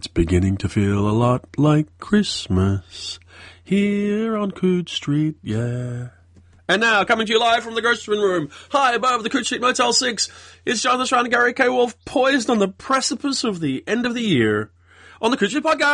It's 0.00 0.06
beginning 0.06 0.56
to 0.56 0.68
feel 0.70 1.06
a 1.06 1.12
lot 1.12 1.44
like 1.58 1.98
Christmas 1.98 3.20
here 3.62 4.34
on 4.34 4.50
Coode 4.50 4.88
Street, 4.88 5.36
yeah. 5.42 6.08
And 6.66 6.80
now, 6.80 7.04
coming 7.04 7.26
to 7.26 7.32
you 7.34 7.38
live 7.38 7.62
from 7.62 7.74
the 7.74 7.82
Grocery 7.82 8.16
Room, 8.16 8.48
high 8.70 8.94
above 8.94 9.24
the 9.24 9.28
Coode 9.28 9.44
Street 9.44 9.60
Motel 9.60 9.92
6, 9.92 10.30
it's 10.64 10.80
Jonathan 10.80 11.04
Strahan 11.04 11.26
and 11.26 11.32
Gary 11.34 11.52
K. 11.52 11.68
Wolfe, 11.68 12.02
poised 12.06 12.48
on 12.48 12.58
the 12.60 12.68
precipice 12.68 13.44
of 13.44 13.60
the 13.60 13.84
end 13.86 14.06
of 14.06 14.14
the 14.14 14.22
year 14.22 14.70
on 15.20 15.32
the 15.32 15.36
Coode 15.36 15.50
Street 15.50 15.64
Podcast. 15.64 15.90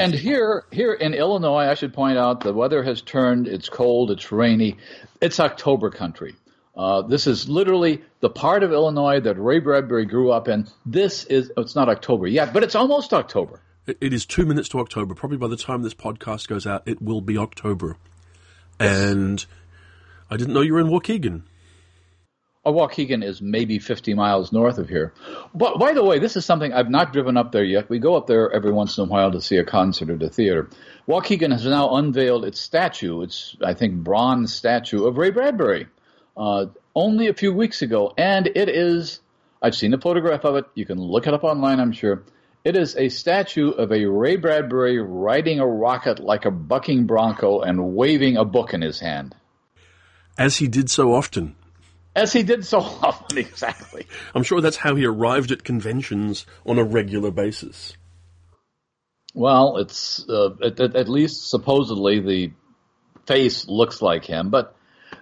And 0.00 0.12
here, 0.12 0.66
here 0.70 0.92
in 0.92 1.14
Illinois, 1.14 1.64
I 1.64 1.72
should 1.72 1.94
point 1.94 2.18
out 2.18 2.42
the 2.42 2.52
weather 2.52 2.82
has 2.82 3.00
turned. 3.00 3.48
It's 3.48 3.70
cold. 3.70 4.10
It's 4.10 4.30
rainy. 4.30 4.76
It's 5.22 5.40
October 5.40 5.88
country. 5.88 6.34
Uh, 6.80 7.02
this 7.02 7.26
is 7.26 7.46
literally 7.46 8.00
the 8.20 8.30
part 8.30 8.62
of 8.62 8.72
Illinois 8.72 9.20
that 9.20 9.34
Ray 9.34 9.58
Bradbury 9.58 10.06
grew 10.06 10.32
up 10.32 10.48
in. 10.48 10.66
This 10.86 11.24
is, 11.24 11.52
it's 11.54 11.74
not 11.74 11.90
October 11.90 12.26
yet, 12.26 12.54
but 12.54 12.62
it's 12.62 12.74
almost 12.74 13.12
October. 13.12 13.60
It, 13.86 13.98
it 14.00 14.12
is 14.14 14.24
two 14.24 14.46
minutes 14.46 14.70
to 14.70 14.78
October. 14.80 15.14
Probably 15.14 15.36
by 15.36 15.48
the 15.48 15.58
time 15.58 15.82
this 15.82 15.92
podcast 15.92 16.48
goes 16.48 16.66
out, 16.66 16.84
it 16.86 17.02
will 17.02 17.20
be 17.20 17.36
October. 17.36 17.98
Yes. 18.80 18.98
And 18.98 19.46
I 20.30 20.38
didn't 20.38 20.54
know 20.54 20.62
you 20.62 20.72
were 20.72 20.80
in 20.80 20.86
Waukegan. 20.86 21.42
Oh, 22.64 22.72
Waukegan 22.72 23.22
is 23.22 23.42
maybe 23.42 23.78
50 23.78 24.14
miles 24.14 24.50
north 24.50 24.78
of 24.78 24.88
here. 24.88 25.12
But 25.54 25.78
by 25.78 25.92
the 25.92 26.02
way, 26.02 26.18
this 26.18 26.34
is 26.34 26.46
something 26.46 26.72
I've 26.72 26.88
not 26.88 27.12
driven 27.12 27.36
up 27.36 27.52
there 27.52 27.62
yet. 27.62 27.90
We 27.90 27.98
go 27.98 28.16
up 28.16 28.26
there 28.26 28.50
every 28.50 28.72
once 28.72 28.96
in 28.96 29.04
a 29.04 29.06
while 29.06 29.32
to 29.32 29.42
see 29.42 29.58
a 29.58 29.64
concert 29.64 30.08
at 30.08 30.22
a 30.22 30.30
theater. 30.30 30.70
Waukegan 31.06 31.52
has 31.52 31.66
now 31.66 31.96
unveiled 31.96 32.46
its 32.46 32.58
statue, 32.58 33.20
its, 33.20 33.54
I 33.62 33.74
think, 33.74 33.96
bronze 33.96 34.54
statue 34.54 35.04
of 35.04 35.18
Ray 35.18 35.28
Bradbury 35.28 35.86
uh, 36.40 36.66
only 36.94 37.28
a 37.28 37.34
few 37.34 37.52
weeks 37.52 37.82
ago, 37.82 38.14
and 38.16 38.46
it 38.46 38.70
is. 38.70 39.20
I've 39.62 39.74
seen 39.74 39.92
a 39.92 40.00
photograph 40.00 40.44
of 40.44 40.56
it. 40.56 40.64
You 40.74 40.86
can 40.86 40.98
look 40.98 41.26
it 41.26 41.34
up 41.34 41.44
online, 41.44 41.78
I'm 41.80 41.92
sure. 41.92 42.24
It 42.64 42.76
is 42.76 42.96
a 42.96 43.10
statue 43.10 43.70
of 43.70 43.92
a 43.92 44.06
Ray 44.06 44.36
Bradbury 44.36 44.98
riding 44.98 45.60
a 45.60 45.66
rocket 45.66 46.18
like 46.18 46.46
a 46.46 46.50
bucking 46.50 47.06
bronco 47.06 47.60
and 47.60 47.94
waving 47.94 48.38
a 48.38 48.44
book 48.46 48.72
in 48.72 48.80
his 48.80 49.00
hand. 49.00 49.36
As 50.38 50.56
he 50.56 50.66
did 50.66 50.90
so 50.90 51.12
often. 51.12 51.56
As 52.16 52.32
he 52.32 52.42
did 52.42 52.64
so 52.64 52.78
often, 53.02 53.36
exactly. 53.36 54.06
I'm 54.34 54.42
sure 54.42 54.62
that's 54.62 54.78
how 54.78 54.94
he 54.94 55.04
arrived 55.04 55.52
at 55.52 55.62
conventions 55.62 56.46
on 56.64 56.78
a 56.78 56.84
regular 56.84 57.30
basis. 57.30 57.94
Well, 59.34 59.76
it's 59.76 60.26
uh, 60.28 60.50
at, 60.64 60.80
at, 60.80 61.08
least 61.08 61.50
supposedly 61.50 62.20
the 62.20 62.52
face 63.26 63.68
looks 63.68 64.02
like 64.02 64.24
him, 64.24 64.48
but 64.50 64.74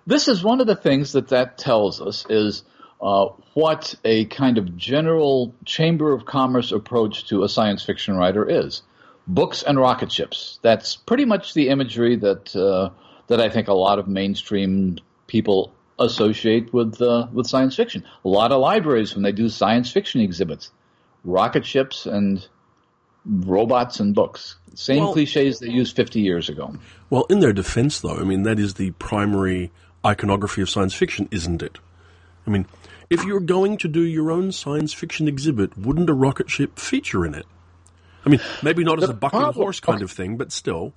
this 0.08 0.26
is 0.26 0.42
one 0.42 0.62
of 0.62 0.66
the 0.66 0.74
things 0.74 1.12
that 1.12 1.28
that 1.28 1.58
tells 1.58 2.00
us 2.00 2.24
is 2.30 2.64
uh, 3.02 3.26
what 3.52 3.94
a 4.06 4.24
kind 4.24 4.56
of 4.56 4.74
general 4.74 5.54
Chamber 5.66 6.14
of 6.14 6.24
Commerce 6.24 6.72
approach 6.72 7.28
to 7.28 7.44
a 7.44 7.48
science 7.48 7.84
fiction 7.84 8.16
writer 8.16 8.48
is. 8.48 8.82
Books 9.26 9.62
and 9.62 9.78
rocket 9.78 10.10
ships. 10.10 10.58
That's 10.62 10.96
pretty 10.96 11.26
much 11.26 11.52
the 11.52 11.68
imagery 11.68 12.16
that 12.16 12.56
uh, 12.56 12.88
that 13.26 13.38
I 13.38 13.50
think 13.50 13.68
a 13.68 13.74
lot 13.74 13.98
of 13.98 14.08
mainstream 14.08 14.96
people 15.26 15.74
associate 15.98 16.72
with 16.72 17.02
uh, 17.02 17.26
with 17.30 17.46
science 17.46 17.76
fiction. 17.76 18.04
A 18.24 18.28
lot 18.28 18.50
of 18.50 18.62
libraries 18.62 19.14
when 19.14 19.22
they 19.22 19.32
do 19.32 19.50
science 19.50 19.92
fiction 19.92 20.22
exhibits, 20.22 20.70
rocket 21.22 21.66
ships 21.66 22.06
and 22.06 22.48
robots 23.26 24.00
and 24.00 24.14
books. 24.14 24.56
Same 24.72 25.04
well, 25.04 25.12
cliches 25.12 25.58
they 25.58 25.68
used 25.68 25.94
50 25.94 26.20
years 26.20 26.48
ago. 26.48 26.74
Well, 27.10 27.26
in 27.28 27.40
their 27.40 27.52
defense, 27.52 28.00
though, 28.00 28.16
I 28.16 28.24
mean, 28.24 28.44
that 28.44 28.58
is 28.58 28.74
the 28.74 28.92
primary 28.92 29.70
iconography 30.04 30.62
of 30.62 30.70
science 30.70 30.94
fiction, 30.94 31.28
isn't 31.30 31.62
it? 31.62 31.78
I 32.46 32.50
mean, 32.50 32.66
if 33.10 33.24
you're 33.24 33.40
going 33.40 33.78
to 33.78 33.88
do 33.88 34.00
your 34.00 34.30
own 34.30 34.52
science 34.52 34.92
fiction 34.92 35.28
exhibit, 35.28 35.76
wouldn't 35.76 36.10
a 36.10 36.14
rocket 36.14 36.50
ship 36.50 36.78
feature 36.78 37.24
in 37.24 37.34
it? 37.34 37.46
I 38.24 38.30
mean, 38.30 38.40
maybe 38.62 38.84
not 38.84 39.02
as 39.02 39.08
a 39.08 39.14
bucking 39.14 39.40
horse 39.40 39.80
kind 39.80 40.02
of 40.02 40.10
thing, 40.10 40.36
but 40.36 40.52
still. 40.52 40.92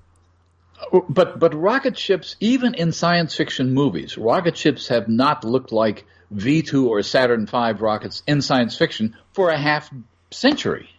But 1.09 1.39
but 1.39 1.53
rocket 1.53 1.97
ships, 1.97 2.35
even 2.39 2.73
in 2.73 2.91
science 2.91 3.35
fiction 3.35 3.73
movies, 3.73 4.17
rocket 4.17 4.57
ships 4.57 4.87
have 4.87 5.07
not 5.07 5.43
looked 5.43 5.71
like 5.71 6.05
V 6.31 6.63
two 6.63 6.89
or 6.89 7.03
Saturn 7.03 7.45
V 7.45 7.73
rockets 7.73 8.23
in 8.25 8.41
science 8.41 8.77
fiction 8.77 9.15
for 9.33 9.49
a 9.49 9.57
half 9.57 9.89
century. 10.31 10.89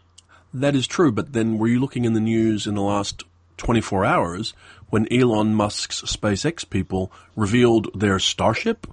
That 0.55 0.77
is 0.77 0.87
true, 0.87 1.11
but 1.11 1.33
then 1.33 1.59
were 1.59 1.67
you 1.67 1.81
looking 1.81 2.05
in 2.05 2.13
the 2.13 2.21
news 2.21 2.67
in 2.67 2.75
the 2.75 2.83
last 2.83 3.25
24 3.57 4.05
hours 4.05 4.55
when 4.93 5.11
Elon 5.11 5.55
Musk's 5.55 6.03
SpaceX 6.03 6.69
people 6.69 7.11
revealed 7.35 7.89
their 7.99 8.19
Starship. 8.19 8.87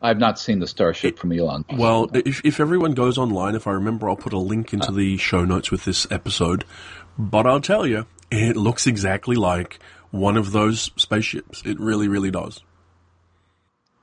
I've 0.00 0.16
not 0.16 0.38
seen 0.38 0.60
the 0.60 0.66
Starship 0.66 1.16
it, 1.16 1.18
from 1.18 1.30
Elon. 1.30 1.66
Musk. 1.68 1.78
Well, 1.78 2.10
if, 2.14 2.42
if 2.42 2.58
everyone 2.58 2.94
goes 2.94 3.18
online, 3.18 3.54
if 3.54 3.66
I 3.66 3.72
remember, 3.72 4.08
I'll 4.08 4.16
put 4.16 4.32
a 4.32 4.38
link 4.38 4.72
into 4.72 4.90
the 4.90 5.18
show 5.18 5.44
notes 5.44 5.70
with 5.70 5.84
this 5.84 6.10
episode. 6.10 6.64
But 7.18 7.46
I'll 7.46 7.60
tell 7.60 7.86
you, 7.86 8.06
it 8.30 8.56
looks 8.56 8.86
exactly 8.86 9.36
like 9.36 9.78
one 10.10 10.38
of 10.38 10.52
those 10.52 10.90
spaceships. 10.96 11.60
It 11.66 11.78
really, 11.78 12.08
really 12.08 12.30
does. 12.30 12.62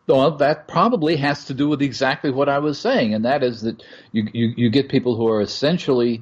Well, 0.06 0.38
that 0.38 0.68
probably 0.68 1.16
has 1.16 1.46
to 1.46 1.56
do 1.56 1.68
with 1.68 1.82
exactly 1.82 2.30
what 2.30 2.48
I 2.48 2.60
was 2.60 2.80
saying, 2.80 3.16
and 3.16 3.26
that 3.26 3.42
is 3.42 3.62
that 3.62 3.82
you, 4.12 4.28
you, 4.34 4.54
you 4.56 4.70
get 4.70 4.88
people 4.88 5.16
who 5.16 5.28
are 5.30 5.42
essentially 5.42 6.22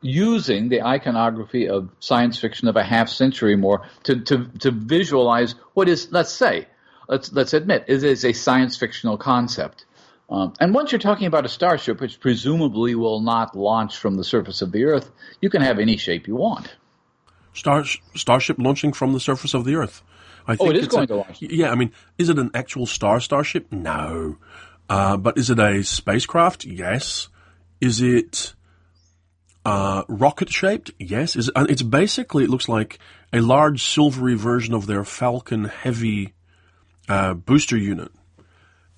using 0.00 0.68
the 0.68 0.82
iconography 0.82 1.68
of 1.68 1.90
science 2.00 2.38
fiction 2.38 2.68
of 2.68 2.76
a 2.76 2.84
half 2.84 3.08
century 3.08 3.56
more 3.56 3.88
to, 4.04 4.20
to, 4.20 4.46
to 4.60 4.70
visualize 4.70 5.54
what 5.74 5.88
is, 5.88 6.08
let's 6.12 6.32
say, 6.32 6.66
let's, 7.08 7.32
let's 7.32 7.52
admit, 7.52 7.84
it 7.88 8.04
is 8.04 8.24
a 8.24 8.32
science 8.32 8.76
fictional 8.76 9.18
concept. 9.18 9.86
Um, 10.30 10.52
and 10.60 10.74
once 10.74 10.92
you're 10.92 10.98
talking 10.98 11.26
about 11.26 11.46
a 11.46 11.48
starship, 11.48 12.00
which 12.00 12.20
presumably 12.20 12.94
will 12.94 13.20
not 13.20 13.56
launch 13.56 13.96
from 13.96 14.16
the 14.16 14.24
surface 14.24 14.60
of 14.60 14.72
the 14.72 14.84
Earth, 14.84 15.10
you 15.40 15.48
can 15.48 15.62
have 15.62 15.78
any 15.78 15.96
shape 15.96 16.28
you 16.28 16.36
want. 16.36 16.76
Star, 17.54 17.84
starship 18.14 18.56
launching 18.58 18.92
from 18.92 19.14
the 19.14 19.20
surface 19.20 19.54
of 19.54 19.64
the 19.64 19.74
Earth. 19.76 20.02
I 20.46 20.56
think 20.56 20.68
oh, 20.68 20.70
it 20.70 20.76
is 20.76 20.88
going 20.88 21.04
a, 21.04 21.06
to 21.08 21.16
launch. 21.16 21.42
Yeah, 21.42 21.70
I 21.70 21.74
mean, 21.74 21.92
is 22.18 22.28
it 22.28 22.38
an 22.38 22.50
actual 22.54 22.86
star 22.86 23.20
starship? 23.20 23.72
No. 23.72 24.36
Uh, 24.88 25.16
but 25.16 25.36
is 25.36 25.50
it 25.50 25.58
a 25.58 25.82
spacecraft? 25.82 26.64
Yes. 26.64 27.28
Is 27.80 28.00
it 28.00 28.54
uh, 29.68 30.02
rocket 30.08 30.48
shaped, 30.48 30.92
yes. 30.98 31.36
Is 31.36 31.50
it's 31.54 31.82
basically 31.82 32.44
it 32.44 32.48
looks 32.48 32.70
like 32.70 32.98
a 33.34 33.40
large 33.42 33.84
silvery 33.84 34.34
version 34.34 34.72
of 34.72 34.86
their 34.86 35.04
Falcon 35.04 35.64
Heavy 35.64 36.32
uh, 37.06 37.34
booster 37.34 37.76
unit, 37.76 38.10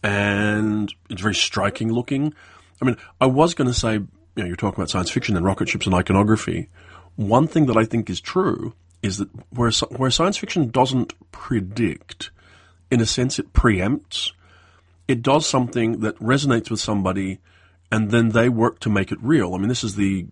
and 0.05 0.95
it's 1.09 1.23
very 1.23 1.35
striking 1.35 1.93
looking. 1.93 2.33
I 2.81 2.85
mean, 2.85 2.97
I 3.21 3.27
was 3.27 3.55
going 3.55 3.67
to 3.67 3.75
say, 3.75 3.95
you 3.95 4.09
know, 4.37 4.45
you're 4.45 4.55
talking 4.55 4.79
about 4.79 4.91
science 4.91 5.11
fiction 5.11 5.37
and 5.37 5.45
rocket 5.45 5.69
ships 5.69 5.87
and 5.87 5.95
iconography. 5.95 6.69
One 7.17 7.49
thing 7.49 7.67
that 7.67 7.77
I 7.77 7.85
think 7.85 8.09
is 8.09 8.21
true 8.21 8.73
is 9.03 9.19
that 9.19 9.29
where 9.51 9.73
where 9.97 10.13
science 10.13 10.37
fiction 10.37 10.71
doesn't 10.71 11.15
predict, 11.33 12.31
in 12.93 13.01
a 13.01 13.07
sense, 13.07 13.41
it 13.41 13.53
preempts. 13.53 14.31
It 15.09 15.21
does 15.21 15.49
something 15.49 15.99
that 16.03 16.17
resonates 16.21 16.71
with 16.71 16.79
somebody, 16.79 17.41
and 17.91 18.13
then 18.13 18.29
they 18.29 18.49
work 18.49 18.79
to 18.81 18.89
make 18.89 19.11
it 19.11 19.19
real. 19.21 19.53
I 19.55 19.59
mean, 19.59 19.67
this 19.67 19.83
is 19.83 19.97
the 19.97 20.29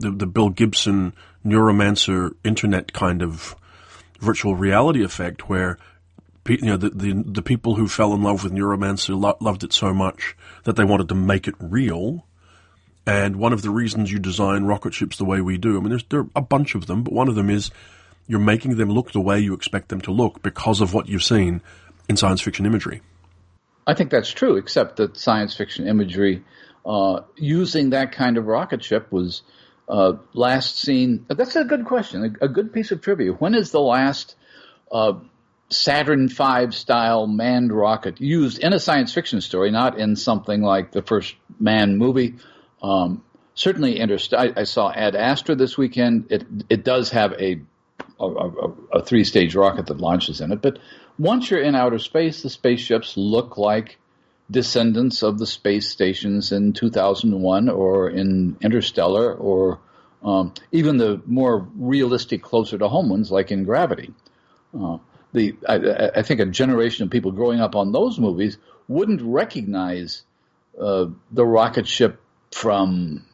the, 0.00 0.10
the 0.10 0.26
Bill 0.26 0.50
Gibson 0.50 1.12
neuromancer 1.44 2.34
internet 2.44 2.92
kind 2.92 3.22
of 3.22 3.56
virtual 4.20 4.56
reality 4.56 5.04
effect 5.04 5.48
where 5.48 5.78
you 6.48 6.66
know 6.66 6.76
the, 6.76 6.90
the, 6.90 7.22
the 7.26 7.42
people 7.42 7.74
who 7.74 7.88
fell 7.88 8.14
in 8.14 8.22
love 8.22 8.44
with 8.44 8.52
neuromancer 8.52 9.20
lo- 9.20 9.36
loved 9.40 9.64
it 9.64 9.72
so 9.72 9.92
much 9.92 10.36
that 10.64 10.76
they 10.76 10.84
wanted 10.84 11.08
to 11.08 11.14
make 11.14 11.48
it 11.48 11.54
real. 11.58 12.24
And 13.06 13.36
one 13.36 13.52
of 13.52 13.62
the 13.62 13.70
reasons 13.70 14.10
you 14.10 14.18
design 14.18 14.64
rocket 14.64 14.94
ships 14.94 15.16
the 15.16 15.24
way 15.24 15.40
we 15.40 15.58
do 15.58 15.76
i 15.76 15.80
mean 15.80 15.90
there's 15.90 16.04
there 16.04 16.20
are 16.20 16.30
a 16.34 16.40
bunch 16.40 16.74
of 16.74 16.86
them 16.86 17.04
but 17.04 17.12
one 17.12 17.28
of 17.28 17.36
them 17.36 17.50
is 17.50 17.70
you're 18.26 18.40
making 18.40 18.76
them 18.76 18.90
look 18.90 19.12
the 19.12 19.20
way 19.20 19.38
you 19.38 19.54
expect 19.54 19.88
them 19.88 20.00
to 20.02 20.10
look 20.10 20.42
because 20.42 20.80
of 20.80 20.92
what 20.92 21.08
you've 21.08 21.22
seen 21.22 21.62
in 22.08 22.16
science 22.16 22.40
fiction 22.40 22.66
imagery. 22.66 23.02
I 23.86 23.94
think 23.94 24.10
that's 24.10 24.30
true 24.30 24.56
except 24.56 24.96
that 24.96 25.16
science 25.16 25.56
fiction 25.56 25.86
imagery 25.86 26.44
uh, 26.84 27.20
using 27.36 27.90
that 27.90 28.12
kind 28.12 28.36
of 28.36 28.46
rocket 28.46 28.82
ship 28.82 29.12
was 29.12 29.42
uh, 29.88 30.14
last 30.32 30.78
seen. 30.78 31.26
That's 31.28 31.56
a 31.56 31.64
good 31.64 31.84
question. 31.84 32.36
A, 32.40 32.44
a, 32.44 32.48
good 32.48 32.72
piece 32.72 32.90
of 32.90 33.00
trivia. 33.00 33.32
When 33.32 33.54
is 33.54 33.70
the 33.70 33.80
last 33.80 34.34
uh, 34.90 35.14
Saturn 35.68 36.28
V 36.28 36.70
style 36.70 37.26
manned 37.26 37.72
rocket 37.72 38.20
used 38.20 38.58
in 38.58 38.72
a 38.72 38.80
science 38.80 39.14
fiction 39.14 39.40
story, 39.40 39.70
not 39.70 39.98
in 39.98 40.16
something 40.16 40.62
like 40.62 40.92
the 40.92 41.02
first 41.02 41.34
man 41.60 41.96
movie? 41.98 42.34
Um, 42.82 43.22
certainly, 43.54 44.00
I, 44.00 44.52
I, 44.56 44.64
saw 44.64 44.90
Ad 44.90 45.14
Astra 45.14 45.54
this 45.54 45.78
weekend. 45.78 46.26
It 46.30 46.44
it 46.68 46.84
does 46.84 47.10
have 47.10 47.32
a 47.34 47.60
a, 48.18 48.24
a, 48.24 48.72
a 48.94 49.02
three 49.02 49.24
stage 49.24 49.54
rocket 49.54 49.86
that 49.86 49.98
launches 49.98 50.40
in 50.40 50.52
it, 50.52 50.62
but 50.62 50.78
once 51.18 51.50
you're 51.50 51.62
in 51.62 51.74
outer 51.74 51.98
space, 51.98 52.42
the 52.42 52.50
spaceships 52.50 53.16
look 53.16 53.56
like 53.56 53.98
descendants 54.50 55.22
of 55.22 55.38
the 55.38 55.46
space 55.46 55.88
stations 55.88 56.52
in 56.52 56.72
2001 56.72 57.68
or 57.68 58.10
in 58.10 58.56
Interstellar 58.60 59.34
or 59.34 59.80
um, 60.22 60.52
even 60.72 60.96
the 60.96 61.20
more 61.26 61.68
realistic, 61.76 62.42
closer 62.42 62.78
to 62.78 62.88
home 62.88 63.08
ones 63.08 63.30
like 63.30 63.52
in 63.52 63.64
Gravity. 63.64 64.12
Uh, 64.78 64.98
the 65.32 65.56
I, 65.68 66.18
I, 66.18 66.22
think 66.22 66.40
a 66.40 66.46
generation 66.46 67.04
of 67.04 67.10
people 67.10 67.30
growing 67.30 67.60
up 67.60 67.76
on 67.76 67.92
those 67.92 68.18
movies 68.18 68.58
wouldn't 68.88 69.22
recognize 69.22 70.22
uh, 70.80 71.06
the 71.30 71.44
rocket 71.44 71.86
ship 71.86 72.20
from 72.52 73.24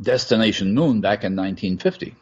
Destination 0.00 0.74
Moon 0.74 1.00
back 1.00 1.24
in 1.24 1.36
1950. 1.36 2.14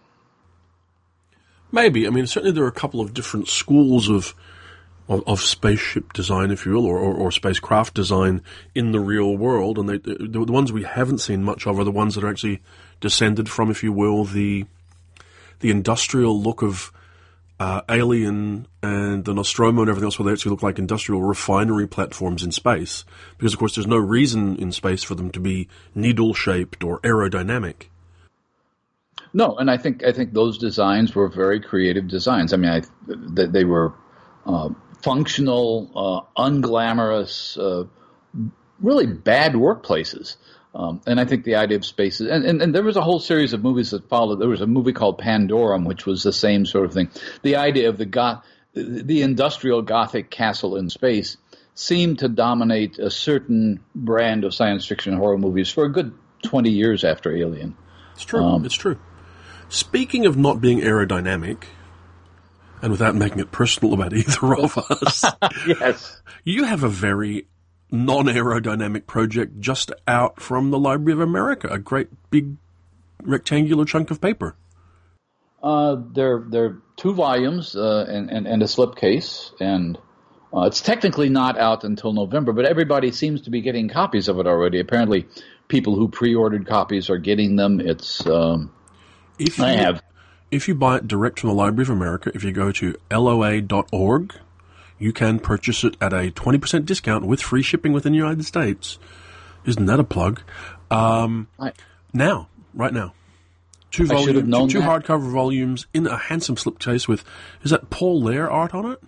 Maybe. 1.73 2.07
I 2.07 2.11
mean, 2.11 2.27
certainly 2.27 2.53
there 2.53 2.65
are 2.65 2.69
a 2.69 2.73
couple 2.73 3.01
of 3.01 3.15
different 3.15 3.49
schools 3.49 4.09
of 4.09 4.35
of, 5.11 5.25
of 5.27 5.41
spaceship 5.41 6.13
design, 6.13 6.51
if 6.51 6.65
you 6.65 6.73
will, 6.73 6.87
or, 6.87 6.99
or, 6.99 7.15
or, 7.15 7.33
spacecraft 7.33 7.93
design 7.93 8.41
in 8.75 8.93
the 8.93 9.01
real 9.01 9.37
world, 9.37 9.77
and 9.77 9.89
they, 9.89 9.99
the, 9.99 10.45
the 10.47 10.53
ones 10.53 10.73
we 10.73 10.85
haven't 10.85 11.19
seen 11.19 11.43
much 11.43 11.67
of 11.67 11.79
are 11.79 11.85
the 11.85 11.91
ones 11.91 12.15
that 12.15 12.23
are 12.23 12.31
actually 12.31 12.63
descended 13.01 13.49
from, 13.49 13.71
if 13.71 13.83
you 13.83 13.93
will, 13.93 14.25
the 14.25 14.65
the 15.59 15.71
industrial 15.71 16.41
look 16.41 16.63
of 16.63 16.91
uh, 17.59 17.83
Alien 17.91 18.67
and 18.83 19.27
the 19.27 19.35
Nostromo 19.35 19.83
and 19.83 19.91
everything 19.91 20.07
else, 20.07 20.19
where 20.19 20.25
they 20.25 20.33
actually 20.33 20.53
look 20.53 20.63
like 20.63 20.79
industrial 20.79 21.23
refinery 21.23 21.87
platforms 21.87 22.43
in 22.43 22.53
space. 22.53 23.05
Because, 23.37 23.53
of 23.53 23.59
course, 23.59 23.75
there's 23.75 23.87
no 23.87 23.99
reason 23.99 24.57
in 24.57 24.73
space 24.73 25.03
for 25.03 25.15
them 25.15 25.31
to 25.33 25.41
be 25.41 25.69
needle 25.95 26.33
shaped 26.33 26.83
or 26.83 27.01
aerodynamic. 27.01 27.89
No, 29.35 29.57
and 29.57 29.71
I 29.71 29.77
think 29.77 30.03
I 30.03 30.13
think 30.13 30.33
those 30.33 30.57
designs 30.57 31.15
were 31.15 31.29
very 31.29 31.61
creative 31.61 32.09
designs. 32.09 32.55
I 32.55 32.57
mean, 32.57 32.71
I, 32.71 32.83
they, 33.07 33.47
they 33.47 33.65
were 33.65 33.93
uh, 34.47 34.71
functional, 35.03 35.91
uh, 36.37 36.43
unglamorous, 36.43 37.59
uh, 37.59 37.87
really 38.81 39.07
bad 39.07 39.53
workplaces. 39.53 40.37
Um, 40.75 41.01
and 41.07 41.19
I 41.19 41.25
think 41.25 41.45
the 41.45 41.57
idea 41.57 41.79
of 41.79 41.85
spaces, 41.85 42.31
and, 42.31 42.45
and, 42.45 42.63
and, 42.63 42.73
there 42.73 42.85
was 42.85 42.97
a 42.97 43.01
whole 43.01 43.19
series 43.19 43.53
of 43.53 43.63
movies 43.63 43.91
that 43.91 44.09
followed. 44.09 44.37
There 44.37 44.49
was 44.49 44.61
a 44.61 44.69
movie 44.69 44.93
called 44.93 45.19
Pandorum, 45.19 45.85
which 45.85 46.07
was 46.07 46.23
the 46.23 46.33
same 46.33 46.65
sort 46.65 46.87
of 46.87 46.93
thing. 46.93 47.11
The 47.43 47.57
idea 47.57 47.89
of 47.89 47.99
the 47.99 48.07
goth, 48.07 48.45
the 48.73 49.23
industrial 49.23 49.83
gothic 49.83 50.31
castle 50.31 50.77
in 50.77 50.89
space 50.89 51.37
seemed 51.75 52.21
to 52.21 52.29
dominate 52.29 53.01
a 53.01 53.11
certain 53.11 53.81
brand 53.97 54.45
of 54.45 54.55
science 54.55 54.87
fiction 54.87 55.17
horror 55.17 55.39
movies 55.39 55.71
for 55.71 55.85
a 55.85 55.89
good 55.91 56.13
20 56.45 56.71
years 56.71 57.03
after 57.03 57.35
Alien. 57.37 57.77
It's 58.15 58.25
true. 58.25 58.41
Um, 58.41 58.65
it's 58.65 58.75
true. 58.75 58.99
Speaking 59.69 60.27
of 60.27 60.37
not 60.37 60.61
being 60.61 60.81
aerodynamic, 60.81 61.65
and 62.83 62.93
without 62.93 63.15
making 63.15 63.41
it 63.41 63.51
personal 63.51 63.95
about 63.95 64.13
either 64.13 64.55
of 64.55 64.79
us, 64.79 65.25
yes, 65.67 66.21
you 66.45 66.65
have 66.65 66.83
a 66.83 66.89
very 66.89 67.47
non-aerodynamic 67.91 69.07
project 69.07 69.61
just 69.61 69.93
out 70.07 70.41
from 70.41 70.71
the 70.71 70.79
Library 70.79 71.13
of 71.13 71.21
America, 71.21 71.69
a 71.69 71.79
great 71.79 72.09
big 72.31 72.57
rectangular 73.23 73.85
chunk 73.85 74.11
of 74.11 74.21
paper. 74.21 74.57
Uh, 75.63 75.97
they're 76.13 76.43
they're 76.49 76.79
two 76.97 77.13
volumes 77.13 77.77
uh, 77.77 78.07
and, 78.09 78.31
and, 78.31 78.47
and 78.47 78.63
a 78.63 78.67
slipcase, 78.67 79.53
and 79.61 79.99
uh, 80.55 80.63
it's 80.63 80.81
technically 80.81 81.29
not 81.29 81.59
out 81.59 81.85
until 81.85 82.13
November, 82.13 82.53
but 82.53 82.65
everybody 82.65 83.13
seems 83.13 83.43
to 83.43 83.51
be 83.51 83.61
getting 83.61 83.89
copies 83.89 84.29
of 84.29 84.39
it 84.39 84.47
already. 84.47 84.81
Apparently, 84.81 85.27
people 85.69 85.97
who 85.97 86.09
pre-ordered 86.09 86.67
copies 86.67 87.11
are 87.11 87.19
getting 87.19 87.57
them. 87.57 87.81
It's 87.81 88.27
um, 88.27 88.73
if 89.39 89.59
you, 89.59 89.65
I 89.65 89.73
have. 89.73 90.03
If 90.51 90.69
you 90.69 90.75
buy 90.75 90.97
it 90.97 91.09
direct 91.09 91.41
from 91.41 91.51
the 91.51 91.55
Library 91.55 91.83
of 91.83 91.91
America, 91.91 92.33
if 92.35 92.43
you 92.43 92.53
go 92.53 92.73
to 92.73 92.97
loa.org 93.11 94.35
you 95.01 95.13
can 95.13 95.41
purchase 95.41 95.83
it 95.83 95.97
at 96.01 96.13
a 96.13 96.31
20% 96.31 96.85
discount 96.85 97.27
with 97.27 97.41
free 97.41 97.63
shipping 97.63 97.93
within 97.93 98.13
the 98.13 98.19
United 98.19 98.45
States. 98.45 98.99
Isn't 99.65 99.87
that 99.87 99.99
a 99.99 100.05
plug? 100.05 100.43
Um, 100.91 101.49
I, 101.59 101.73
now, 102.13 102.49
right 102.75 102.93
now. 102.93 103.15
Two, 103.91 104.07
volume, 104.07 104.51
two, 104.53 104.69
two 104.69 104.81
hardcover 104.81 105.29
volumes 105.33 105.87
in 105.93 106.07
a 106.07 106.17
handsome 106.17 106.55
slipcase 106.55 107.09
with, 107.09 107.25
is 107.63 107.73
that 107.73 107.91
Paul 107.91 108.23
Lehr 108.23 108.49
art 108.49 108.73
on 108.73 108.93
it? 108.93 109.03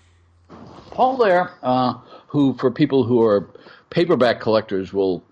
Paul 0.91 1.19
Lehr, 1.19 1.53
uh, 1.63 1.99
who, 2.27 2.55
for 2.55 2.71
people 2.71 3.05
who 3.05 3.23
are 3.23 3.49
paperback 3.91 4.41
collectors, 4.41 4.93
will 4.93 5.23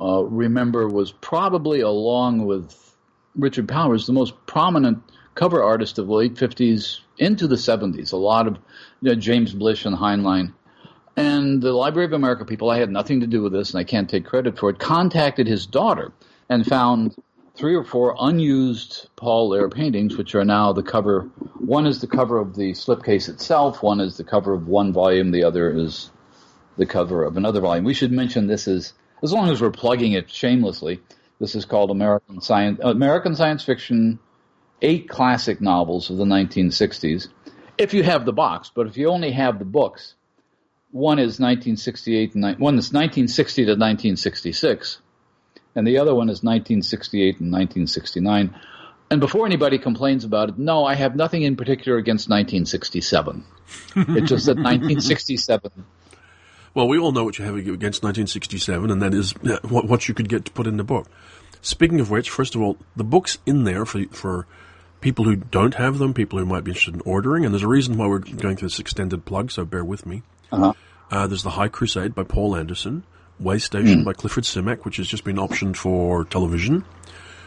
uh, 0.00 0.22
remember 0.24 0.88
was 0.88 1.12
probably, 1.12 1.80
along 1.80 2.44
with 2.44 2.96
Richard 3.34 3.68
Powers, 3.68 4.06
the 4.06 4.12
most 4.12 4.34
prominent 4.46 5.02
cover 5.38 5.62
artist 5.62 6.00
of 6.00 6.08
the 6.08 6.12
late 6.12 6.34
50s 6.34 6.98
into 7.16 7.46
the 7.46 7.54
70s. 7.54 8.12
A 8.12 8.16
lot 8.16 8.48
of 8.48 8.54
you 9.00 9.10
know, 9.10 9.14
James 9.14 9.54
Blish 9.54 9.84
and 9.84 9.96
Heinlein. 9.96 10.52
And 11.16 11.62
the 11.62 11.72
Library 11.72 12.06
of 12.06 12.12
America 12.12 12.44
people, 12.44 12.70
I 12.70 12.78
had 12.78 12.90
nothing 12.90 13.20
to 13.20 13.26
do 13.28 13.42
with 13.42 13.52
this 13.52 13.70
and 13.70 13.78
I 13.78 13.84
can't 13.84 14.10
take 14.10 14.24
credit 14.24 14.58
for 14.58 14.68
it, 14.70 14.80
contacted 14.80 15.46
his 15.46 15.64
daughter 15.64 16.12
and 16.48 16.66
found 16.66 17.14
three 17.54 17.76
or 17.76 17.84
four 17.84 18.16
unused 18.18 19.08
Paul 19.14 19.50
Lehr 19.50 19.72
paintings, 19.72 20.16
which 20.16 20.34
are 20.34 20.44
now 20.44 20.72
the 20.72 20.82
cover. 20.82 21.30
One 21.58 21.86
is 21.86 22.00
the 22.00 22.08
cover 22.08 22.38
of 22.38 22.56
the 22.56 22.72
slipcase 22.72 23.28
itself, 23.28 23.80
one 23.80 24.00
is 24.00 24.16
the 24.16 24.24
cover 24.24 24.52
of 24.52 24.66
one 24.66 24.92
volume, 24.92 25.30
the 25.30 25.44
other 25.44 25.70
is 25.70 26.10
the 26.76 26.86
cover 26.86 27.22
of 27.22 27.36
another 27.36 27.60
volume. 27.60 27.84
We 27.84 27.94
should 27.94 28.10
mention 28.10 28.48
this 28.48 28.66
is, 28.66 28.92
as 29.22 29.32
long 29.32 29.50
as 29.50 29.60
we're 29.60 29.70
plugging 29.70 30.12
it 30.12 30.30
shamelessly, 30.30 31.00
this 31.38 31.54
is 31.54 31.64
called 31.64 31.92
American 31.92 32.40
Science, 32.40 32.80
American 32.82 33.36
Science 33.36 33.62
Fiction, 33.64 34.18
eight 34.82 35.08
classic 35.08 35.60
novels 35.60 36.10
of 36.10 36.16
the 36.16 36.24
1960s 36.24 37.28
if 37.78 37.94
you 37.94 38.02
have 38.02 38.26
the 38.26 38.32
box. 38.32 38.70
But 38.74 38.88
if 38.88 38.96
you 38.96 39.08
only 39.08 39.30
have 39.30 39.58
the 39.58 39.64
books, 39.64 40.14
one 40.90 41.18
is 41.18 41.38
1968 41.40 42.34
and 42.34 42.44
one 42.58 42.74
is 42.76 42.92
1960 42.92 43.62
to 43.62 43.70
1966, 43.72 44.98
and 45.74 45.86
the 45.86 45.98
other 45.98 46.14
one 46.14 46.28
is 46.28 46.42
1968 46.42 47.40
and 47.40 47.52
1969. 47.52 48.54
And 49.10 49.20
before 49.20 49.46
anybody 49.46 49.78
complains 49.78 50.24
about 50.24 50.50
it, 50.50 50.58
no, 50.58 50.84
I 50.84 50.94
have 50.94 51.16
nothing 51.16 51.42
in 51.42 51.56
particular 51.56 51.96
against 51.96 52.28
1967. 52.28 53.44
it's 53.96 54.28
just 54.28 54.46
that 54.46 54.56
1967. 54.56 55.70
Well, 56.74 56.86
we 56.86 56.98
all 56.98 57.10
know 57.10 57.24
what 57.24 57.38
you 57.38 57.44
have 57.44 57.56
against 57.56 58.04
1967, 58.04 58.90
and 58.90 59.02
that 59.02 59.12
is 59.12 59.34
uh, 59.38 59.58
what, 59.66 59.86
what 59.86 60.06
you 60.06 60.14
could 60.14 60.28
get 60.28 60.44
to 60.44 60.52
put 60.52 60.66
in 60.66 60.76
the 60.76 60.84
book. 60.84 61.08
Speaking 61.60 61.98
of 61.98 62.10
which, 62.10 62.30
first 62.30 62.54
of 62.54 62.60
all, 62.60 62.76
the 62.94 63.02
book's 63.02 63.38
in 63.46 63.64
there 63.64 63.84
for 63.84 64.04
for 64.12 64.46
people 65.00 65.24
who 65.24 65.36
don't 65.36 65.74
have 65.74 65.98
them, 65.98 66.14
people 66.14 66.38
who 66.38 66.46
might 66.46 66.64
be 66.64 66.72
interested 66.72 66.94
in 66.94 67.02
ordering, 67.02 67.44
and 67.44 67.54
there's 67.54 67.62
a 67.62 67.68
reason 67.68 67.96
why 67.96 68.06
we're 68.06 68.18
going 68.18 68.56
through 68.56 68.68
this 68.68 68.78
extended 68.78 69.24
plug, 69.24 69.50
so 69.50 69.64
bear 69.64 69.84
with 69.84 70.06
me. 70.06 70.22
Uh-huh. 70.50 70.72
Uh, 71.10 71.26
there's 71.26 71.42
The 71.42 71.50
High 71.50 71.68
Crusade 71.68 72.14
by 72.14 72.24
Poul 72.24 72.56
Anderson, 72.56 73.04
Way 73.38 73.58
Station 73.58 74.02
mm. 74.02 74.04
by 74.04 74.12
Clifford 74.12 74.44
Simak, 74.44 74.84
which 74.84 74.96
has 74.96 75.06
just 75.06 75.24
been 75.24 75.36
optioned 75.36 75.76
for 75.76 76.24
television, 76.24 76.84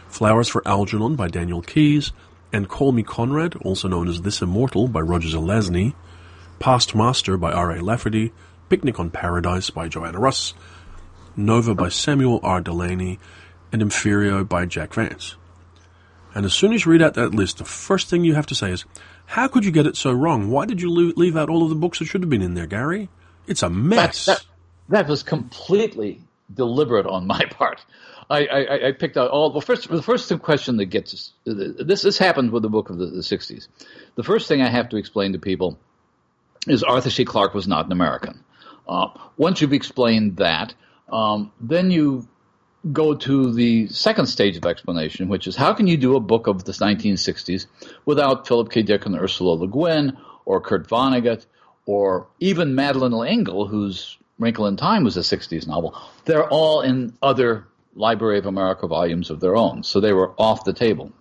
Flowers 0.08 0.48
for 0.48 0.66
Algernon 0.66 1.16
by 1.16 1.28
Daniel 1.28 1.62
Keyes, 1.62 2.12
and 2.52 2.68
Call 2.68 2.92
Me 2.92 3.02
Conrad, 3.02 3.56
also 3.56 3.88
known 3.88 4.08
as 4.08 4.22
This 4.22 4.42
Immortal 4.42 4.88
by 4.88 5.00
Roger 5.00 5.28
Zelazny, 5.28 5.94
Past 6.58 6.94
Master 6.94 7.36
by 7.36 7.52
R.A. 7.52 7.82
Lafferty, 7.82 8.32
Picnic 8.68 8.98
on 8.98 9.10
Paradise 9.10 9.70
by 9.70 9.88
Joanna 9.88 10.18
Russ, 10.18 10.54
Nova 11.36 11.74
by 11.74 11.88
Samuel 11.88 12.40
R. 12.42 12.60
Delany, 12.60 13.18
and 13.70 13.82
Emphyrio 13.82 14.46
by 14.46 14.66
Jack 14.66 14.94
Vance. 14.94 15.36
And 16.34 16.44
as 16.46 16.54
soon 16.54 16.72
as 16.72 16.84
you 16.84 16.92
read 16.92 17.02
out 17.02 17.14
that 17.14 17.34
list, 17.34 17.58
the 17.58 17.64
first 17.64 18.08
thing 18.08 18.24
you 18.24 18.34
have 18.34 18.46
to 18.46 18.54
say 18.54 18.70
is, 18.70 18.84
how 19.26 19.48
could 19.48 19.64
you 19.64 19.70
get 19.70 19.86
it 19.86 19.96
so 19.96 20.12
wrong? 20.12 20.50
Why 20.50 20.66
did 20.66 20.80
you 20.80 20.90
leave 20.90 21.36
out 21.36 21.50
all 21.50 21.62
of 21.62 21.68
the 21.68 21.74
books 21.74 21.98
that 21.98 22.06
should 22.06 22.22
have 22.22 22.30
been 22.30 22.42
in 22.42 22.54
there, 22.54 22.66
Gary? 22.66 23.08
It's 23.46 23.62
a 23.62 23.70
mess. 23.70 24.26
That, 24.26 24.38
that, 24.38 24.46
that 24.88 25.08
was 25.08 25.22
completely 25.22 26.22
deliberate 26.52 27.06
on 27.06 27.26
my 27.26 27.44
part. 27.50 27.84
I, 28.30 28.46
I, 28.46 28.88
I, 28.88 28.92
picked 28.92 29.16
out 29.16 29.30
all. 29.30 29.52
Well, 29.52 29.60
first, 29.60 29.88
the 29.88 30.02
first 30.02 30.32
question 30.40 30.76
that 30.78 30.86
gets 30.86 31.32
this 31.44 32.02
this 32.02 32.18
happened 32.18 32.50
with 32.50 32.62
the 32.62 32.70
book 32.70 32.88
of 32.88 32.96
the, 32.96 33.06
the 33.06 33.20
'60s. 33.20 33.68
The 34.14 34.22
first 34.22 34.48
thing 34.48 34.62
I 34.62 34.70
have 34.70 34.88
to 34.90 34.96
explain 34.96 35.32
to 35.32 35.38
people 35.38 35.78
is 36.66 36.82
Arthur 36.82 37.10
C. 37.10 37.24
Clarke 37.24 37.52
was 37.52 37.68
not 37.68 37.86
an 37.86 37.92
American. 37.92 38.42
Uh, 38.88 39.08
once 39.36 39.60
you've 39.60 39.72
explained 39.72 40.36
that, 40.38 40.74
um, 41.10 41.52
then 41.60 41.90
you 41.90 42.26
go 42.90 43.14
to 43.14 43.52
the 43.52 43.86
second 43.88 44.26
stage 44.26 44.56
of 44.56 44.66
explanation, 44.66 45.28
which 45.28 45.46
is 45.46 45.54
how 45.54 45.72
can 45.72 45.86
you 45.86 45.96
do 45.96 46.16
a 46.16 46.20
book 46.20 46.46
of 46.46 46.64
the 46.64 46.72
1960s 46.72 47.66
without 48.04 48.48
Philip 48.48 48.70
K. 48.70 48.82
Dick 48.82 49.06
and 49.06 49.14
Ursula 49.14 49.54
Le 49.54 49.68
Guin 49.68 50.16
or 50.44 50.60
Kurt 50.60 50.88
Vonnegut 50.88 51.46
or 51.86 52.26
even 52.40 52.74
Madeleine 52.74 53.16
L'Engle, 53.16 53.66
whose 53.66 54.18
Wrinkle 54.38 54.66
in 54.66 54.76
Time 54.76 55.04
was 55.04 55.16
a 55.16 55.20
60s 55.20 55.66
novel. 55.66 55.96
They're 56.24 56.48
all 56.48 56.80
in 56.80 57.16
other 57.22 57.66
Library 57.94 58.38
of 58.38 58.46
America 58.46 58.86
volumes 58.86 59.30
of 59.30 59.40
their 59.40 59.56
own, 59.56 59.82
so 59.82 60.00
they 60.00 60.12
were 60.12 60.32
off 60.38 60.64
the 60.64 60.72
table. 60.72 61.12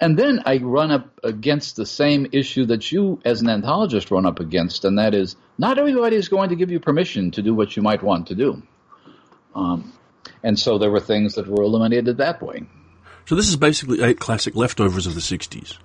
And 0.00 0.18
then 0.18 0.42
I 0.44 0.58
run 0.58 0.90
up 0.90 1.20
against 1.22 1.76
the 1.76 1.86
same 1.86 2.26
issue 2.32 2.66
that 2.66 2.90
you, 2.90 3.20
as 3.24 3.40
an 3.40 3.48
anthologist, 3.48 4.10
run 4.10 4.26
up 4.26 4.40
against, 4.40 4.84
and 4.84 4.98
that 4.98 5.14
is 5.14 5.36
not 5.56 5.78
everybody 5.78 6.16
is 6.16 6.28
going 6.28 6.50
to 6.50 6.56
give 6.56 6.70
you 6.70 6.80
permission 6.80 7.30
to 7.32 7.42
do 7.42 7.54
what 7.54 7.76
you 7.76 7.82
might 7.82 8.02
want 8.02 8.26
to 8.26 8.34
do. 8.34 8.62
Um, 9.54 9.92
and 10.44 10.58
so 10.58 10.78
there 10.78 10.90
were 10.90 11.00
things 11.00 11.34
that 11.34 11.48
were 11.48 11.64
eliminated 11.64 12.18
that 12.18 12.40
way. 12.40 12.62
So 13.26 13.34
this 13.34 13.48
is 13.48 13.56
basically 13.56 14.02
eight 14.02 14.20
classic 14.20 14.54
leftovers 14.54 15.06
of 15.06 15.14
the 15.14 15.20
60s. 15.20 15.78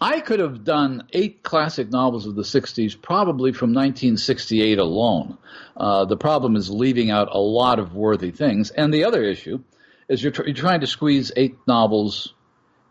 I 0.00 0.20
could 0.20 0.40
have 0.40 0.62
done 0.62 1.08
eight 1.12 1.42
classic 1.42 1.90
novels 1.90 2.26
of 2.26 2.36
the 2.36 2.42
60s 2.42 3.00
probably 3.00 3.52
from 3.52 3.70
1968 3.70 4.78
alone. 4.78 5.38
Uh, 5.76 6.04
the 6.04 6.16
problem 6.16 6.54
is 6.54 6.70
leaving 6.70 7.10
out 7.10 7.28
a 7.32 7.38
lot 7.38 7.78
of 7.78 7.94
worthy 7.94 8.30
things. 8.30 8.70
And 8.70 8.94
the 8.94 9.04
other 9.04 9.24
issue 9.24 9.62
is 10.08 10.22
you're, 10.22 10.32
tr- 10.32 10.44
you're 10.44 10.54
trying 10.54 10.80
to 10.80 10.86
squeeze 10.86 11.32
eight 11.34 11.56
novels 11.66 12.34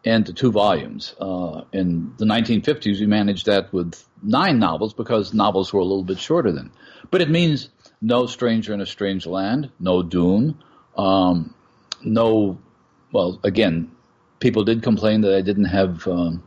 into 0.03 0.33
two 0.33 0.51
volumes. 0.51 1.15
Uh, 1.19 1.63
in 1.71 2.13
the 2.17 2.25
1950s, 2.25 2.99
we 2.99 3.05
managed 3.05 3.45
that 3.45 3.71
with 3.71 4.03
nine 4.21 4.59
novels 4.59 4.93
because 4.93 5.33
novels 5.33 5.71
were 5.71 5.79
a 5.79 5.85
little 5.85 6.03
bit 6.03 6.19
shorter 6.19 6.51
then. 6.51 6.71
But 7.11 7.21
it 7.21 7.29
means 7.29 7.69
no 8.01 8.25
Stranger 8.25 8.73
in 8.73 8.81
a 8.81 8.85
Strange 8.85 9.25
Land, 9.25 9.71
no 9.79 10.03
Dune, 10.03 10.57
um, 10.97 11.53
no, 12.03 12.57
well, 13.11 13.39
again, 13.43 13.91
people 14.39 14.63
did 14.63 14.83
complain 14.83 15.21
that 15.21 15.35
I 15.35 15.41
didn't 15.41 15.65
have 15.65 16.07
um, 16.07 16.43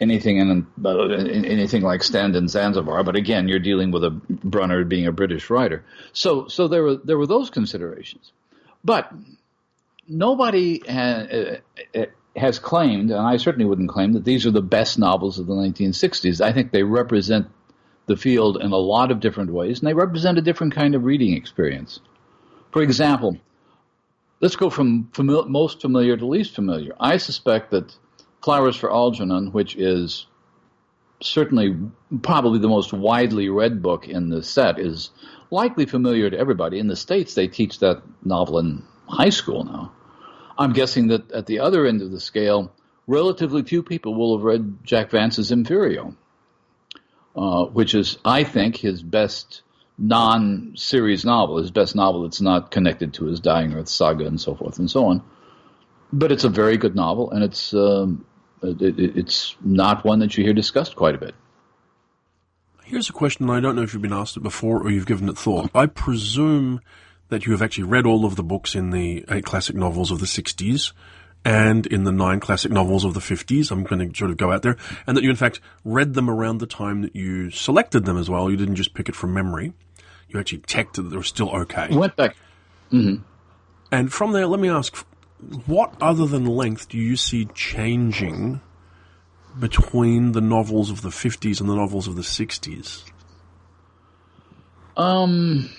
anything 0.00 0.38
in 0.38 0.66
uh, 0.84 1.08
anything 1.08 1.82
like 1.82 2.02
Stand 2.02 2.36
on 2.36 2.48
Zanzibar. 2.48 3.02
But 3.04 3.16
again, 3.16 3.48
you're 3.48 3.58
dealing 3.58 3.90
with 3.90 4.04
a 4.04 4.10
Brunner 4.10 4.84
being 4.84 5.06
a 5.06 5.12
British 5.12 5.50
writer, 5.50 5.84
so 6.12 6.48
so 6.48 6.68
there 6.68 6.82
were 6.82 6.96
there 6.96 7.18
were 7.18 7.26
those 7.26 7.50
considerations, 7.50 8.32
but 8.84 9.12
nobody 10.08 10.82
ha- 10.86 11.26
uh, 11.32 11.56
uh, 11.94 12.06
has 12.36 12.58
claimed, 12.58 13.10
and 13.10 13.20
I 13.20 13.36
certainly 13.36 13.64
wouldn't 13.64 13.90
claim 13.90 14.12
that 14.12 14.24
these 14.24 14.46
are 14.46 14.50
the 14.50 14.62
best 14.62 14.98
novels 14.98 15.38
of 15.38 15.46
the 15.46 15.54
1960s. 15.54 16.40
I 16.40 16.52
think 16.52 16.72
they 16.72 16.82
represent 16.82 17.46
the 18.06 18.16
field 18.16 18.58
in 18.60 18.72
a 18.72 18.76
lot 18.76 19.10
of 19.10 19.20
different 19.20 19.52
ways, 19.52 19.78
and 19.78 19.88
they 19.88 19.94
represent 19.94 20.38
a 20.38 20.42
different 20.42 20.74
kind 20.74 20.94
of 20.94 21.04
reading 21.04 21.34
experience. 21.34 22.00
For 22.70 22.82
example, 22.82 23.38
let's 24.40 24.56
go 24.56 24.70
from 24.70 25.08
fami- 25.12 25.48
most 25.48 25.80
familiar 25.80 26.16
to 26.16 26.26
least 26.26 26.54
familiar. 26.54 26.94
I 26.98 27.16
suspect 27.16 27.70
that 27.70 27.96
Flowers 28.42 28.76
for 28.76 28.92
Algernon, 28.92 29.52
which 29.52 29.74
is 29.76 30.26
certainly 31.22 31.74
probably 32.20 32.58
the 32.58 32.68
most 32.68 32.92
widely 32.92 33.48
read 33.48 33.80
book 33.80 34.06
in 34.06 34.28
the 34.28 34.42
set, 34.42 34.78
is 34.78 35.10
likely 35.50 35.86
familiar 35.86 36.28
to 36.28 36.38
everybody. 36.38 36.78
In 36.78 36.88
the 36.88 36.96
States, 36.96 37.34
they 37.34 37.48
teach 37.48 37.78
that 37.78 38.02
novel 38.22 38.58
in 38.58 38.82
high 39.08 39.30
school 39.30 39.64
now. 39.64 39.92
I'm 40.58 40.74
guessing 40.74 41.08
that 41.08 41.32
at 41.32 41.46
the 41.46 41.60
other 41.60 41.86
end 41.86 42.02
of 42.02 42.10
the 42.10 42.20
scale, 42.20 42.70
relatively 43.06 43.62
few 43.62 43.82
people 43.82 44.14
will 44.14 44.36
have 44.36 44.44
read 44.44 44.78
Jack 44.84 45.10
Vance's 45.10 45.50
Emphyrio, 45.50 46.14
uh, 47.36 47.64
which 47.66 47.94
is, 47.94 48.18
I 48.24 48.44
think, 48.44 48.76
his 48.76 49.02
best 49.02 49.62
non-series 49.98 51.24
novel, 51.24 51.58
his 51.58 51.70
best 51.70 51.94
novel 51.94 52.22
that's 52.22 52.40
not 52.40 52.70
connected 52.70 53.14
to 53.14 53.26
his 53.26 53.40
Dying 53.40 53.72
Earth 53.74 53.88
saga 53.88 54.26
and 54.26 54.40
so 54.40 54.54
forth 54.54 54.78
and 54.78 54.90
so 54.90 55.06
on. 55.06 55.22
But 56.12 56.32
it's 56.32 56.44
a 56.44 56.48
very 56.48 56.76
good 56.76 56.94
novel, 56.94 57.30
and 57.30 57.42
it's 57.42 57.74
um, 57.74 58.24
it, 58.62 58.98
it's 58.98 59.56
not 59.60 60.04
one 60.04 60.20
that 60.20 60.36
you 60.36 60.44
hear 60.44 60.52
discussed 60.52 60.96
quite 60.96 61.14
a 61.14 61.18
bit. 61.18 61.34
Here's 62.84 63.08
a 63.08 63.12
question. 63.12 63.48
I 63.50 63.60
don't 63.60 63.76
know 63.76 63.82
if 63.82 63.92
you've 63.92 64.02
been 64.02 64.12
asked 64.12 64.36
it 64.36 64.42
before 64.42 64.82
or 64.82 64.90
you've 64.90 65.06
given 65.06 65.28
it 65.28 65.38
thought. 65.38 65.70
I 65.74 65.86
presume 65.86 66.80
that 67.30 67.46
you 67.46 67.52
have 67.52 67.62
actually 67.62 67.84
read 67.84 68.06
all 68.06 68.24
of 68.24 68.36
the 68.36 68.42
books 68.42 68.74
in 68.74 68.90
the 68.90 69.24
eight 69.30 69.44
classic 69.44 69.74
novels 69.74 70.10
of 70.10 70.20
the 70.20 70.26
60s 70.26 70.92
and 71.44 71.86
in 71.86 72.04
the 72.04 72.12
nine 72.12 72.40
classic 72.40 72.72
novels 72.72 73.04
of 73.04 73.14
the 73.14 73.20
50s. 73.20 73.70
I'm 73.70 73.84
going 73.84 74.10
to 74.10 74.16
sort 74.16 74.30
of 74.30 74.36
go 74.36 74.50
out 74.50 74.62
there. 74.62 74.76
And 75.06 75.16
that 75.16 75.22
you, 75.22 75.30
in 75.30 75.36
fact, 75.36 75.60
read 75.84 76.14
them 76.14 76.30
around 76.30 76.58
the 76.58 76.66
time 76.66 77.02
that 77.02 77.14
you 77.14 77.50
selected 77.50 78.04
them 78.06 78.16
as 78.16 78.30
well. 78.30 78.50
You 78.50 78.56
didn't 78.56 78.76
just 78.76 78.94
pick 78.94 79.08
it 79.08 79.14
from 79.14 79.34
memory. 79.34 79.74
You 80.28 80.40
actually 80.40 80.62
checked 80.66 80.96
that 80.96 81.02
they 81.02 81.16
were 81.16 81.22
still 81.22 81.50
okay. 81.50 81.88
Went 81.90 82.16
back. 82.16 82.36
Mm-hmm. 82.90 83.22
And 83.92 84.12
from 84.12 84.32
there, 84.32 84.46
let 84.46 84.60
me 84.60 84.70
ask 84.70 84.96
what 85.66 85.94
other 86.00 86.26
than 86.26 86.46
length 86.46 86.88
do 86.88 86.98
you 86.98 87.16
see 87.16 87.44
changing 87.54 88.60
between 89.58 90.32
the 90.32 90.40
novels 90.40 90.90
of 90.90 91.02
the 91.02 91.10
50s 91.10 91.60
and 91.60 91.68
the 91.68 91.74
novels 91.74 92.08
of 92.08 92.16
the 92.16 92.22
60s? 92.22 93.04
Um, 94.96 95.70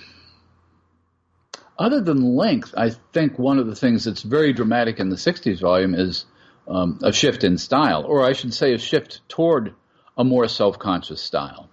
other 1.77 2.01
than 2.01 2.36
length, 2.36 2.74
I 2.77 2.91
think 3.13 3.38
one 3.38 3.60
of 3.60 3.67
the 3.67 3.75
things 3.75 4.05
that's 4.05 4.22
very 4.22 4.53
dramatic 4.53 5.00
in 5.00 5.10
the 5.10 5.15
60s 5.15 5.60
volume 5.60 5.94
is 5.94 6.25
um, 6.67 7.00
a 7.03 7.12
shift 7.12 7.44
in 7.44 7.58
style, 7.58 8.05
or 8.05 8.24
I 8.25 8.34
should 8.34 8.53
say, 8.53 8.74
a 8.74 8.79
shift 8.79 9.22
toward 9.27 9.74
a 10.17 10.24
more 10.24 10.48
self 10.48 10.79
conscious 10.79 11.22
style. 11.22 11.70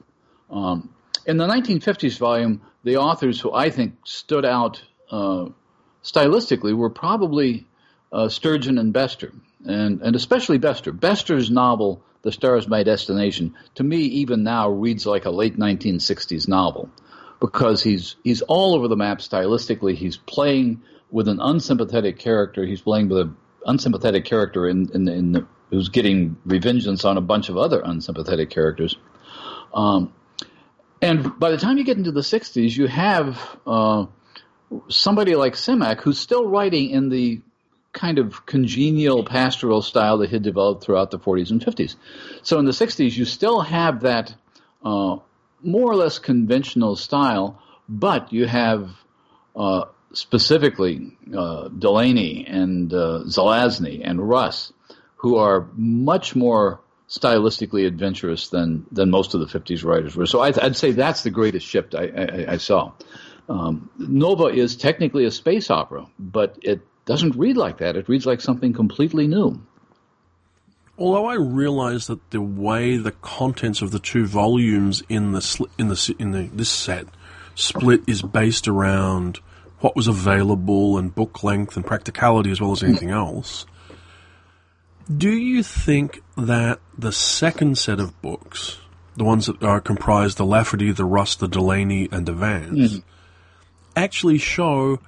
Um, 0.51 0.93
in 1.25 1.37
the 1.37 1.47
1950s 1.47 2.19
volume, 2.19 2.63
the 2.83 2.97
authors 2.97 3.41
who 3.41 3.53
I 3.53 3.71
think 3.71 3.95
stood 4.05 4.45
out 4.45 4.83
uh, 5.11 5.47
stylistically 6.03 6.75
were 6.75 6.91
probably 6.91 7.67
uh, 8.13 8.29
Sturgeon 8.29 8.79
and 8.79 8.93
Bester, 8.93 9.33
and, 9.65 10.03
and 10.03 10.17
especially 10.17 10.59
Bester. 10.59 10.93
Bester's 10.93 11.49
novel, 11.49 12.03
The 12.23 12.33
Star 12.33 12.57
Is 12.57 12.67
My 12.67 12.83
Destination, 12.83 13.55
to 13.77 13.85
me, 13.85 13.99
even 13.99 14.43
now, 14.43 14.69
reads 14.69 15.07
like 15.07 15.25
a 15.25 15.31
late 15.31 15.57
1960s 15.57 16.49
novel 16.49 16.91
because 17.43 17.83
he's 17.83 18.15
he's 18.23 18.41
all 18.43 18.75
over 18.75 18.87
the 18.87 18.97
map 18.97 19.19
stylistically. 19.19 19.97
He's 19.97 20.17
playing 20.17 20.81
with 21.11 21.27
an 21.27 21.41
unsympathetic 21.41 22.19
character. 22.19 22.65
He's 22.65 22.81
playing 22.81 23.09
with 23.09 23.19
an 23.19 23.37
unsympathetic 23.67 24.25
character 24.25 24.69
in, 24.69 24.89
in, 24.95 25.09
in 25.09 25.33
the, 25.33 25.47
who's 25.69 25.89
getting 25.89 26.37
revengeance 26.47 27.05
on 27.05 27.19
a 27.19 27.21
bunch 27.21 27.49
of 27.49 27.59
other 27.59 27.83
unsympathetic 27.85 28.49
characters. 28.49 28.97
Um, 29.75 30.15
and 31.03 31.39
by 31.39 31.51
the 31.51 31.59
time 31.59 31.79
you 31.79 31.85
get 31.85 31.99
into 31.99 32.13
the 32.13 32.21
60s, 32.21 32.77
you 32.77 32.87
have 32.87 33.59
uh, 33.67 34.07
somebody 34.89 35.35
like 35.35 35.55
Simak 35.55 36.01
who's 36.01 36.21
still 36.21 36.47
writing 36.47 36.91
in 36.91 37.09
the 37.09 37.41
kind 37.93 38.19
of 38.19 38.47
congenial 38.47 39.25
pastoral 39.25 39.83
style 39.83 40.19
that 40.19 40.31
had 40.31 40.43
developed 40.43 40.85
throughout 40.85 41.11
the 41.11 41.19
40s 41.19 41.51
and 41.51 41.61
50s. 41.61 41.97
So 42.43 42.59
in 42.61 42.65
the 42.67 42.71
60s, 42.71 43.17
you 43.17 43.25
still 43.25 43.61
have 43.61 44.03
that 44.03 44.35
uh, 44.85 45.17
more 45.63 45.91
or 45.91 45.97
less 45.97 46.19
conventional 46.19 46.97
style, 46.97 47.61
but 47.89 48.33
you 48.33 48.47
have 48.47 48.91
uh, 49.57 49.85
specifically 50.13 51.17
uh, 51.37 51.69
Delany 51.69 52.47
and 52.47 52.93
uh, 52.93 53.25
Zelazny 53.27 54.01
and 54.05 54.29
Russ, 54.29 54.73
who 55.17 55.37
are 55.37 55.69
much 55.75 56.35
more 56.35 56.81
stylistically 57.09 57.87
adventurous 57.87 58.49
than 58.49 58.87
than 58.91 59.11
most 59.11 59.35
of 59.35 59.41
the 59.41 59.47
50s 59.47 59.85
writers 59.85 60.17
were. 60.17 60.27
So 60.27 60.41
I'd, 60.41 60.59
I'd 60.59 60.77
say 60.77 60.93
that's 60.93 61.23
the 61.23 61.31
greatest 61.31 61.67
shift 61.67 61.95
I, 61.95 62.05
I, 62.07 62.53
I 62.53 62.57
saw. 62.57 62.93
Um, 63.49 63.91
Nova 63.99 64.47
is 64.47 64.77
technically 64.77 65.25
a 65.25 65.31
space 65.31 65.71
opera, 65.71 66.07
but 66.19 66.59
it 66.63 66.81
doesn't 67.05 67.37
read 67.37 67.57
like 67.57 67.79
that. 67.79 67.97
It 67.97 68.09
reads 68.09 68.25
like 68.25 68.41
something 68.41 68.73
completely 68.73 69.27
new. 69.27 69.61
Although 70.99 71.27
I 71.27 71.35
realize 71.35 72.07
that 72.07 72.31
the 72.31 72.41
way 72.41 72.97
the 72.97 73.13
contents 73.13 73.83
of 73.83 73.91
the 73.91 73.99
two 73.99 74.27
volumes 74.27 75.03
in 75.09 75.33
the 75.33 75.67
in 75.79 75.89
the 75.89 76.15
in 76.19 76.33
the 76.33 76.43
this 76.53 76.71
set 76.71 77.07
split 77.55 78.03
is 78.07 78.23
based 78.23 78.69
around 78.69 79.39
what 79.81 79.97
was 79.97 80.07
available 80.07 80.97
and 80.97 81.15
book 81.15 81.43
length 81.43 81.77
and 81.77 81.85
practicality 81.85 82.51
as 82.51 82.61
well 82.61 82.73
as 82.73 82.83
anything 82.83 83.11
else. 83.11 83.67
Do 85.15 85.31
you 85.31 85.63
think 85.63 86.23
that 86.37 86.79
the 86.97 87.13
second 87.13 87.77
set 87.77 87.99
of 87.99 88.21
books, 88.23 88.79
the 89.17 89.25
ones 89.25 89.47
that 89.47 89.63
are 89.63 89.81
comprised 89.81 90.39
the 90.39 90.47
Lafferty, 90.47 90.93
the 90.93 91.05
Russ, 91.05 91.35
the 91.35 91.49
Delany, 91.49 92.09
and 92.13 92.25
the 92.25 92.33
Vance, 92.33 92.79
mm-hmm. 92.79 93.09
actually 93.97 94.39
show 94.39 95.01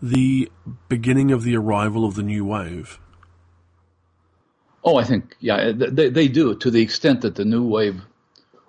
the 0.00 0.50
beginning 0.88 1.30
of 1.30 1.42
the 1.42 1.56
arrival 1.56 2.04
of 2.04 2.14
the 2.14 2.22
new 2.22 2.44
wave? 2.44 2.98
Oh, 4.84 4.96
I 4.96 5.04
think 5.04 5.36
yeah, 5.40 5.72
they, 5.74 6.08
they 6.08 6.28
do 6.28 6.54
to 6.56 6.70
the 6.70 6.82
extent 6.82 7.20
that 7.22 7.36
the 7.36 7.44
new 7.44 7.64
wave 7.64 8.02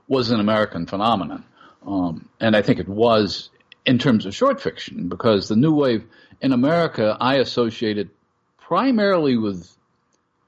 was 0.07 0.29
an 0.31 0.39
American 0.39 0.85
phenomenon, 0.85 1.43
um, 1.85 2.29
and 2.39 2.55
I 2.55 2.61
think 2.61 2.79
it 2.79 2.87
was 2.87 3.49
in 3.85 3.97
terms 3.97 4.25
of 4.25 4.35
short 4.35 4.61
fiction 4.61 5.09
because 5.09 5.47
the 5.47 5.55
new 5.55 5.73
wave 5.73 6.03
in 6.41 6.51
America 6.51 7.17
I 7.19 7.35
associated 7.37 8.09
primarily 8.57 9.37
with 9.37 9.75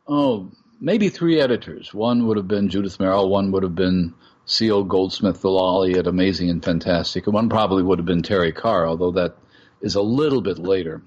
oh 0.07 0.51
maybe 0.79 1.09
three 1.09 1.39
editors. 1.41 1.93
One 1.93 2.27
would 2.27 2.37
have 2.37 2.47
been 2.47 2.69
Judith 2.69 2.99
Merril, 2.99 3.29
one 3.29 3.51
would 3.51 3.63
have 3.63 3.75
been 3.75 4.13
C.O. 4.45 4.83
Goldsmith, 4.83 5.41
the 5.41 5.49
Lalli 5.49 5.97
at 5.97 6.05
Amazing 6.05 6.49
and 6.51 6.63
Fantastic, 6.63 7.25
and 7.25 7.33
one 7.33 7.49
probably 7.49 7.81
would 7.81 7.97
have 7.97 8.05
been 8.05 8.21
Terry 8.21 8.51
Carr, 8.51 8.87
although 8.87 9.11
that 9.11 9.35
is 9.81 9.95
a 9.95 10.01
little 10.01 10.41
bit 10.41 10.59
later. 10.59 11.01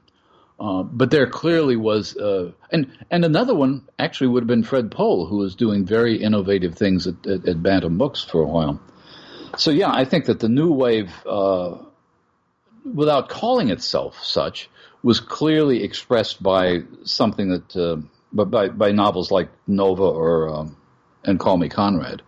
Uh, 0.60 0.82
but 0.82 1.12
there 1.12 1.28
clearly 1.28 1.76
was, 1.76 2.16
uh, 2.16 2.50
and 2.72 2.90
and 3.12 3.24
another 3.24 3.54
one 3.54 3.86
actually 3.96 4.26
would 4.26 4.42
have 4.42 4.48
been 4.48 4.64
Fred 4.64 4.90
Pohl, 4.90 5.26
who 5.26 5.38
was 5.38 5.54
doing 5.54 5.86
very 5.86 6.20
innovative 6.20 6.74
things 6.74 7.06
at, 7.06 7.24
at, 7.26 7.46
at 7.46 7.62
Bantam 7.62 7.96
Books 7.96 8.24
for 8.24 8.42
a 8.42 8.46
while. 8.46 8.80
So 9.56 9.70
yeah, 9.70 9.92
I 9.92 10.04
think 10.04 10.24
that 10.24 10.40
the 10.40 10.48
new 10.48 10.72
wave, 10.72 11.12
uh, 11.24 11.78
without 12.84 13.28
calling 13.28 13.70
itself 13.70 14.24
such, 14.24 14.68
was 15.02 15.20
clearly 15.20 15.84
expressed 15.84 16.42
by 16.42 16.80
something 17.04 17.50
that, 17.50 17.76
uh, 17.76 17.96
by 18.32 18.68
by 18.68 18.90
novels 18.90 19.30
like 19.30 19.50
Nova 19.68 20.02
or 20.02 20.48
um, 20.48 20.76
and 21.22 21.38
Call 21.38 21.56
Me 21.56 21.68
Conrad. 21.68 22.22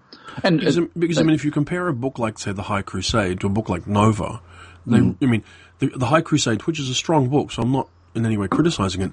And 0.44 0.60
because, 0.60 0.78
because 0.96 1.18
I 1.18 1.22
mean, 1.22 1.34
if 1.34 1.44
you 1.44 1.50
compare 1.50 1.88
a 1.88 1.92
book 1.92 2.20
like 2.20 2.38
say 2.38 2.52
The 2.52 2.62
High 2.62 2.82
Crusade 2.82 3.40
to 3.40 3.48
a 3.48 3.50
book 3.50 3.68
like 3.68 3.88
Nova, 3.88 4.40
they, 4.86 4.98
mm-hmm. 4.98 5.24
I 5.24 5.26
mean, 5.26 5.44
the, 5.80 5.88
the 5.88 6.06
High 6.06 6.20
Crusade, 6.20 6.62
which 6.68 6.78
is 6.78 6.88
a 6.88 6.94
strong 6.94 7.28
book, 7.28 7.50
so 7.50 7.62
I'm 7.62 7.72
not 7.72 7.88
in 8.14 8.26
any 8.26 8.36
way 8.36 8.48
criticizing 8.48 9.02
it, 9.02 9.12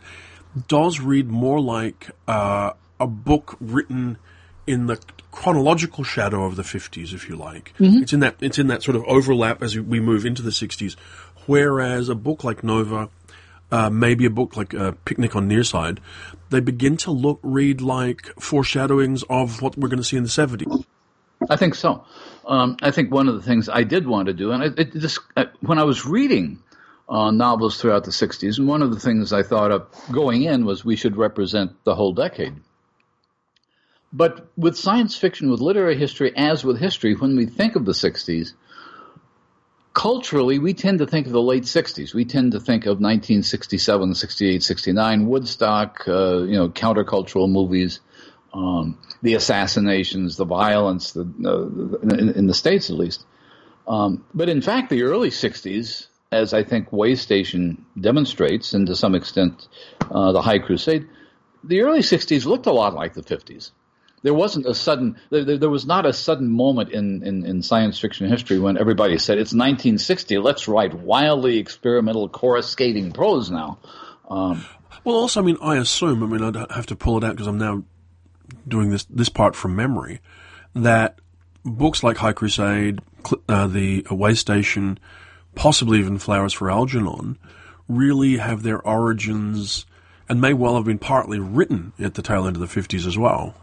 does 0.67 0.99
read 0.99 1.27
more 1.27 1.59
like 1.59 2.09
uh, 2.27 2.71
a 2.99 3.07
book 3.07 3.57
written 3.59 4.17
in 4.65 4.87
the 4.87 4.99
chronological 5.31 6.03
shadow 6.03 6.45
of 6.45 6.55
the 6.55 6.63
50s, 6.63 7.13
if 7.13 7.29
you 7.29 7.35
like. 7.35 7.73
Mm-hmm. 7.79 8.03
It's 8.03 8.13
in 8.13 8.19
that 8.21 8.35
it's 8.41 8.57
in 8.57 8.67
that 8.67 8.83
sort 8.83 8.95
of 8.95 9.03
overlap 9.05 9.61
as 9.61 9.77
we 9.77 9.99
move 9.99 10.25
into 10.25 10.41
the 10.41 10.49
60s. 10.49 10.95
Whereas 11.45 12.09
a 12.09 12.15
book 12.15 12.43
like 12.43 12.63
Nova, 12.63 13.09
uh, 13.71 13.89
maybe 13.89 14.25
a 14.25 14.29
book 14.29 14.57
like 14.57 14.73
uh, 14.73 14.93
Picnic 15.05 15.35
on 15.35 15.47
Nearside, 15.47 15.99
they 16.49 16.59
begin 16.59 16.97
to 16.97 17.11
look 17.11 17.39
read 17.43 17.81
like 17.81 18.27
foreshadowings 18.39 19.23
of 19.29 19.61
what 19.61 19.77
we're 19.77 19.87
going 19.87 19.99
to 19.99 20.03
see 20.03 20.17
in 20.17 20.23
the 20.23 20.29
70s. 20.29 20.85
I 21.49 21.55
think 21.55 21.75
so. 21.75 22.03
Um, 22.45 22.77
I 22.81 22.91
think 22.91 23.11
one 23.11 23.27
of 23.27 23.35
the 23.35 23.41
things 23.41 23.69
I 23.69 23.83
did 23.83 24.07
want 24.07 24.27
to 24.27 24.33
do, 24.33 24.51
and 24.51 24.63
it, 24.63 24.79
it 24.79 24.93
just 24.93 25.19
uh, 25.35 25.45
when 25.61 25.79
I 25.79 25.83
was 25.83 26.05
reading 26.05 26.63
uh, 27.09 27.31
novels 27.31 27.79
throughout 27.79 28.03
the 28.03 28.11
60s. 28.11 28.57
And 28.57 28.67
one 28.67 28.81
of 28.81 28.93
the 28.93 28.99
things 28.99 29.31
I 29.31 29.43
thought 29.43 29.71
of 29.71 29.87
going 30.11 30.43
in 30.43 30.65
was 30.65 30.83
we 30.83 30.95
should 30.95 31.15
represent 31.15 31.71
the 31.83 31.95
whole 31.95 32.13
decade. 32.13 32.55
But 34.11 34.47
with 34.55 34.77
science 34.77 35.15
fiction, 35.15 35.51
with 35.51 35.59
literary 35.59 35.97
history, 35.97 36.33
as 36.35 36.63
with 36.63 36.79
history, 36.79 37.13
when 37.13 37.35
we 37.35 37.45
think 37.45 37.75
of 37.75 37.85
the 37.85 37.91
60s, 37.91 38.53
culturally, 39.93 40.59
we 40.59 40.73
tend 40.73 40.99
to 40.99 41.07
think 41.07 41.27
of 41.27 41.33
the 41.33 41.41
late 41.41 41.63
60s. 41.63 42.13
We 42.13 42.23
tend 42.23 42.53
to 42.53 42.59
think 42.59 42.85
of 42.85 43.01
1967, 43.01 44.15
68, 44.15 44.63
69, 44.63 45.25
Woodstock, 45.25 46.07
uh, 46.07 46.43
you 46.43 46.53
know, 46.53 46.69
countercultural 46.69 47.49
movies, 47.49 47.99
um, 48.53 48.97
the 49.21 49.33
assassinations, 49.33 50.37
the 50.37 50.45
violence, 50.45 51.11
the, 51.11 51.21
uh, 51.43 52.15
in, 52.15 52.29
in, 52.29 52.47
the 52.47 52.53
States 52.53 52.89
at 52.89 52.95
least. 52.95 53.25
Um, 53.87 54.23
but 54.33 54.49
in 54.49 54.61
fact, 54.61 54.89
the 54.89 55.03
early 55.03 55.31
60s, 55.31 56.07
as 56.31 56.53
I 56.53 56.63
think 56.63 56.91
Way 56.91 57.15
Station 57.15 57.85
demonstrates, 57.99 58.73
and 58.73 58.87
to 58.87 58.95
some 58.95 59.15
extent 59.15 59.67
uh, 60.11 60.31
the 60.31 60.41
High 60.41 60.59
Crusade, 60.59 61.07
the 61.63 61.81
early 61.81 61.99
60s 61.99 62.45
looked 62.45 62.65
a 62.65 62.71
lot 62.71 62.93
like 62.93 63.13
the 63.13 63.23
50s 63.23 63.71
there 64.23 64.33
wasn't 64.33 64.65
a 64.65 64.73
sudden 64.73 65.17
there, 65.29 65.57
there 65.57 65.69
was 65.69 65.85
not 65.85 66.05
a 66.05 66.13
sudden 66.13 66.49
moment 66.49 66.89
in, 66.89 67.23
in, 67.23 67.45
in, 67.45 67.61
science 67.61 67.99
fiction 67.99 68.27
history 68.27 68.59
when 68.59 68.77
everybody 68.77 69.17
said 69.17 69.37
it's 69.37 69.53
1960 69.53 70.37
let's 70.39 70.67
write 70.67 70.93
wildly 70.93 71.57
experimental 71.57 72.27
coruscating 72.27 73.11
prose 73.11 73.51
now. 73.51 73.77
Um, 74.29 74.65
well 75.03 75.15
also 75.15 75.41
i 75.41 75.43
mean 75.43 75.57
i 75.61 75.77
assume 75.77 76.23
i 76.23 76.25
mean 76.25 76.43
i 76.43 76.73
have 76.73 76.87
to 76.87 76.95
pull 76.95 77.17
it 77.17 77.23
out 77.23 77.31
because 77.31 77.47
i'm 77.47 77.57
now 77.57 77.83
doing 78.67 78.89
this 78.89 79.05
this 79.05 79.29
part 79.29 79.55
from 79.55 79.75
memory 79.75 80.19
that 80.75 81.19
books 81.63 82.03
like 82.03 82.17
high 82.17 82.33
crusade 82.33 82.99
uh, 83.47 83.67
the 83.67 84.05
way 84.11 84.33
station 84.33 84.99
possibly 85.57 85.99
even 85.99 86.17
flowers 86.17 86.53
for 86.53 86.71
algernon 86.71 87.37
really 87.89 88.37
have 88.37 88.63
their 88.63 88.81
origins 88.81 89.85
and 90.29 90.41
may 90.41 90.53
well 90.53 90.75
have 90.75 90.85
been 90.85 90.99
partly 90.99 91.39
written 91.39 91.93
at 91.99 92.13
the 92.13 92.21
tail 92.21 92.47
end 92.47 92.55
of 92.55 92.61
the 92.61 92.81
50s 92.81 93.05
as 93.05 93.17
well 93.17 93.55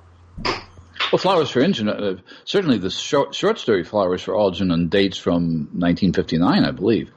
well, 1.15 1.19
Flowers 1.19 1.51
for 1.51 1.63
Algernon, 1.63 1.89
uh, 1.89 2.17
certainly 2.45 2.79
the 2.79 2.91
short, 2.91 3.35
short 3.35 3.59
story 3.59 3.85
Flowers 3.85 4.23
for 4.23 4.37
Algernon 4.37 4.89
dates 4.89 5.17
from 5.17 5.69
1959, 5.73 6.65
I 6.65 6.71
believe. 6.73 7.11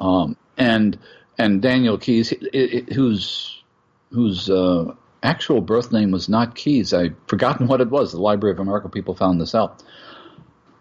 Um, 0.00 0.36
and 0.56 0.98
and 1.38 1.62
Daniel 1.62 1.96
Keyes, 1.96 2.32
it, 2.32 2.42
it, 2.52 2.92
whose 2.92 3.62
whose 4.10 4.50
uh, 4.50 4.94
actual 5.22 5.60
birth 5.60 5.92
name 5.92 6.10
was 6.10 6.28
not 6.28 6.56
Keyes. 6.56 6.92
I've 6.92 7.14
forgotten 7.28 7.66
what 7.68 7.80
it 7.80 7.88
was. 7.88 8.12
The 8.12 8.20
Library 8.20 8.54
of 8.54 8.58
America 8.58 8.88
people 8.88 9.14
found 9.14 9.40
this 9.40 9.54
out. 9.54 9.82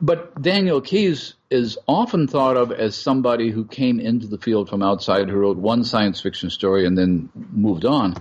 But 0.02 0.42
Daniel 0.42 0.82
Keyes 0.82 1.36
is 1.56 1.78
often 1.88 2.28
thought 2.28 2.58
of 2.58 2.72
as 2.72 2.96
somebody 2.96 3.50
who 3.50 3.66
came 3.66 4.00
into 4.00 4.28
the 4.28 4.38
field 4.38 4.70
from 4.70 4.84
outside, 4.84 5.30
who 5.30 5.38
wrote 5.38 5.58
one 5.58 5.84
science 5.84 6.22
fiction 6.22 6.50
story 6.50 6.86
and 6.86 6.98
then 6.98 7.30
moved 7.34 7.86
on 7.86 8.16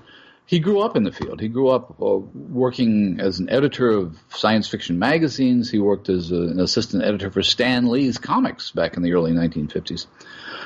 he 0.46 0.58
grew 0.58 0.80
up 0.80 0.96
in 0.96 1.04
the 1.04 1.12
field. 1.12 1.40
He 1.40 1.48
grew 1.48 1.68
up 1.68 2.00
uh, 2.02 2.18
working 2.34 3.18
as 3.18 3.38
an 3.38 3.48
editor 3.48 3.90
of 3.90 4.18
science 4.28 4.68
fiction 4.68 4.98
magazines. 4.98 5.70
He 5.70 5.78
worked 5.78 6.10
as 6.10 6.32
a, 6.32 6.36
an 6.36 6.60
assistant 6.60 7.02
editor 7.02 7.30
for 7.30 7.42
Stan 7.42 7.88
Lee's 7.88 8.18
comics 8.18 8.70
back 8.70 8.96
in 8.96 9.02
the 9.02 9.14
early 9.14 9.32
1950s. 9.32 10.06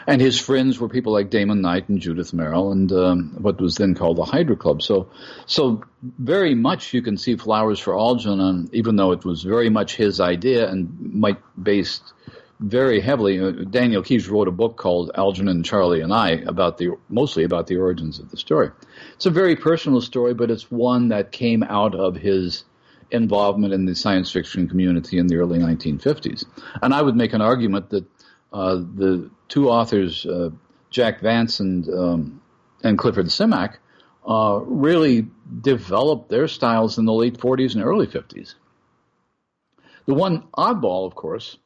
And 0.07 0.21
his 0.21 0.41
friends 0.41 0.81
were 0.81 0.89
people 0.89 1.13
like 1.13 1.31
Damon 1.31 1.61
Knight 1.61 1.89
and 1.89 2.01
Judith 2.01 2.33
Merril 2.33 2.73
and 2.73 2.91
um, 2.93 3.37
what 3.39 3.61
was 3.61 3.77
then 3.77 3.95
called 3.95 4.17
the 4.17 4.25
Hydra 4.25 4.57
Club. 4.57 4.83
So, 4.83 5.11
so 5.47 5.85
very 6.03 6.55
much 6.57 6.93
you 6.93 7.03
can 7.03 7.17
see 7.17 7.37
Flowers 7.37 7.79
for 7.79 7.97
Algernon, 7.97 8.71
even 8.73 8.97
though 8.97 9.13
it 9.13 9.25
was 9.25 9.43
very 9.43 9.69
much 9.69 9.95
his 9.95 10.19
idea 10.19 10.69
and 10.69 11.15
might 11.15 11.39
based 11.63 12.03
very 12.61 13.00
heavily. 13.00 13.41
Uh, 13.41 13.50
Daniel 13.50 14.03
Keyes 14.03 14.29
wrote 14.29 14.49
a 14.49 14.53
book 14.53 14.77
called 14.77 15.11
Algernon, 15.15 15.62
Charlie, 15.62 16.00
and 16.00 16.12
I 16.12 16.31
about 16.31 16.79
the 16.79 16.97
mostly 17.09 17.45
about 17.45 17.67
the 17.67 17.77
origins 17.77 18.19
of 18.19 18.31
the 18.31 18.37
story. 18.37 18.71
It's 19.15 19.27
a 19.27 19.31
very 19.31 19.57
personal 19.57 20.00
story, 20.00 20.35
but 20.35 20.50
it's 20.50 20.71
one 20.71 21.09
that 21.09 21.33
came 21.33 21.62
out 21.62 21.95
of 21.95 22.17
his 22.17 22.65
involvement 23.11 23.73
in 23.73 23.87
the 23.87 23.94
science 23.94 24.31
fiction 24.31 24.68
community 24.68 25.18
in 25.18 25.29
the 25.29 25.37
early 25.37 25.59
1950s. 25.59 26.44
And 26.83 26.92
I 26.92 27.01
would 27.01 27.16
make 27.16 27.33
an 27.33 27.40
argument 27.40 27.90
that 27.90 28.05
uh, 28.53 28.75
the 28.77 29.31
two 29.49 29.71
authors, 29.71 30.27
uh, 30.27 30.51
Jack 30.90 31.21
Vance 31.21 31.61
and 31.61 31.88
um, 31.88 32.42
and 32.83 32.99
Clifford 32.99 33.27
Simak, 33.27 33.77
uh, 34.27 34.61
really 34.64 35.27
developed 35.61 36.29
their 36.29 36.49
styles 36.49 36.99
in 36.99 37.07
the 37.07 37.12
late 37.12 37.38
40s 37.38 37.75
and 37.75 37.85
early 37.85 38.07
50s. 38.07 38.55
The 40.07 40.14
one 40.14 40.44
oddball, 40.57 41.07
of 41.07 41.14
course, 41.14 41.59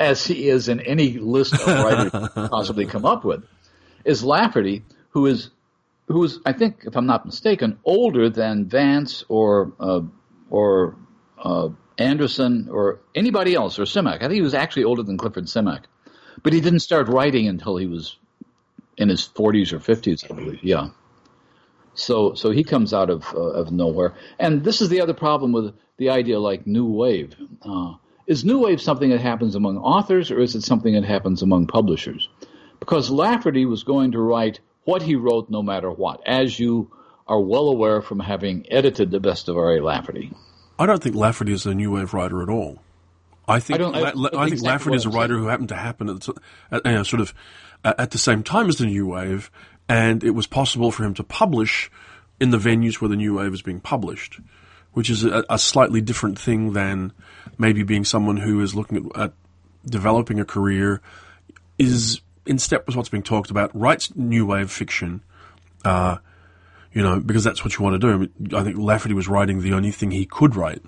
as 0.00 0.24
he 0.24 0.48
is 0.48 0.68
in 0.68 0.80
any 0.80 1.18
list 1.18 1.54
of 1.54 1.66
writers 1.66 2.30
possibly 2.50 2.86
come 2.94 3.04
up 3.04 3.24
with, 3.24 3.44
is 4.04 4.22
Lafferty, 4.22 4.84
who 5.10 5.26
is 5.26 5.50
who 6.06 6.24
is 6.24 6.38
I 6.46 6.52
think, 6.52 6.84
if 6.84 6.96
I'm 6.96 7.06
not 7.06 7.26
mistaken, 7.26 7.78
older 7.84 8.30
than 8.30 8.66
Vance 8.66 9.24
or 9.28 9.72
uh, 9.78 10.00
or 10.50 10.96
uh, 11.38 11.68
Anderson 11.98 12.68
or 12.70 13.00
anybody 13.14 13.54
else 13.54 13.78
or 13.78 13.82
Simak. 13.82 14.16
I 14.16 14.20
think 14.20 14.32
he 14.32 14.42
was 14.42 14.54
actually 14.54 14.84
older 14.84 15.02
than 15.02 15.18
Clifford 15.18 15.44
Simak, 15.44 15.84
but 16.42 16.52
he 16.52 16.60
didn't 16.60 16.80
start 16.80 17.08
writing 17.08 17.48
until 17.48 17.76
he 17.76 17.86
was 17.86 18.16
in 18.96 19.08
his 19.08 19.28
40s 19.28 19.72
or 19.72 19.78
50s, 19.78 20.30
I 20.30 20.34
believe. 20.34 20.62
Yeah. 20.62 20.90
So 21.94 22.34
so 22.34 22.50
he 22.50 22.62
comes 22.62 22.94
out 22.94 23.10
of 23.10 23.26
uh, 23.34 23.38
of 23.38 23.72
nowhere, 23.72 24.14
and 24.38 24.62
this 24.62 24.80
is 24.80 24.88
the 24.88 25.00
other 25.00 25.14
problem 25.14 25.52
with 25.52 25.74
the 25.96 26.10
idea 26.10 26.38
like 26.38 26.66
new 26.66 26.86
wave. 26.86 27.34
Uh, 27.62 27.94
is 28.28 28.44
new 28.44 28.58
wave 28.58 28.80
something 28.80 29.08
that 29.10 29.20
happens 29.20 29.54
among 29.54 29.78
authors, 29.78 30.30
or 30.30 30.38
is 30.38 30.54
it 30.54 30.62
something 30.62 30.92
that 30.92 31.04
happens 31.04 31.42
among 31.42 31.66
publishers? 31.66 32.28
Because 32.78 33.10
Lafferty 33.10 33.64
was 33.64 33.82
going 33.82 34.12
to 34.12 34.20
write 34.20 34.60
what 34.84 35.02
he 35.02 35.16
wrote 35.16 35.50
no 35.50 35.62
matter 35.62 35.90
what, 35.90 36.20
as 36.26 36.58
you 36.60 36.92
are 37.26 37.40
well 37.40 37.68
aware 37.68 38.00
from 38.02 38.20
having 38.20 38.66
edited 38.70 39.10
the 39.10 39.18
best 39.18 39.48
of 39.48 39.56
R.A. 39.56 39.82
Lafferty. 39.82 40.30
I 40.78 40.86
don't 40.86 41.02
think 41.02 41.16
Lafferty 41.16 41.52
is 41.52 41.66
a 41.66 41.74
new 41.74 41.92
wave 41.92 42.14
writer 42.14 42.42
at 42.42 42.48
all. 42.48 42.78
I 43.48 43.60
think 43.60 43.80
I, 43.80 43.84
I, 43.84 44.08
I 44.08 44.12
think 44.12 44.52
exactly 44.52 44.68
Lafferty 44.68 44.96
is 44.96 45.06
a 45.06 45.08
writer 45.08 45.34
saying. 45.34 45.42
who 45.42 45.48
happened 45.48 45.68
to 45.70 45.76
happen 45.76 46.08
at, 46.10 46.28
at 46.70 46.84
you 46.84 46.92
know, 46.92 47.02
sort 47.02 47.22
of 47.22 47.34
at 47.82 48.10
the 48.10 48.18
same 48.18 48.42
time 48.42 48.68
as 48.68 48.76
the 48.76 48.86
new 48.86 49.06
wave, 49.06 49.50
and 49.88 50.22
it 50.22 50.32
was 50.32 50.46
possible 50.46 50.90
for 50.90 51.02
him 51.02 51.14
to 51.14 51.24
publish 51.24 51.90
in 52.38 52.50
the 52.50 52.58
venues 52.58 53.00
where 53.00 53.08
the 53.08 53.16
new 53.16 53.38
wave 53.38 53.54
is 53.54 53.62
being 53.62 53.80
published 53.80 54.38
which 54.92 55.10
is 55.10 55.24
a, 55.24 55.44
a, 55.48 55.58
slightly 55.58 56.00
different 56.00 56.38
thing 56.38 56.72
than 56.72 57.12
maybe 57.56 57.82
being 57.82 58.04
someone 58.04 58.36
who 58.36 58.60
is 58.60 58.74
looking 58.74 59.10
at, 59.14 59.20
at 59.20 59.32
developing 59.86 60.40
a 60.40 60.44
career, 60.44 61.00
is 61.78 62.20
in 62.46 62.58
step 62.58 62.86
with 62.86 62.96
what's 62.96 63.08
being 63.08 63.22
talked 63.22 63.50
about, 63.50 63.70
writes 63.78 64.14
new 64.16 64.46
wave 64.46 64.70
fiction, 64.70 65.22
uh, 65.84 66.16
you 66.92 67.02
know, 67.02 67.20
because 67.20 67.44
that's 67.44 67.62
what 67.64 67.76
you 67.76 67.84
want 67.84 68.00
to 68.00 68.28
do. 68.28 68.56
I 68.56 68.64
think 68.64 68.76
Lafferty 68.78 69.14
was 69.14 69.28
writing 69.28 69.60
the 69.60 69.74
only 69.74 69.90
thing 69.90 70.10
he 70.10 70.24
could 70.24 70.56
write, 70.56 70.82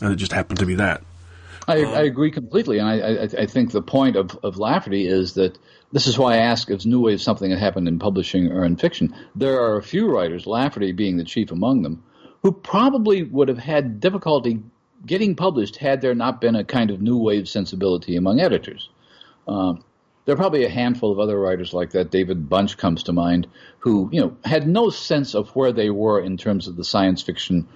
and 0.00 0.12
it 0.12 0.16
just 0.16 0.32
happened 0.32 0.58
to 0.60 0.66
be 0.66 0.76
that. 0.76 1.02
I, 1.66 1.84
I 1.84 2.02
agree 2.02 2.30
completely, 2.30 2.78
and 2.78 2.88
I, 2.88 2.98
I, 2.98 3.42
I, 3.42 3.46
think 3.46 3.70
the 3.70 3.82
point 3.82 4.16
of, 4.16 4.36
of 4.42 4.58
Lafferty 4.58 5.06
is 5.06 5.34
that 5.34 5.56
this 5.92 6.06
is 6.06 6.18
why 6.18 6.34
I 6.34 6.38
ask 6.38 6.70
if 6.70 6.84
New 6.84 7.00
Wave 7.00 7.20
something 7.20 7.50
that 7.50 7.58
happened 7.58 7.86
in 7.86 7.98
publishing 7.98 8.50
or 8.50 8.64
in 8.64 8.76
fiction. 8.76 9.14
There 9.34 9.60
are 9.60 9.76
a 9.76 9.82
few 9.82 10.08
writers, 10.08 10.46
Lafferty 10.46 10.92
being 10.92 11.16
the 11.16 11.24
chief 11.24 11.52
among 11.52 11.82
them, 11.82 12.02
who 12.42 12.52
probably 12.52 13.22
would 13.22 13.48
have 13.48 13.58
had 13.58 14.00
difficulty 14.00 14.60
getting 15.04 15.34
published 15.34 15.76
had 15.76 16.00
there 16.00 16.14
not 16.14 16.40
been 16.40 16.56
a 16.56 16.64
kind 16.64 16.90
of 16.90 17.00
new 17.00 17.16
wave 17.16 17.48
sensibility 17.48 18.16
among 18.16 18.40
editors. 18.40 18.88
Um, 19.48 19.84
there 20.24 20.34
are 20.34 20.38
probably 20.38 20.64
a 20.64 20.70
handful 20.70 21.10
of 21.10 21.18
other 21.18 21.38
writers 21.38 21.72
like 21.72 21.90
that. 21.90 22.10
David 22.10 22.48
Bunch 22.48 22.76
comes 22.76 23.04
to 23.04 23.12
mind, 23.12 23.46
who 23.78 24.08
you 24.12 24.20
know 24.20 24.36
had 24.44 24.68
no 24.68 24.90
sense 24.90 25.34
of 25.34 25.48
where 25.56 25.72
they 25.72 25.90
were 25.90 26.20
in 26.20 26.36
terms 26.36 26.68
of 26.68 26.76
the 26.76 26.84
science 26.84 27.22
fiction 27.22 27.66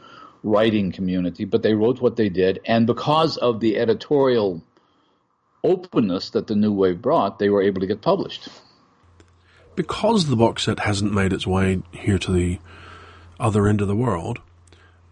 writing 0.42 0.92
community, 0.92 1.46
but 1.46 1.62
they 1.62 1.72
wrote 1.72 2.00
what 2.00 2.16
they 2.16 2.28
did, 2.28 2.60
and 2.66 2.86
because 2.86 3.38
of 3.38 3.60
the 3.60 3.78
editorial 3.78 4.62
openness 5.64 6.30
that 6.30 6.46
the 6.46 6.54
new 6.54 6.72
wave 6.72 7.00
brought, 7.00 7.38
they 7.38 7.48
were 7.48 7.62
able 7.62 7.80
to 7.80 7.86
get 7.86 8.02
published. 8.02 8.48
Because 9.74 10.26
the 10.26 10.36
box 10.36 10.64
set 10.64 10.80
hasn't 10.80 11.12
made 11.12 11.32
its 11.32 11.46
way 11.46 11.82
here 11.90 12.18
to 12.18 12.30
the 12.30 12.58
other 13.40 13.66
end 13.66 13.80
of 13.80 13.88
the 13.88 13.96
world, 13.96 14.40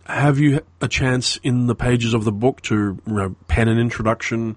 have 0.07 0.39
you 0.39 0.61
a 0.81 0.89
chance 0.89 1.39
in 1.43 1.67
the 1.67 1.75
pages 1.75 2.15
of 2.15 2.25
the 2.25 2.33
book 2.33 2.61
to 2.63 3.01
you 3.07 3.13
know, 3.13 3.37
pen 3.49 3.69
an 3.69 3.79
introduction 3.79 4.57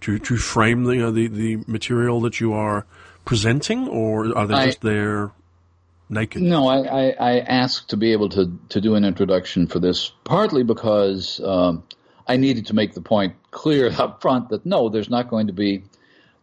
to 0.00 0.18
to 0.18 0.36
frame 0.36 0.84
the, 0.84 0.92
you 0.92 1.00
know, 1.00 1.10
the 1.10 1.28
the 1.28 1.56
material 1.66 2.20
that 2.22 2.40
you 2.40 2.52
are 2.52 2.86
presenting, 3.24 3.88
or 3.88 4.36
are 4.36 4.46
they 4.46 4.54
I, 4.54 4.66
just 4.66 4.80
there 4.80 5.32
naked? 6.08 6.42
No, 6.42 6.68
I, 6.68 6.78
I, 6.78 7.10
I, 7.10 7.38
asked 7.40 7.90
to 7.90 7.96
be 7.96 8.12
able 8.12 8.28
to 8.30 8.58
to 8.70 8.80
do 8.80 8.94
an 8.94 9.04
introduction 9.04 9.66
for 9.66 9.78
this, 9.78 10.10
partly 10.24 10.62
because 10.62 11.40
um, 11.44 11.82
I 12.26 12.36
needed 12.36 12.66
to 12.66 12.74
make 12.74 12.94
the 12.94 13.02
point 13.02 13.34
clear 13.50 13.90
up 13.98 14.22
front 14.22 14.50
that 14.50 14.64
no, 14.64 14.88
there's 14.88 15.10
not 15.10 15.28
going 15.28 15.48
to 15.48 15.52
be 15.52 15.84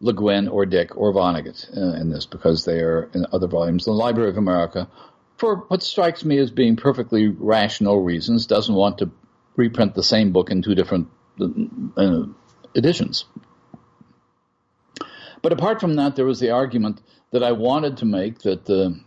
Le 0.00 0.12
Guin 0.12 0.48
or 0.48 0.66
Dick 0.66 0.96
or 0.96 1.12
Vonnegut 1.12 1.76
uh, 1.76 2.00
in 2.00 2.10
this 2.10 2.26
because 2.26 2.64
they 2.64 2.80
are 2.80 3.10
in 3.14 3.26
other 3.32 3.46
volumes. 3.46 3.84
The 3.84 3.92
Library 3.92 4.30
of 4.30 4.36
America 4.36 4.88
for 5.36 5.56
what 5.68 5.82
strikes 5.82 6.24
me 6.24 6.38
as 6.38 6.50
being 6.50 6.76
perfectly 6.76 7.28
rational 7.28 8.02
reasons, 8.02 8.46
doesn't 8.46 8.74
want 8.74 8.98
to 8.98 9.10
reprint 9.56 9.94
the 9.94 10.02
same 10.02 10.32
book 10.32 10.50
in 10.50 10.62
two 10.62 10.74
different 10.74 11.08
uh, 11.96 12.22
editions. 12.74 13.24
But 15.42 15.52
apart 15.52 15.80
from 15.80 15.94
that, 15.96 16.16
there 16.16 16.24
was 16.24 16.40
the 16.40 16.50
argument 16.50 17.00
that 17.30 17.42
I 17.42 17.52
wanted 17.52 17.98
to 17.98 18.04
make 18.06 18.40
that 18.40 18.64
the 18.64 18.98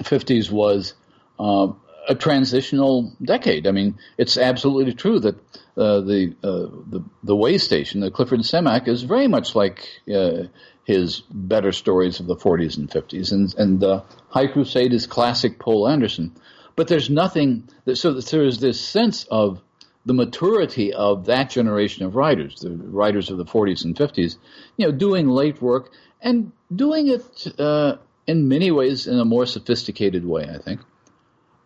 50s 0.00 0.50
was 0.50 0.94
uh, 1.38 1.68
a 2.08 2.14
transitional 2.14 3.12
decade. 3.22 3.66
I 3.66 3.70
mean, 3.70 3.98
it's 4.18 4.36
absolutely 4.36 4.94
true 4.94 5.20
that 5.20 5.36
uh, 5.76 6.00
the, 6.00 6.34
uh, 6.42 6.68
the 6.90 7.02
the 7.22 7.36
way 7.36 7.58
station, 7.58 8.00
the 8.00 8.10
Clifford 8.10 8.40
Simak, 8.40 8.88
is 8.88 9.02
very 9.02 9.28
much 9.28 9.54
like 9.54 9.88
uh, 10.12 10.44
his 10.84 11.20
better 11.30 11.72
stories 11.72 12.20
of 12.20 12.26
the 12.26 12.36
40s 12.36 12.76
and 12.76 12.90
50s, 12.90 13.32
and 13.32 13.54
and 13.56 14.02
High 14.28 14.48
Crusade 14.48 14.92
is 14.92 15.06
classic 15.06 15.58
Poul 15.58 15.88
Anderson. 15.88 16.32
But 16.76 16.88
there's 16.88 17.10
nothing. 17.10 17.68
That, 17.84 17.96
so 17.96 18.12
there's 18.12 18.58
this 18.58 18.80
sense 18.80 19.24
of 19.24 19.62
the 20.04 20.14
maturity 20.14 20.92
of 20.92 21.26
that 21.26 21.50
generation 21.50 22.04
of 22.04 22.16
writers, 22.16 22.60
the 22.60 22.70
writers 22.70 23.30
of 23.30 23.38
the 23.38 23.44
40s 23.44 23.84
and 23.84 23.94
50s, 23.94 24.36
you 24.76 24.86
know, 24.86 24.92
doing 24.92 25.28
late 25.28 25.62
work 25.62 25.92
and 26.20 26.52
doing 26.74 27.08
it 27.08 27.60
uh, 27.60 27.96
in 28.26 28.48
many 28.48 28.70
ways 28.70 29.06
in 29.06 29.18
a 29.18 29.24
more 29.24 29.46
sophisticated 29.46 30.24
way, 30.24 30.48
I 30.52 30.58
think. 30.58 30.80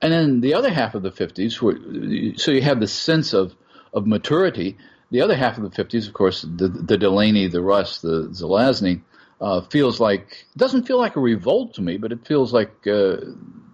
And 0.03 0.12
then 0.12 0.40
the 0.40 0.55
other 0.55 0.71
half 0.71 0.95
of 0.95 1.03
the 1.03 1.11
50s, 1.11 1.62
where, 1.62 2.37
so 2.37 2.51
you 2.51 2.61
have 2.62 2.81
the 2.81 2.87
sense 2.87 3.33
of, 3.33 3.55
of 3.96 4.06
maturity. 4.06 4.76
The 5.11 5.22
other 5.22 5.35
half 5.35 5.59
of 5.59 5.64
the 5.64 5.85
50s, 5.85 6.06
of 6.06 6.14
course, 6.14 6.42
the, 6.42 6.68
the 6.68 6.98
Delany, 6.98 7.48
the 7.48 7.62
Russ, 7.62 8.00
the 8.00 8.28
Zelazny, 8.28 9.00
uh, 9.40 9.62
feels 9.62 9.98
like, 9.98 10.46
doesn't 10.56 10.87
feel 10.87 10.98
like 10.98 11.16
a 11.16 11.20
revolt 11.20 11.74
to 11.74 11.82
me, 11.82 11.96
but 11.96 12.12
it 12.12 12.26
feels 12.26 12.52
like 12.52 12.87
uh, 12.87 13.16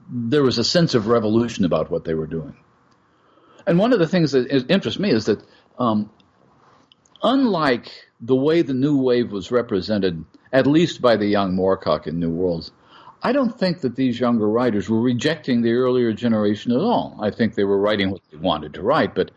there 0.08 0.42
was 0.42 0.58
a 0.58 0.64
sense 0.64 0.94
of 0.94 1.08
revolution 1.08 1.64
about 1.64 1.90
what 1.90 2.04
they 2.04 2.14
were 2.14 2.26
doing. 2.26 2.56
And 3.66 3.78
one 3.78 3.92
of 3.92 3.98
the 3.98 4.08
things 4.08 4.32
that 4.32 4.70
interests 4.70 5.00
me 5.00 5.10
is 5.10 5.26
that, 5.26 5.42
um, 5.78 6.10
unlike 7.22 7.90
the 8.20 8.36
way 8.36 8.62
the 8.62 8.74
new 8.74 8.98
wave 8.98 9.32
was 9.32 9.50
represented, 9.50 10.24
at 10.52 10.66
least 10.66 11.00
by 11.00 11.16
the 11.16 11.26
young 11.26 11.56
Moorcock 11.56 12.06
in 12.06 12.20
New 12.20 12.30
Worlds, 12.30 12.72
I 13.22 13.32
don't 13.32 13.56
think 13.56 13.80
that 13.82 13.94
these 13.94 14.18
younger 14.18 14.48
writers 14.48 14.90
were 14.90 15.00
rejecting 15.00 15.62
the 15.62 15.72
earlier 15.72 16.12
generation 16.12 16.72
at 16.72 16.80
all. 16.80 17.18
I 17.22 17.30
think 17.30 17.54
they 17.54 17.64
were 17.64 17.78
writing 17.78 18.10
what 18.10 18.20
they 18.30 18.36
wanted 18.36 18.74
to 18.74 18.82
write, 18.82 19.14
but 19.14 19.30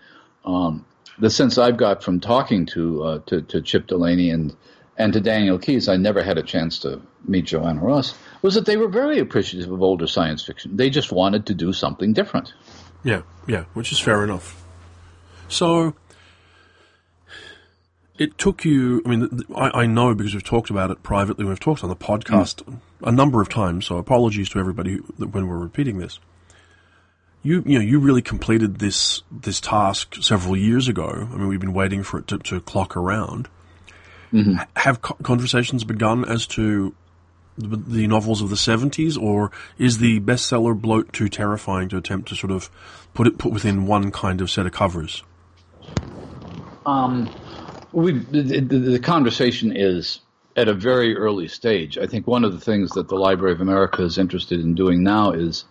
um, 0.46 0.86
the 1.20 1.30
sense 1.30 1.58
I've 1.58 1.78
got 1.78 2.04
from 2.04 2.20
talking 2.20 2.66
to, 2.68 3.04
uh, 3.04 3.20
to, 3.28 3.42
to 3.42 3.62
Chip 3.62 3.88
Delany 3.88 4.30
and 4.30 4.56
and 4.98 5.14
to 5.14 5.20
Daniel 5.20 5.60
Keyes, 5.60 5.90
I 5.90 5.98
never 5.98 6.24
had 6.24 6.38
a 6.38 6.44
chance 6.44 6.80
to 6.80 7.02
meet 7.28 7.46
Joanna 7.46 7.82
Russ, 7.82 8.16
was 8.42 8.56
that 8.56 8.66
they 8.66 8.78
were 8.78 8.88
very 8.88 9.20
appreciative 9.20 9.72
of 9.72 9.82
older 9.82 10.08
science 10.08 10.44
fiction. 10.44 10.78
They 10.78 10.90
just 10.90 11.12
wanted 11.12 11.48
to 11.48 11.54
do 11.54 11.74
something 11.74 12.14
different. 12.14 12.54
Yeah, 13.04 13.24
yeah, 13.48 13.66
which 13.74 13.92
is 13.92 14.00
fair 14.00 14.24
enough. 14.24 14.64
So 15.48 15.96
it 18.18 18.38
took 18.38 18.64
you. 18.64 19.02
I 19.06 19.10
mean, 19.10 19.42
I, 19.54 19.82
I, 19.82 19.86
know 19.86 20.16
because 20.16 20.34
we've 20.34 20.44
talked 20.44 20.70
about 20.70 20.92
it 20.92 21.04
privately. 21.04 21.46
We've 21.46 21.60
talked 21.60 21.84
on 21.84 21.90
the 21.90 21.96
podcast 21.96 22.64
mm. 22.64 22.80
a 23.04 23.12
number 23.12 23.42
of 23.42 23.50
times. 23.50 23.86
So 23.86 23.98
apologies 23.98 24.50
to 24.50 24.60
everybody 24.60 24.96
when 24.96 25.48
we're 25.48 25.58
repeating 25.58 25.98
this. 25.98 26.20
You, 27.46 27.62
you 27.64 27.78
know, 27.78 27.86
you 27.86 28.00
really 28.00 28.24
completed 28.24 28.80
this 28.80 29.22
this 29.32 29.62
task 29.62 30.16
several 30.20 30.58
years 30.58 30.88
ago. 30.88 31.30
I 31.32 31.36
mean, 31.36 31.48
we've 31.48 31.60
been 31.60 31.76
waiting 31.76 32.02
for 32.02 32.18
it 32.18 32.28
to, 32.30 32.40
to 32.40 32.60
clock 32.60 32.98
around. 32.98 33.48
Mm-hmm. 34.34 34.56
Have 34.78 35.00
conversations 35.04 35.84
begun 35.84 36.26
as 36.26 36.48
to 36.48 36.96
the, 37.56 37.78
the 37.78 38.08
novels 38.08 38.42
of 38.42 38.50
the 38.50 38.58
seventies, 38.58 39.16
or 39.16 39.52
is 39.78 40.00
the 40.00 40.20
bestseller 40.22 40.74
bloat 40.74 41.14
too 41.14 41.30
terrifying 41.30 41.88
to 41.90 41.98
attempt 41.98 42.30
to 42.30 42.36
sort 42.36 42.50
of 42.50 42.72
put 43.14 43.28
it 43.28 43.38
put 43.38 43.52
within 43.54 43.86
one 43.86 44.10
kind 44.10 44.42
of 44.42 44.50
set 44.50 44.66
of 44.66 44.72
covers? 44.72 45.22
Um, 46.88 47.30
we 47.92 48.14
the, 48.14 48.60
the, 48.60 49.00
conversation 49.00 49.72
is 49.72 50.20
at 50.56 50.68
a 50.68 50.74
very 50.74 51.16
early 51.16 51.48
stage. 51.48 52.00
I 52.00 52.08
think 52.08 52.26
one 52.26 52.44
of 52.44 52.54
the 52.54 52.60
things 52.60 52.94
that 52.94 53.08
the 53.08 53.18
Library 53.18 53.54
of 53.54 53.62
America 53.62 54.02
is 54.02 54.18
interested 54.18 54.62
in 54.62 54.74
doing 54.74 55.04
now 55.04 55.30
is 55.30 55.66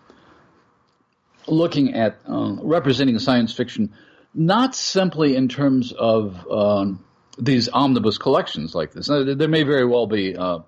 looking 1.46 1.94
at 1.94 2.18
uh, 2.28 2.56
representing 2.62 3.18
science 3.18 3.52
fiction 3.52 3.92
not 4.34 4.74
simply 4.74 5.36
in 5.36 5.48
terms 5.48 5.92
of 5.92 6.46
um, 6.50 7.04
these 7.38 7.68
omnibus 7.68 8.18
collections 8.18 8.74
like 8.74 8.92
this. 8.92 9.08
Now, 9.08 9.22
there 9.22 9.48
may 9.48 9.62
very 9.62 9.86
well 9.86 10.06
be 10.06 10.36
uh, 10.36 10.58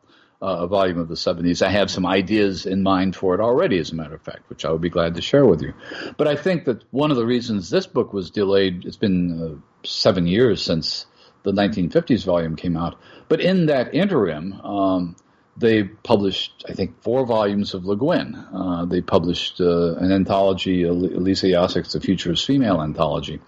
a 0.40 0.66
volume 0.66 0.98
of 0.98 1.08
the 1.08 1.14
70s. 1.14 1.62
I 1.62 1.70
have 1.70 1.90
some 1.90 2.06
ideas 2.06 2.66
in 2.66 2.82
mind 2.82 3.16
for 3.16 3.34
it 3.34 3.40
already, 3.40 3.78
as 3.78 3.90
a 3.90 3.94
matter 3.94 4.14
of 4.14 4.22
fact, 4.22 4.48
which 4.48 4.64
I 4.64 4.70
would 4.70 4.80
be 4.80 4.90
glad 4.90 5.14
to 5.16 5.22
share 5.22 5.44
with 5.44 5.62
you. 5.62 5.74
But 6.16 6.28
I 6.28 6.36
think 6.36 6.64
that 6.66 6.82
one 6.92 7.10
of 7.10 7.16
the 7.16 7.26
reasons 7.26 7.70
this 7.70 7.86
book 7.86 8.12
was 8.12 8.30
delayed, 8.30 8.84
it's 8.84 8.96
been 8.96 9.42
uh, 9.42 9.86
seven 9.86 10.26
years 10.26 10.62
since 10.62 11.06
the 11.42 11.52
1950s 11.52 12.24
volume 12.24 12.56
came 12.56 12.76
out. 12.76 12.98
But 13.28 13.40
in 13.40 13.66
that 13.66 13.94
interim, 13.94 14.52
um, 14.60 15.16
they 15.57 15.85
published, 15.85 16.64
I 16.69 16.75
think, 16.75 17.03
four 17.03 17.25
volumes 17.25 17.75
of 17.75 17.85
Le 17.87 17.97
Guin. 17.97 18.35
Uh, 18.35 18.85
they 18.85 19.01
published 19.01 19.61
uh, 19.61 19.97
an 19.97 20.12
anthology, 20.12 20.85
Elisa 20.85 21.47
Yaszek's 21.47 21.92
The 21.92 22.01
Future 22.01 22.33
Is 22.33 22.45
Female 22.45 22.81
Anthology. 22.83 23.40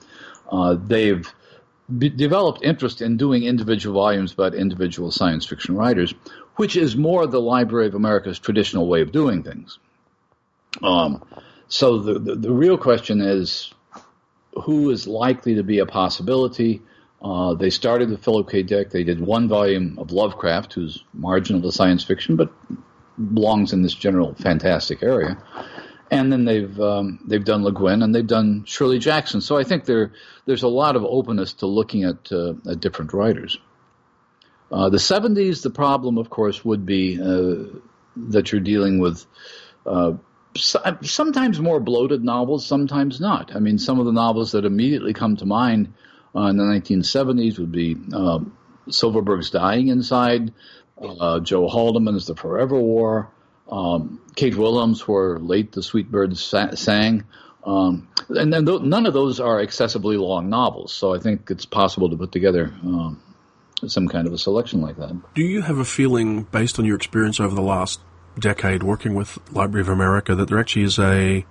Uh, 0.51 0.77
they've 0.83 1.31
developed 1.97 2.63
interest 2.63 3.01
in 3.01 3.17
doing 3.17 3.45
individual 3.45 3.95
volumes 3.95 4.33
about 4.33 4.55
individual 4.55 5.11
science 5.11 5.47
fiction 5.47 5.75
writers, 5.75 6.15
which 6.57 6.77
is 6.77 6.97
more 6.97 7.27
the 7.27 7.41
Library 7.41 7.87
of 7.87 7.95
America's 7.95 8.39
traditional 8.39 8.87
way 8.87 9.03
of 9.03 9.13
doing 9.13 9.43
things. 9.43 9.79
Um, 10.83 11.25
so 11.69 11.99
the, 11.99 12.19
the, 12.19 12.35
the 12.35 12.53
real 12.53 12.79
question 12.79 13.21
is 13.21 13.73
who 14.65 14.91
is 14.91 15.07
likely 15.07 15.57
to 15.57 15.63
be 15.63 15.79
a 15.79 15.87
possibility? 15.87 16.83
Uh, 17.21 17.55
they 17.55 17.71
started 17.71 18.11
with 18.11 18.23
Philip 18.23 18.49
K. 18.49 18.63
Dick. 18.63 18.91
They 18.91 19.03
did 19.03 19.21
one 19.21 19.49
volume 19.49 19.99
of 19.99 20.13
Lovecraft, 20.13 20.75
who's 20.75 21.03
marginal 21.13 21.63
to 21.63 21.73
science 21.73 22.05
fiction, 22.05 22.37
but 22.37 22.53
belongs 23.35 23.73
in 23.73 23.83
this 23.83 23.95
general 23.95 24.35
fantastic 24.35 25.03
area. 25.03 25.43
And 26.11 26.33
then 26.33 26.45
they've 26.45 26.81
um, 26.81 27.19
they've 27.27 27.45
done 27.45 27.65
Le 27.65 27.73
Guin 27.73 28.03
and 28.03 28.15
they've 28.15 28.27
done 28.27 28.65
Shirley 28.65 28.99
Jackson. 28.99 29.41
So 29.41 29.59
I 29.59 29.65
think 29.65 29.85
there 29.85 30.13
there's 30.47 30.63
a 30.63 30.69
lot 30.69 30.97
of 30.97 31.05
openness 31.05 31.55
to 31.55 31.67
looking 31.67 32.05
at, 32.05 32.33
uh, 32.33 32.55
at 32.71 32.81
different 32.81 33.13
writers. 33.13 33.59
Uh, 34.71 34.91
the 34.91 34.99
70s, 34.99 35.63
the 35.63 35.71
problem, 35.71 36.19
of 36.19 36.31
course, 36.31 36.65
would 36.65 36.87
be 36.87 37.21
uh, 37.21 37.79
that 38.17 38.53
you're 38.53 38.61
dealing 38.61 38.99
with 38.99 39.25
uh, 39.87 40.13
sometimes 40.57 41.61
more 41.61 41.81
bloated 41.81 42.23
novels, 42.23 42.67
sometimes 42.67 43.21
not. 43.21 43.55
I 43.55 43.61
mean, 43.61 43.79
some 43.79 43.99
of 43.99 44.07
the 44.07 44.13
novels 44.13 44.53
that 44.53 44.65
immediately 44.65 45.15
come 45.15 45.37
to 45.37 45.47
mind 45.47 45.95
in 46.35 46.57
the 46.57 46.65
1970s 46.65 47.59
would 47.59 47.73
be 47.73 47.97
uh, 48.13 48.41
Silverberg's 48.91 49.51
Dying 49.51 49.89
Inside, 49.89 50.53
uh, 51.01 51.41
Joe 51.41 51.69
Haldeman's 51.69 52.27
The 52.27 52.37
Forever 52.37 52.79
War, 52.79 53.31
um, 53.71 54.21
Kate 54.35 54.57
Wilhelm, 54.57 54.95
where 55.07 55.39
late 55.39 55.73
the 55.73 55.83
Sweet 55.83 56.11
Birds 56.11 56.43
sa- 56.43 56.75
sang. 56.75 57.25
Um, 57.65 58.09
and 58.29 58.53
then 58.53 58.65
th- 58.67 58.83
none 58.83 59.07
of 59.07 59.13
those 59.15 59.41
are 59.41 59.61
excessively 59.61 60.17
long 60.17 60.49
novels, 60.49 60.93
so 60.93 61.15
I 61.15 61.19
think 61.19 61.51
it's 61.51 61.67
possible 61.67 62.09
to 62.11 62.17
put 62.17 62.33
together 62.33 62.73
um, 62.83 63.23
some 63.87 64.09
kind 64.09 64.27
of 64.27 64.33
a 64.33 64.39
selection 64.39 64.81
like 64.81 64.97
that. 64.97 65.21
Do 65.35 65.43
you 65.43 65.63
have 65.63 65.79
a 65.79 65.85
feeling, 65.85 66.45
based 66.45 66.79
on 66.79 66.85
your 66.85 66.97
experience 66.97 67.41
over 67.41 67.55
the 67.55 67.63
last 67.63 68.01
decade 68.39 68.83
working 68.83 69.15
with 69.15 69.39
Library 69.53 69.83
of 69.83 69.89
America, 69.89 70.35
that 70.35 70.49
there 70.49 70.59
actually 70.59 70.85
is 70.85 70.99
a 70.99 71.45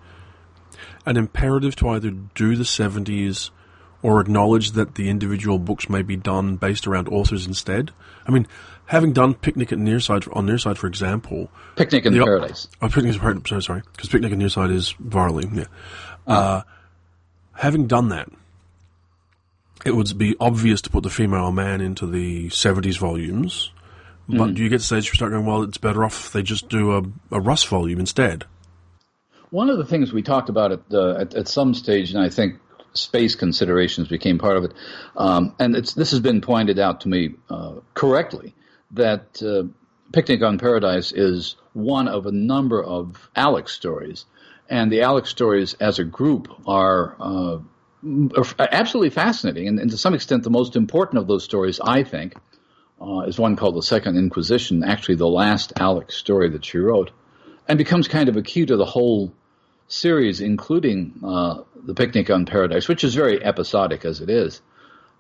an 1.05 1.17
imperative 1.17 1.75
to 1.77 1.89
either 1.89 2.11
do 2.11 2.55
the 2.55 2.63
70s 2.63 3.49
or 4.01 4.21
acknowledge 4.21 4.71
that 4.71 4.95
the 4.95 5.09
individual 5.09 5.59
books 5.59 5.89
may 5.89 6.01
be 6.01 6.15
done 6.15 6.55
based 6.55 6.87
around 6.87 7.07
authors 7.07 7.45
instead. 7.45 7.91
I 8.27 8.31
mean, 8.31 8.47
having 8.85 9.13
done 9.13 9.33
Picnic 9.33 9.71
at 9.71 9.79
Nearside 9.79 10.33
on 10.35 10.47
Nearside, 10.47 10.77
for 10.77 10.87
example, 10.87 11.49
Picnic 11.75 12.05
in 12.05 12.13
the, 12.13 12.23
Paradise. 12.23 12.67
Oh, 12.81 12.87
Picnic 12.87 13.15
in 13.15 13.19
Paradise. 13.19 13.49
Sorry, 13.49 13.63
sorry, 13.63 13.81
because 13.91 14.09
Picnic 14.09 14.31
at 14.31 14.37
Nearside 14.37 14.71
is 14.71 14.93
Varley. 14.99 15.47
Yeah. 15.51 15.65
Uh, 16.25 16.61
having 17.53 17.87
done 17.87 18.09
that, 18.09 18.29
it 19.85 19.95
would 19.95 20.17
be 20.17 20.35
obvious 20.39 20.81
to 20.81 20.89
put 20.89 21.03
the 21.03 21.09
female 21.09 21.51
man 21.51 21.81
into 21.81 22.05
the 22.05 22.49
'70s 22.49 22.97
volumes. 22.97 23.71
But 24.29 24.49
mm. 24.49 24.55
do 24.55 24.63
you 24.63 24.69
get 24.69 24.79
to 24.79 24.83
stage 24.83 25.05
where 25.05 25.11
you 25.11 25.15
start 25.15 25.31
going, 25.31 25.45
well, 25.45 25.63
it's 25.63 25.77
better 25.77 26.03
off 26.03 26.25
if 26.27 26.33
they 26.33 26.43
just 26.43 26.67
do 26.67 26.97
a, 26.97 27.03
a 27.31 27.39
Russ 27.39 27.63
volume 27.63 27.99
instead? 27.99 28.43
One 29.51 29.69
of 29.69 29.77
the 29.77 29.85
things 29.85 30.11
we 30.11 30.21
talked 30.21 30.49
about 30.49 30.73
at, 30.73 30.81
uh, 30.91 31.11
at, 31.11 31.33
at 31.33 31.47
some 31.47 31.73
stage, 31.73 32.11
and 32.11 32.21
I 32.21 32.27
think 32.27 32.59
space 32.93 33.35
considerations 33.35 34.07
became 34.07 34.37
part 34.37 34.57
of 34.57 34.65
it. 34.65 34.73
Um, 35.15 35.55
and 35.59 35.75
this 35.75 36.11
has 36.11 36.19
been 36.19 36.41
pointed 36.41 36.79
out 36.79 37.01
to 37.01 37.09
me 37.09 37.35
uh, 37.49 37.75
correctly 37.93 38.55
that 38.91 39.41
uh, 39.43 39.67
Picnic 40.11 40.41
on 40.41 40.57
Paradise 40.57 41.11
is 41.11 41.55
one 41.73 42.07
of 42.07 42.25
a 42.25 42.31
number 42.31 42.81
of 42.81 43.29
Alex 43.35 43.73
stories. 43.73 44.25
And 44.69 44.91
the 44.91 45.01
Alex 45.01 45.29
stories 45.29 45.75
as 45.75 45.99
a 45.99 46.03
group 46.03 46.49
are, 46.67 47.15
uh, 47.19 47.59
absolutely 48.59 49.09
fascinating. 49.09 49.67
And, 49.67 49.79
and, 49.79 49.91
to 49.91 49.97
some 49.97 50.13
extent, 50.13 50.43
the 50.43 50.49
most 50.49 50.75
important 50.75 51.19
of 51.19 51.27
those 51.27 51.43
stories, 51.43 51.79
I 51.83 52.03
think, 52.03 52.35
uh, 53.01 53.21
is 53.21 53.37
one 53.37 53.55
called 53.55 53.75
The 53.75 53.83
Second 53.83 54.17
Inquisition, 54.17 54.83
actually 54.83 55.15
the 55.15 55.27
last 55.27 55.73
Alex 55.77 56.15
story 56.15 56.49
that 56.49 56.65
she 56.65 56.77
wrote, 56.77 57.11
and 57.67 57.77
becomes 57.77 58.07
kind 58.07 58.29
of 58.29 58.37
a 58.37 58.41
key 58.41 58.65
to 58.65 58.77
the 58.77 58.85
whole 58.85 59.33
series, 59.87 60.41
including 60.41 61.19
uh, 61.23 61.61
the 61.75 61.93
Picnic 61.93 62.29
on 62.29 62.45
Paradise, 62.45 62.87
which 62.87 63.03
is 63.03 63.15
very 63.15 63.43
episodic 63.43 64.05
as 64.05 64.21
it 64.21 64.29
is. 64.29 64.61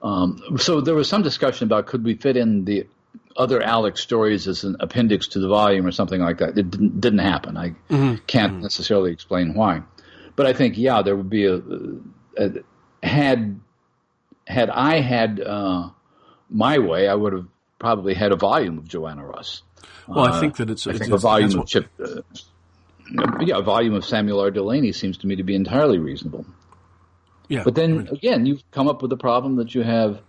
Um, 0.01 0.57
so 0.57 0.81
there 0.81 0.95
was 0.95 1.09
some 1.09 1.23
discussion 1.23 1.65
about 1.65 1.87
could 1.87 2.03
we 2.03 2.15
fit 2.15 2.37
in 2.37 2.65
the 2.65 2.87
other 3.35 3.61
Alex 3.61 4.01
stories 4.01 4.47
as 4.47 4.63
an 4.63 4.77
appendix 4.79 5.27
to 5.29 5.39
the 5.39 5.47
volume 5.47 5.85
or 5.85 5.91
something 5.91 6.21
like 6.21 6.39
that. 6.39 6.57
It 6.57 6.71
didn't, 6.71 6.99
didn't 6.99 7.19
happen. 7.19 7.57
I 7.57 7.69
mm-hmm. 7.89 8.15
can't 8.25 8.53
mm-hmm. 8.53 8.61
necessarily 8.63 9.11
explain 9.11 9.53
why, 9.53 9.83
but 10.35 10.45
I 10.45 10.53
think 10.53 10.77
yeah, 10.77 11.01
there 11.01 11.15
would 11.15 11.29
be 11.29 11.45
a, 11.45 11.61
a 12.37 12.49
had 13.03 13.59
had 14.47 14.69
I 14.69 15.01
had 15.01 15.39
uh, 15.39 15.89
my 16.49 16.79
way, 16.79 17.07
I 17.07 17.13
would 17.13 17.33
have 17.33 17.47
probably 17.79 18.13
had 18.13 18.31
a 18.31 18.35
volume 18.35 18.77
of 18.77 18.87
Joanna 18.87 19.25
Russ. 19.25 19.61
Well, 20.07 20.25
I 20.25 20.39
think 20.39 20.57
that 20.57 20.69
it's, 20.69 20.87
I 20.87 20.91
it's, 20.91 20.99
think 20.99 21.13
it's, 21.13 21.23
a 21.23 21.27
volume 21.27 21.59
of 21.59 21.67
Chip. 21.67 21.87
Uh, 21.99 22.21
yeah, 23.41 23.57
a 23.57 23.61
volume 23.61 23.93
of 23.93 24.05
Samuel 24.05 24.39
R. 24.39 24.51
Delany 24.51 24.91
seems 24.91 25.17
to 25.19 25.27
me 25.27 25.35
to 25.37 25.43
be 25.43 25.55
entirely 25.55 25.97
reasonable. 25.99 26.45
Yeah, 27.47 27.63
but 27.63 27.75
then 27.75 27.91
I 27.91 27.97
mean, 27.97 28.07
again, 28.09 28.45
you've 28.45 28.69
come 28.71 28.87
up 28.87 29.01
with 29.01 29.09
the 29.09 29.17
problem 29.17 29.57
that 29.57 29.73
you 29.73 29.83
have 29.83 30.21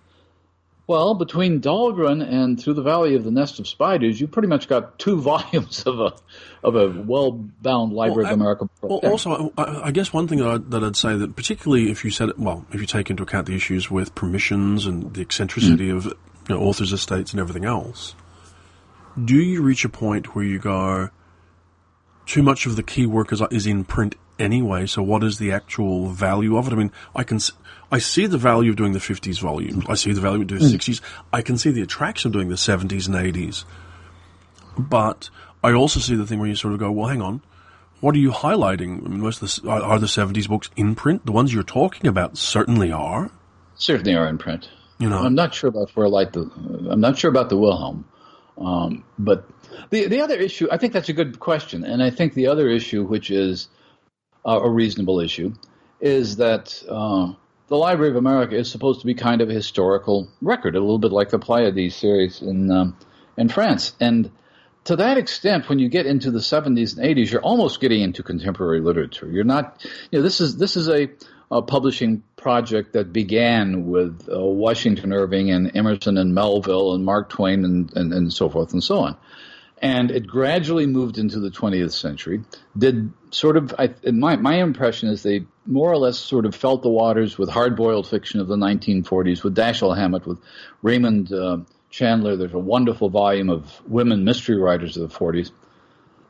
well, 0.88 1.14
between 1.14 1.60
Dhalgren 1.60 2.26
and 2.26 2.58
Through 2.58 2.72
the 2.72 2.82
Valley 2.82 3.14
of 3.14 3.22
the 3.22 3.30
Nest 3.30 3.60
of 3.60 3.68
Spiders, 3.68 4.18
you 4.18 4.26
pretty 4.26 4.48
much 4.48 4.68
got 4.68 4.98
two 4.98 5.20
volumes 5.20 5.82
of 5.82 6.00
a 6.00 6.14
of 6.64 6.74
a 6.74 6.88
well 6.88 7.32
bound 7.32 7.92
Library 7.92 8.24
well, 8.24 8.32
of 8.32 8.40
America. 8.40 8.68
Well, 8.80 8.98
also, 9.04 9.52
I, 9.58 9.82
I, 9.84 9.90
guess 9.90 10.14
one 10.14 10.26
thing 10.26 10.38
that 10.38 10.48
I'd, 10.48 10.70
that 10.70 10.82
I'd, 10.82 10.96
say 10.96 11.14
that 11.14 11.36
particularly 11.36 11.90
if 11.90 12.06
you 12.06 12.10
said 12.10 12.30
it, 12.30 12.38
well, 12.38 12.64
if 12.72 12.80
you 12.80 12.86
take 12.86 13.10
into 13.10 13.22
account 13.22 13.46
the 13.46 13.54
issues 13.54 13.90
with 13.90 14.14
permissions 14.14 14.86
and 14.86 15.12
the 15.12 15.20
eccentricity 15.20 15.90
mm. 15.90 15.96
of 15.98 16.06
you 16.06 16.14
know, 16.48 16.58
authors' 16.58 16.92
estates 16.92 17.32
and 17.32 17.40
everything 17.40 17.66
else, 17.66 18.14
do 19.22 19.36
you 19.36 19.60
reach 19.60 19.84
a 19.84 19.90
point 19.90 20.34
where 20.34 20.44
you 20.44 20.58
go, 20.58 21.10
too 22.28 22.42
much 22.42 22.66
of 22.66 22.76
the 22.76 22.82
key 22.82 23.06
work 23.06 23.32
is, 23.32 23.42
is 23.50 23.66
in 23.66 23.84
print 23.84 24.14
anyway, 24.38 24.86
so 24.86 25.02
what 25.02 25.24
is 25.24 25.38
the 25.38 25.50
actual 25.50 26.10
value 26.10 26.56
of 26.56 26.68
it? 26.68 26.72
I 26.72 26.76
mean, 26.76 26.92
I 27.16 27.24
can 27.24 27.40
I 27.90 27.98
see 27.98 28.26
the 28.26 28.38
value 28.38 28.70
of 28.70 28.76
doing 28.76 28.92
the 28.92 28.98
50s 28.98 29.40
volumes. 29.40 29.84
I 29.88 29.94
see 29.94 30.12
the 30.12 30.20
value 30.20 30.42
of 30.42 30.46
doing 30.46 30.60
the 30.60 30.68
60s. 30.68 31.00
I 31.32 31.40
can 31.40 31.56
see 31.56 31.70
the 31.70 31.80
attraction 31.80 32.28
of 32.28 32.34
doing 32.34 32.50
the 32.50 32.54
70s 32.54 33.08
and 33.08 33.16
80s. 33.16 33.64
But 34.78 35.30
I 35.64 35.72
also 35.72 36.00
see 36.00 36.14
the 36.14 36.26
thing 36.26 36.38
where 36.38 36.48
you 36.48 36.54
sort 36.54 36.74
of 36.74 36.80
go, 36.80 36.92
well, 36.92 37.08
hang 37.08 37.22
on. 37.22 37.40
What 38.00 38.14
are 38.14 38.18
you 38.18 38.30
highlighting? 38.30 39.04
I 39.04 39.08
mean, 39.08 39.20
most 39.20 39.42
of 39.42 39.62
the, 39.62 39.70
are, 39.70 39.82
are 39.82 39.98
the 39.98 40.06
70s 40.06 40.48
books 40.48 40.70
in 40.76 40.94
print? 40.94 41.24
The 41.24 41.32
ones 41.32 41.52
you're 41.52 41.62
talking 41.62 42.06
about 42.06 42.36
certainly 42.36 42.92
are. 42.92 43.30
Certainly 43.74 44.14
are 44.14 44.28
in 44.28 44.38
print. 44.38 44.68
You 44.98 45.08
know, 45.08 45.18
I'm 45.18 45.34
not 45.34 45.54
sure 45.54 45.68
about 45.68 45.90
where 45.96 46.08
like 46.08 46.32
the, 46.32 46.42
I'm 46.90 47.00
not 47.00 47.18
sure 47.18 47.30
about 47.30 47.48
the 47.48 47.56
Wilhelm. 47.56 48.04
Um, 48.58 49.04
but 49.18 49.48
the 49.90 50.06
the 50.06 50.20
other 50.20 50.36
issue, 50.36 50.68
I 50.70 50.76
think 50.76 50.92
that's 50.92 51.08
a 51.08 51.12
good 51.12 51.38
question, 51.40 51.84
and 51.84 52.02
I 52.02 52.10
think 52.10 52.34
the 52.34 52.48
other 52.48 52.68
issue, 52.68 53.04
which 53.04 53.30
is 53.30 53.68
uh, 54.46 54.60
a 54.62 54.70
reasonable 54.70 55.20
issue, 55.20 55.54
is 56.00 56.36
that 56.36 56.82
uh, 56.88 57.32
the 57.68 57.76
Library 57.76 58.10
of 58.10 58.16
America 58.16 58.56
is 58.56 58.70
supposed 58.70 59.00
to 59.00 59.06
be 59.06 59.14
kind 59.14 59.40
of 59.40 59.50
a 59.50 59.52
historical 59.52 60.28
record, 60.40 60.74
a 60.74 60.80
little 60.80 60.98
bit 60.98 61.12
like 61.12 61.30
the 61.30 61.38
Pleiades 61.38 61.94
series 61.94 62.42
in 62.42 62.70
um, 62.70 62.96
in 63.36 63.48
France. 63.48 63.94
And 64.00 64.30
to 64.84 64.96
that 64.96 65.18
extent, 65.18 65.68
when 65.68 65.78
you 65.78 65.88
get 65.88 66.06
into 66.06 66.30
the 66.30 66.38
70s 66.38 66.96
and 66.96 67.04
80s, 67.04 67.30
you're 67.30 67.42
almost 67.42 67.80
getting 67.80 68.00
into 68.00 68.22
contemporary 68.22 68.80
literature. 68.80 69.30
You're 69.30 69.44
not, 69.44 69.84
you 70.10 70.18
know, 70.18 70.22
this 70.22 70.40
is 70.40 70.56
this 70.56 70.76
is 70.76 70.88
a, 70.88 71.10
a 71.50 71.62
publishing 71.62 72.22
project 72.36 72.94
that 72.94 73.12
began 73.12 73.86
with 73.86 74.28
uh, 74.32 74.40
Washington 74.40 75.12
Irving 75.12 75.50
and 75.50 75.76
Emerson 75.76 76.16
and 76.16 76.34
Melville 76.34 76.94
and 76.94 77.04
Mark 77.04 77.28
Twain 77.28 77.64
and, 77.64 77.94
and, 77.96 78.12
and 78.12 78.32
so 78.32 78.48
forth 78.48 78.72
and 78.72 78.82
so 78.82 79.00
on 79.00 79.16
and 79.80 80.10
it 80.10 80.26
gradually 80.26 80.86
moved 80.86 81.18
into 81.18 81.40
the 81.40 81.50
20th 81.50 81.92
century. 81.92 82.42
Did 82.76 83.12
sort 83.30 83.56
of, 83.56 83.74
I, 83.78 83.94
my 84.10 84.36
my 84.36 84.56
impression 84.56 85.08
is 85.08 85.22
they 85.22 85.46
more 85.66 85.90
or 85.90 85.98
less 85.98 86.18
sort 86.18 86.46
of 86.46 86.54
felt 86.54 86.82
the 86.82 86.88
waters 86.88 87.38
with 87.38 87.48
hard-boiled 87.48 88.08
fiction 88.08 88.40
of 88.40 88.48
the 88.48 88.56
1940s, 88.56 89.44
with 89.44 89.54
Dashiell 89.54 89.96
Hammett, 89.96 90.26
with 90.26 90.40
Raymond 90.82 91.32
uh, 91.32 91.58
Chandler. 91.90 92.36
There's 92.36 92.54
a 92.54 92.58
wonderful 92.58 93.10
volume 93.10 93.50
of 93.50 93.80
women 93.86 94.24
mystery 94.24 94.56
writers 94.56 94.96
of 94.96 95.10
the 95.10 95.14
40s. 95.14 95.50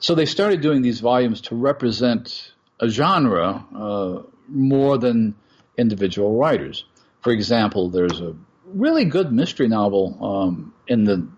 So 0.00 0.14
they 0.14 0.26
started 0.26 0.61
doing 0.61 0.82
these 0.82 1.00
volumes 1.00 1.40
to 1.42 1.56
represent 1.56 2.52
a 2.80 2.88
genre 2.88 3.64
uh, 3.74 4.22
more 4.48 4.98
than 4.98 5.34
individual 5.76 6.37
writers. 6.37 6.84
For 7.20 7.32
example, 7.32 7.90
there's 7.90 8.20
a 8.20 8.34
really 8.66 9.04
good 9.04 9.32
mystery 9.32 9.68
novel 9.68 10.18
um, 10.24 10.74
in 10.87 11.04
the 11.04 11.28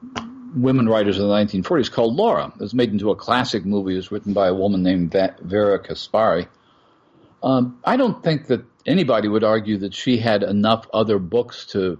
women 0.54 0.88
writers 0.88 1.18
of 1.18 1.28
the 1.28 1.34
1940s 1.34 1.90
called 1.90 2.16
Laura. 2.16 2.52
It 2.54 2.60
was 2.60 2.74
made 2.74 2.90
into 2.90 3.10
a 3.10 3.16
classic 3.16 3.64
movie. 3.64 3.94
It 3.94 3.96
was 3.96 4.12
written 4.12 4.32
by 4.32 4.48
a 4.48 4.54
woman 4.54 4.82
named 4.82 5.12
Vera 5.12 5.82
Caspary. 5.82 6.48
Um, 7.42 7.78
I 7.84 7.96
don't 7.96 8.22
think 8.22 8.48
that 8.48 8.64
anybody 8.86 9.28
would 9.28 9.44
argue 9.44 9.78
that 9.78 9.94
she 9.94 10.18
had 10.18 10.42
enough 10.42 10.86
other 10.92 11.18
books 11.18 11.66
to 11.66 11.98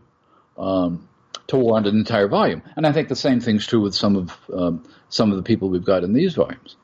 um, 0.59 1.09
to 1.47 1.57
warrant 1.57 1.87
an 1.87 1.97
entire 1.97 2.29
volume. 2.29 2.63
And 2.77 2.87
I 2.87 2.93
think 2.93 3.09
the 3.09 3.17
same 3.17 3.41
thing's 3.41 3.67
true 3.67 3.81
with 3.81 3.95
some 3.95 4.17
of 4.17 4.39
um, 4.53 4.85
some 5.09 5.31
of 5.31 5.37
the 5.37 5.43
people 5.43 5.69
we've 5.69 5.85
got 5.85 6.05
in 6.05 6.13
these 6.13 6.35
volumes. 6.35 6.77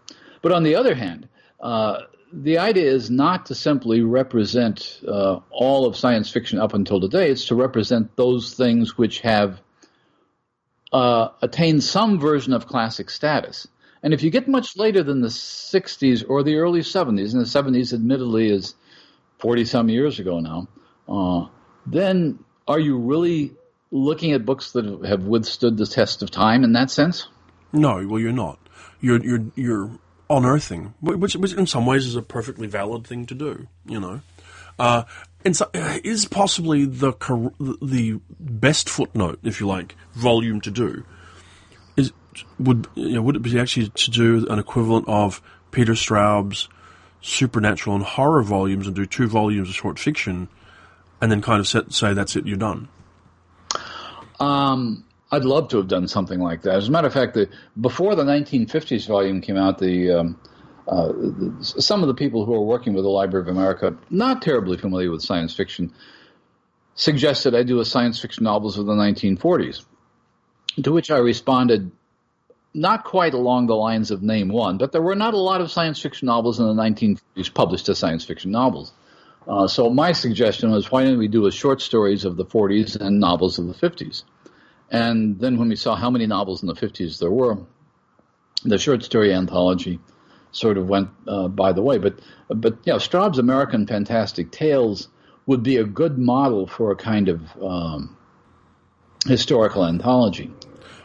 But 0.43 0.53
on 0.53 0.63
the 0.63 0.77
other 0.77 0.95
hand, 0.95 1.29
uh, 1.61 2.03
the 2.33 2.59
idea 2.59 2.91
is 2.91 3.11
not 3.11 3.47
to 3.47 3.55
simply 3.55 4.03
represent 4.03 5.01
uh, 5.07 5.41
all 5.51 5.87
of 5.87 5.97
science 5.97 6.31
fiction 6.31 6.59
up 6.59 6.75
until 6.75 7.01
today. 7.01 7.31
It's 7.31 7.47
to 7.47 7.55
represent 7.55 8.17
those 8.17 8.55
things 8.55 8.99
which 8.99 9.21
have 9.21 9.61
uh, 10.93 11.29
attain 11.43 11.81
some 11.81 12.19
version 12.19 12.53
of 12.53 12.67
classic 12.67 13.11
status. 13.11 13.67
And 14.03 14.15
if 14.15 14.23
you 14.23 14.31
get 14.31 14.47
much 14.47 14.77
later 14.77 15.03
than 15.03 15.21
the 15.21 15.29
60s 15.29 16.25
or 16.29 16.43
the 16.43 16.57
early 16.57 16.81
70s, 16.81 17.33
and 17.33 17.41
the 17.41 17.81
70s 17.81 17.93
admittedly 17.93 18.51
is 18.51 18.75
40 19.39 19.65
some 19.65 19.89
years 19.89 20.19
ago 20.19 20.41
now, 20.41 20.69
uh, 21.09 21.49
then 21.87 22.39
are 22.69 22.79
you 22.79 22.99
really 22.99 23.53
looking 23.91 24.33
at 24.33 24.45
books 24.45 24.73
that 24.73 25.05
have 25.07 25.25
withstood 25.25 25.77
the 25.77 25.87
test 25.87 26.23
of 26.23 26.31
time 26.31 26.65
in 26.65 26.73
that 26.73 26.91
sense? 26.91 27.29
No, 27.73 28.07
well, 28.07 28.21
you're 28.21 28.33
not. 28.33 28.59
You're 29.01 29.23
you're 29.23 29.45
you're 29.55 29.91
unearthing, 30.31 30.95
which, 31.01 31.37
which 31.37 31.53
in 31.53 31.67
some 31.67 31.87
ways 31.87 32.07
is 32.07 32.17
a 32.17 32.23
perfectly 32.23 32.67
valid 32.67 33.07
thing 33.07 33.27
to 33.27 33.35
do. 33.35 33.69
You 33.85 34.01
know, 34.01 34.21
uh, 34.79 35.05
and 35.47 35.57
so, 35.57 35.71
uh, 35.75 35.99
is 36.03 36.27
possibly 36.27 36.85
the 36.85 37.13
the 37.81 38.21
best 38.41 38.91
footnote, 38.91 39.39
if 39.45 39.61
you 39.61 39.69
like, 39.69 39.95
volume 40.13 40.61
to 40.63 40.73
do. 40.73 41.05
Is 41.97 42.13
would 42.59 42.89
you 42.97 43.15
know, 43.15 43.23
would 43.23 43.37
it 43.37 43.43
be 43.43 43.59
actually 43.59 43.89
to 43.91 44.11
do 44.11 44.45
an 44.51 44.59
equivalent 44.59 45.07
of 45.09 45.41
Peter 45.71 45.95
Straub's 45.95 46.69
supernatural 47.21 47.95
and 47.95 48.05
horror 48.05 48.43
volumes 48.43 48.89
and 48.89 48.97
do 48.97 49.07
two 49.07 49.29
volumes 49.29 49.69
of 49.69 49.75
short 49.77 50.01
fiction, 50.01 50.49
and 51.21 51.31
then 51.31 51.41
kind 51.41 51.61
of 51.61 51.69
set, 51.69 51.93
say 51.93 52.13
that's 52.13 52.35
it, 52.35 52.45
you're 52.45 52.57
done. 52.57 52.89
Um, 54.41 55.05
I'd 55.31 55.45
love 55.45 55.69
to 55.69 55.77
have 55.77 55.87
done 55.87 56.09
something 56.09 56.41
like 56.41 56.63
that. 56.63 56.75
As 56.75 56.89
a 56.89 56.91
matter 56.91 57.07
of 57.07 57.13
fact, 57.13 57.35
the, 57.35 57.49
before 57.81 58.17
the 58.17 58.25
1950s 58.25 59.07
volume 59.07 59.41
came 59.41 59.57
out, 59.57 59.79
the 59.79 60.11
um, 60.11 60.41
uh, 60.89 61.13
some 61.61 62.03
of 62.03 62.09
the 62.09 62.15
people 62.15 62.45
who 62.45 62.55
are 62.55 62.63
working 62.63 62.95
with 62.95 63.05
the 63.05 63.11
Library 63.11 63.49
of 63.49 63.57
America, 63.57 63.97
not 64.11 64.43
terribly 64.43 64.77
familiar 64.77 65.11
with 65.11 65.23
science 65.23 65.55
fiction, 65.55 65.93
suggested 66.95 67.55
I 67.55 67.63
do 67.63 67.81
a 67.81 67.85
science 67.85 68.21
fiction 68.21 68.45
novels 68.45 68.79
of 68.79 68.87
the 68.87 68.95
1940s. 68.95 69.85
To 70.83 70.93
which 70.93 71.11
I 71.11 71.19
responded, 71.19 71.91
not 72.73 73.05
quite 73.05 73.35
along 73.35 73.67
the 73.67 73.75
lines 73.75 74.11
of 74.11 74.23
name 74.23 74.49
one, 74.49 74.79
but 74.79 74.93
there 74.93 75.03
were 75.03 75.15
not 75.15 75.35
a 75.35 75.39
lot 75.39 75.61
of 75.61 75.71
science 75.71 76.01
fiction 76.01 76.27
novels 76.27 76.61
in 76.61 76.67
the 76.67 76.83
1940s 76.83 77.53
published 77.53 77.89
as 77.89 77.99
science 77.99 78.25
fiction 78.25 78.51
novels. 78.51 78.93
Uh, 79.49 79.67
so 79.67 79.91
my 79.91 80.13
suggestion 80.13 80.71
was, 80.71 80.91
why 80.91 81.05
don't 81.05 81.19
we 81.19 81.29
do 81.29 81.47
a 81.47 81.53
short 81.53 81.81
stories 81.81 82.25
of 82.25 82.37
the 82.37 82.45
40s 82.45 82.97
and 82.97 83.19
novels 83.21 83.59
of 83.59 83.67
the 83.67 83.75
50s? 83.75 84.25
And 84.91 85.39
then 85.41 85.59
when 85.59 85.69
we 85.69 85.77
saw 85.77 85.97
how 85.97 86.11
many 86.11 86.27
novels 86.27 86.63
in 86.63 86.69
the 86.69 86.75
50s 86.75 87.19
there 87.19 87.31
were, 87.31 87.59
the 88.65 88.79
short 88.79 89.03
story 89.03 89.33
anthology 89.33 90.01
sort 90.57 90.79
of 90.79 90.89
went 90.89 91.11
uh, 91.29 91.49
by 91.49 91.73
the 91.73 91.83
way. 91.83 91.99
But 91.99 92.19
but 92.49 92.79
you 92.85 92.93
know, 92.93 92.99
Straub's 92.99 93.39
American 93.39 93.87
Fantastic 93.87 94.51
Tales 94.51 95.09
would 95.47 95.63
be 95.63 95.77
a 95.77 95.85
good 95.85 96.19
model 96.19 96.67
for 96.67 96.91
a 96.91 96.97
kind 96.97 97.29
of 97.29 97.43
um, 97.63 98.17
historical 99.27 99.85
anthology. 99.85 100.51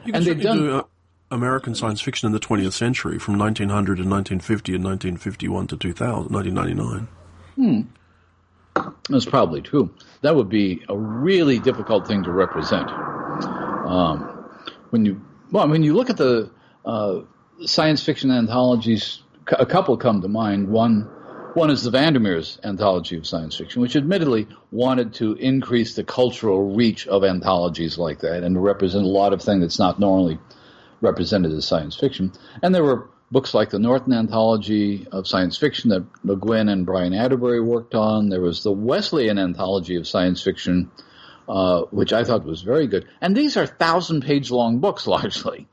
You 0.06 0.14
and 0.14 0.26
they've 0.26 0.42
done. 0.42 0.58
Do, 0.58 0.76
uh, 0.78 0.84
American 1.30 1.74
science 1.74 2.02
fiction 2.02 2.28
in 2.28 2.34
the 2.34 2.42
20th 2.42 2.74
century 2.74 3.18
from 3.18 3.40
1900 3.40 4.00
and 4.00 4.12
1950 4.12 4.76
and 4.76 4.84
1951 4.84 5.68
to 5.68 5.78
2000, 5.78 6.30
1999. 6.30 7.08
Hmm. 7.56 8.92
That's 9.10 9.26
probably 9.26 9.62
true. 9.62 9.94
That 10.22 10.36
would 10.36 10.50
be 10.50 10.84
a 10.90 10.98
really 10.98 11.60
difficult 11.60 12.06
thing 12.06 12.24
to 12.24 12.32
represent. 12.32 12.90
Um, 12.90 14.46
when 14.90 15.06
you 15.06 15.22
well, 15.52 15.68
when 15.70 15.84
you 15.84 15.94
look 15.94 16.10
at 16.10 16.18
the 16.18 16.52
uh, 16.86 17.22
science 17.66 18.04
fiction 18.04 18.32
anthologies 18.32 19.22
a 19.48 19.66
couple 19.66 19.98
come 19.98 20.22
to 20.22 20.28
mind. 20.28 20.68
One, 20.70 21.02
one 21.54 21.70
is 21.70 21.84
the 21.84 21.92
Vandermeer's 21.92 22.60
anthology 22.64 23.18
of 23.18 23.28
science 23.28 23.58
fiction, 23.58 23.82
which 23.82 23.96
admittedly 23.96 24.48
wanted 24.72 25.14
to 25.16 25.34
increase 25.34 25.96
the 25.96 26.04
cultural 26.04 26.74
reach 26.74 27.08
of 27.08 27.24
anthologies 27.24 27.98
like 27.98 28.20
that 28.20 28.44
and 28.44 28.62
represent 28.62 29.06
a 29.06 29.10
lot 29.10 29.34
of 29.34 29.42
things 29.42 29.62
that's 29.62 29.80
not 29.80 30.00
normally 30.00 30.40
represented 31.02 31.52
as 31.52 31.66
science 31.66 31.96
fiction. 31.96 32.32
And 32.62 32.74
there 32.74 32.84
were 32.84 33.10
books 33.32 33.54
like 33.54 33.70
the 33.70 33.80
Norton 33.80 34.14
Anthology 34.14 35.08
of 35.12 35.28
Science 35.28 35.58
Fiction 35.58 35.90
that 35.92 36.06
Le 36.24 36.36
Guin 36.36 36.68
and 36.68 36.86
Brian 36.86 37.14
Attebery 37.14 37.64
worked 37.64 37.96
on. 37.96 38.30
There 38.30 38.42
was 38.42 38.62
the 38.62 38.74
Wesleyan 38.74 39.40
Anthology 39.40 39.96
of 39.96 40.08
Science 40.08 40.42
Fiction 40.42 40.92
uh, 41.48 41.82
which 41.92 42.14
I 42.14 42.24
thought 42.24 42.46
was 42.46 42.62
very 42.62 42.88
good. 42.88 43.08
And 43.20 43.36
these 43.36 43.58
are 43.58 43.66
thousand 43.66 44.24
page 44.24 44.52
long 44.52 44.80
books 44.80 45.06
largely. 45.16 45.68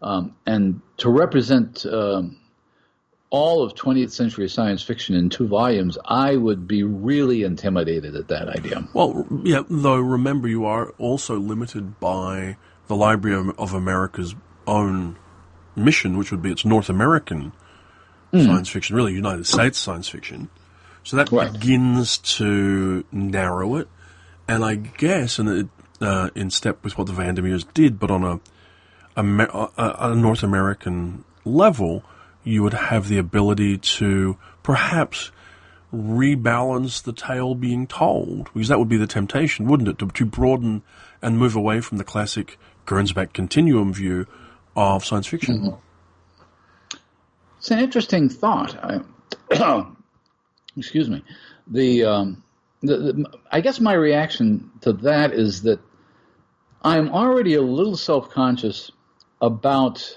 Um, 0.00 0.36
and 0.46 0.80
to 0.98 1.10
represent 1.10 1.84
um, 1.84 2.38
all 3.30 3.62
of 3.62 3.74
20th 3.74 4.10
century 4.10 4.48
science 4.48 4.82
fiction 4.82 5.14
in 5.14 5.28
two 5.28 5.46
volumes, 5.46 5.98
I 6.04 6.36
would 6.36 6.66
be 6.66 6.82
really 6.82 7.42
intimidated 7.42 8.16
at 8.16 8.28
that 8.28 8.48
idea. 8.48 8.88
Well, 8.94 9.26
yeah, 9.44 9.62
though 9.68 9.96
remember 9.96 10.48
you 10.48 10.64
are 10.64 10.90
also 10.98 11.38
limited 11.38 12.00
by 12.00 12.56
the 12.86 12.96
Library 12.96 13.52
of 13.58 13.74
America's 13.74 14.34
own 14.66 15.16
mission, 15.76 16.16
which 16.16 16.30
would 16.30 16.42
be 16.42 16.50
its 16.50 16.64
North 16.64 16.88
American 16.88 17.52
mm. 18.32 18.44
science 18.44 18.68
fiction, 18.68 18.96
really 18.96 19.12
United 19.12 19.46
States 19.46 19.78
science 19.78 20.08
fiction. 20.08 20.48
So 21.04 21.16
that 21.16 21.30
right. 21.30 21.52
begins 21.52 22.18
to 22.18 23.04
narrow 23.12 23.76
it. 23.76 23.88
And 24.46 24.64
I 24.64 24.76
guess, 24.76 25.38
and 25.38 25.48
it, 25.48 25.68
uh, 26.00 26.30
in 26.34 26.50
step 26.50 26.82
with 26.82 26.96
what 26.96 27.06
the 27.06 27.12
Vandermeers 27.12 27.64
did, 27.64 27.98
but 27.98 28.10
on 28.10 28.24
a, 28.24 28.40
a, 29.16 29.70
a 29.76 30.14
North 30.14 30.42
American 30.42 31.24
level, 31.44 32.02
you 32.44 32.62
would 32.62 32.74
have 32.74 33.08
the 33.08 33.18
ability 33.18 33.78
to 33.78 34.36
perhaps 34.62 35.30
rebalance 35.92 37.02
the 37.02 37.12
tale 37.12 37.54
being 37.54 37.86
told, 37.86 38.52
because 38.52 38.68
that 38.68 38.78
would 38.78 38.88
be 38.88 38.96
the 38.96 39.06
temptation, 39.06 39.66
wouldn't 39.66 39.88
it, 39.88 39.98
to, 39.98 40.06
to 40.06 40.24
broaden 40.24 40.82
and 41.22 41.38
move 41.38 41.56
away 41.56 41.80
from 41.80 41.98
the 41.98 42.04
classic 42.04 42.58
Gernsback 42.86 43.32
continuum 43.32 43.92
view 43.92 44.26
of 44.76 45.04
science 45.04 45.26
fiction. 45.26 45.58
Mm-hmm. 45.58 46.96
It's 47.58 47.70
an 47.70 47.80
interesting 47.80 48.28
thought. 48.28 48.76
I, 49.50 49.86
excuse 50.76 51.08
me. 51.08 51.24
The, 51.66 52.04
um, 52.04 52.42
the, 52.82 52.96
the, 52.96 53.30
I 53.50 53.60
guess 53.60 53.80
my 53.80 53.94
reaction 53.94 54.70
to 54.82 54.92
that 54.94 55.32
is 55.32 55.62
that 55.62 55.80
I'm 56.82 57.10
already 57.10 57.54
a 57.54 57.62
little 57.62 57.96
self 57.96 58.30
conscious 58.30 58.90
about 59.40 60.16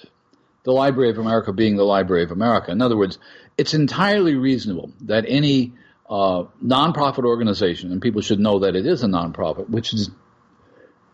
the 0.63 0.71
Library 0.71 1.09
of 1.09 1.17
America 1.17 1.51
being 1.53 1.75
the 1.75 1.83
Library 1.83 2.23
of 2.23 2.31
America. 2.31 2.71
In 2.71 2.81
other 2.81 2.97
words, 2.97 3.17
it's 3.57 3.73
entirely 3.73 4.35
reasonable 4.35 4.91
that 5.01 5.25
any 5.27 5.73
uh, 6.09 6.43
nonprofit 6.63 7.25
organization, 7.25 7.91
and 7.91 8.01
people 8.01 8.21
should 8.21 8.39
know 8.39 8.59
that 8.59 8.75
it 8.75 8.85
is 8.85 9.03
a 9.03 9.07
nonprofit, 9.07 9.69
which 9.69 9.93
is 9.93 10.09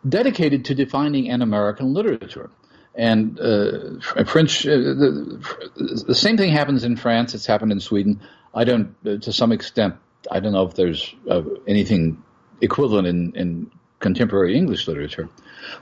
dedicated 0.08 0.66
to 0.66 0.76
defining 0.76 1.30
an 1.30 1.42
American 1.42 1.94
literature. 1.94 2.50
And 2.96 3.40
uh, 3.40 4.00
French, 4.26 4.66
uh, 4.66 4.72
the, 4.72 6.04
the, 6.08 6.16
same 6.16 6.36
thing 6.36 6.52
happens 6.52 6.84
in 6.84 6.96
France. 6.96 7.36
It's 7.36 7.46
happened 7.46 7.72
in 7.72 7.80
Sweden. 7.80 8.22
I 8.56 8.64
don't, 8.64 8.96
uh, 9.06 9.18
to 9.18 9.32
some 9.32 9.52
extent, 9.52 9.96
I 10.32 10.40
don't 10.40 10.52
know 10.54 10.66
if 10.66 10.74
there's 10.74 11.14
uh, 11.30 11.44
anything 11.68 12.24
equivalent 12.60 13.08
in, 13.08 13.36
in 13.36 13.72
contemporary 14.00 14.58
English 14.58 14.88
literature. 14.88 15.30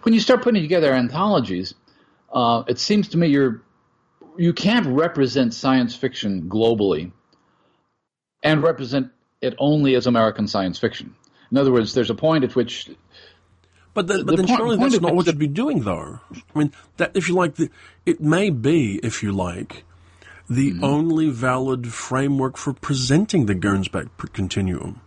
When 0.03 0.13
you 0.13 0.19
start 0.19 0.41
putting 0.41 0.61
together 0.61 0.91
anthologies, 0.91 1.73
uh, 2.35 2.63
it 2.67 2.77
seems 2.77 3.07
to 3.09 3.17
me 3.17 3.27
you're 3.27 3.63
you 4.37 4.53
can't 4.53 4.85
represent 4.85 5.53
science 5.53 5.95
fiction 5.95 6.49
globally 6.49 7.11
and 8.43 8.61
represent 8.61 9.11
it 9.41 9.55
only 9.57 9.95
as 9.95 10.07
American 10.07 10.47
science 10.47 10.77
fiction. 10.77 11.15
In 11.51 11.57
other 11.57 11.71
words, 11.71 11.93
there's 11.93 12.09
a 12.09 12.15
point 12.15 12.43
at 12.43 12.55
which. 12.55 12.89
But, 13.93 14.07
the, 14.07 14.25
but 14.25 14.27
the 14.27 14.35
then 14.37 14.47
point, 14.47 14.59
surely 14.59 14.77
that's 14.77 14.99
not 14.99 15.15
what 15.15 15.25
you'd 15.25 15.39
be 15.39 15.47
doing, 15.47 15.83
though. 15.83 16.19
I 16.33 16.59
mean, 16.59 16.73
that 16.97 17.11
if 17.15 17.29
you 17.29 17.35
like, 17.35 17.55
the, 17.55 17.69
it 18.05 18.19
may 18.19 18.49
be, 18.49 18.99
if 19.01 19.23
you 19.23 19.31
like, 19.31 19.85
the 20.49 20.73
mm-hmm. 20.73 20.83
only 20.83 21.29
valid 21.29 21.93
framework 21.93 22.57
for 22.57 22.73
presenting 22.73 23.45
the 23.45 23.55
Gernsback 23.55 24.09
continuum, 24.33 24.99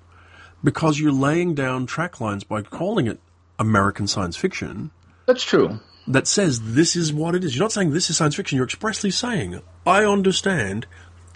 because 0.64 0.98
you're 0.98 1.12
laying 1.12 1.54
down 1.54 1.84
track 1.84 2.18
lines 2.18 2.44
by 2.44 2.62
calling 2.62 3.06
it 3.06 3.20
American 3.58 4.06
science 4.06 4.38
fiction. 4.38 4.90
That's 5.26 5.42
true 5.44 5.80
that 6.08 6.26
says 6.26 6.74
this 6.74 6.96
is 6.96 7.12
what 7.12 7.34
it 7.34 7.44
is. 7.44 7.54
You're 7.54 7.64
not 7.64 7.72
saying 7.72 7.90
this 7.90 8.10
is 8.10 8.16
science 8.16 8.34
fiction. 8.34 8.56
You're 8.56 8.64
expressly 8.64 9.10
saying, 9.10 9.60
I 9.86 10.04
understand 10.04 10.86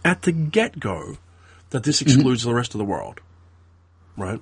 at 0.05 0.23
the 0.23 0.33
get 0.33 0.81
go 0.81 1.19
that 1.71 1.85
this 1.85 2.01
mm-hmm. 2.01 2.09
excludes 2.09 2.41
mm-hmm. 2.43 2.51
the 2.51 2.55
rest 2.55 2.75
of 2.75 2.79
the 2.79 2.85
world. 2.85 3.21
Right? 4.17 4.41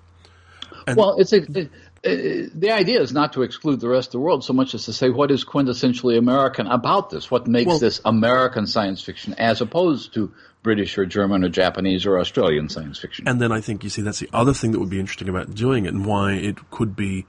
And 0.87 0.97
well, 0.97 1.16
it's 1.19 1.33
a, 1.33 1.43
it, 1.43 1.71
it, 2.03 2.61
the 2.61 2.71
idea 2.71 3.01
is 3.01 3.12
not 3.12 3.35
to 3.35 3.43
exclude 3.43 3.81
the 3.81 3.88
rest 3.88 4.09
of 4.09 4.12
the 4.12 4.21
world 4.21 4.45
so 4.45 4.53
much 4.53 4.75
as 4.75 4.87
to 4.87 4.93
say 4.93 5.11
what 5.11 5.31
is 5.31 5.45
quintessentially 5.45 6.16
American 6.16 6.66
about 6.66 7.11
this. 7.11 7.31
What 7.31 7.47
makes 7.47 7.69
well, 7.69 7.79
this 7.79 8.01
American 8.05 8.66
science 8.66 9.03
fiction 9.03 9.35
as 9.35 9.61
opposed 9.61 10.14
to 10.14 10.33
British 10.62 10.97
or 10.97 11.07
German 11.07 11.45
or 11.45 11.49
Japanese 11.49 12.07
or 12.07 12.19
Australian 12.19 12.69
science 12.69 12.99
fiction. 12.99 13.29
And 13.29 13.40
then 13.40 13.53
I 13.53 13.61
think 13.61 13.85
you 13.85 13.90
see 13.90 14.03
that's 14.03 14.21
the 14.21 14.31
other 14.33 14.55
thing 14.55 14.73
that 14.73 14.79
would 14.79 14.90
be 14.90 15.01
interesting 15.01 15.29
about 15.29 15.55
doing 15.55 15.87
it 15.87 15.95
and 15.95 16.07
why 16.07 16.33
it 16.33 16.71
could 16.71 16.97
be 16.97 17.27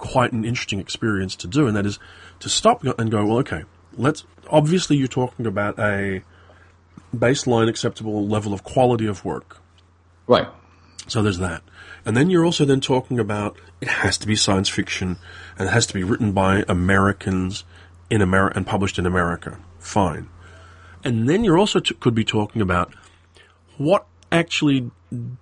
quite 0.00 0.32
an 0.32 0.44
interesting 0.44 0.80
experience 0.80 1.36
to 1.36 1.46
do, 1.46 1.66
and 1.66 1.76
that 1.76 1.86
is 1.86 1.98
to 2.40 2.48
stop 2.48 2.82
and 2.84 3.10
go, 3.10 3.24
well, 3.24 3.38
okay, 3.38 3.64
let's. 3.96 4.24
Obviously, 4.50 4.96
you're 4.96 5.06
talking 5.06 5.46
about 5.46 5.78
a 5.78 6.22
baseline 7.16 7.68
acceptable 7.68 8.26
level 8.26 8.52
of 8.52 8.64
quality 8.64 9.06
of 9.06 9.24
work. 9.24 9.58
Right. 10.26 10.48
So 11.06 11.22
there's 11.22 11.38
that. 11.38 11.62
And 12.04 12.16
then 12.16 12.30
you're 12.30 12.44
also 12.44 12.64
then 12.64 12.80
talking 12.80 13.18
about 13.18 13.56
it 13.80 13.88
has 13.88 14.16
to 14.18 14.26
be 14.26 14.36
science 14.36 14.68
fiction 14.68 15.18
and 15.58 15.68
it 15.68 15.72
has 15.72 15.86
to 15.86 15.94
be 15.94 16.04
written 16.04 16.32
by 16.32 16.64
Americans 16.68 17.64
in 18.08 18.22
America 18.22 18.56
and 18.56 18.66
published 18.66 18.98
in 18.98 19.06
America. 19.06 19.58
Fine. 19.78 20.28
And 21.04 21.28
then 21.28 21.44
you're 21.44 21.58
also 21.58 21.80
t- 21.80 21.94
could 21.94 22.14
be 22.14 22.24
talking 22.24 22.62
about 22.62 22.94
what 23.76 24.06
actually 24.30 24.90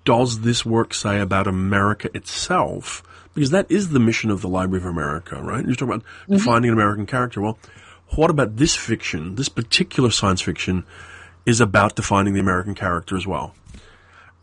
does 0.04 0.40
this 0.40 0.64
work 0.64 0.94
say 0.94 1.20
about 1.20 1.46
America 1.46 2.08
itself 2.14 3.02
because 3.34 3.50
that 3.50 3.70
is 3.70 3.90
the 3.90 4.00
mission 4.00 4.30
of 4.30 4.40
the 4.40 4.48
Library 4.48 4.82
of 4.82 4.90
America, 4.90 5.40
right? 5.42 5.64
You're 5.64 5.74
talking 5.74 5.94
about 5.94 6.04
mm-hmm. 6.04 6.34
defining 6.34 6.70
an 6.70 6.74
American 6.74 7.06
character. 7.06 7.40
Well, 7.40 7.58
what 8.16 8.30
about 8.30 8.56
this 8.56 8.74
fiction, 8.74 9.34
this 9.34 9.48
particular 9.48 10.10
science 10.10 10.40
fiction, 10.40 10.84
is 11.44 11.60
about 11.60 11.96
defining 11.96 12.34
the 12.34 12.40
American 12.40 12.74
character 12.74 13.16
as 13.16 13.26
well? 13.26 13.54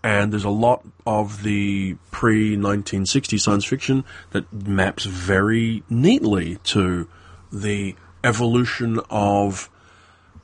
And 0.04 0.32
there's 0.32 0.44
a 0.44 0.50
lot 0.50 0.86
of 1.08 1.42
the 1.42 1.96
pre 2.12 2.52
1960 2.52 3.38
science 3.40 3.66
fiction 3.66 4.04
that 4.32 4.52
maps 4.54 5.06
very 5.06 5.84
neatly 5.90 6.58
to 6.66 7.08
the 7.52 7.96
evolution 8.24 9.00
of 9.10 9.70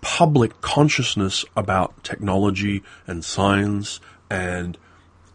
public 0.01 0.61
consciousness 0.61 1.45
about 1.55 2.03
technology 2.03 2.83
and 3.05 3.23
science 3.23 3.99
and 4.29 4.77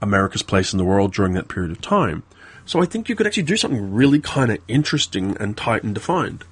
America's 0.02 0.42
place 0.42 0.72
in 0.72 0.78
the 0.78 0.84
world 0.84 1.12
during 1.12 1.34
that 1.34 1.48
period 1.48 1.70
of 1.70 1.80
time. 1.80 2.24
So 2.66 2.82
I 2.82 2.84
think 2.84 3.08
you 3.08 3.14
could 3.14 3.26
actually 3.26 3.44
do 3.44 3.56
something 3.56 3.94
really 3.94 4.20
kind 4.20 4.50
of 4.50 4.58
interesting 4.66 5.36
and 5.38 5.56
tight 5.56 5.84
and 5.84 5.94
defined. 5.94 6.44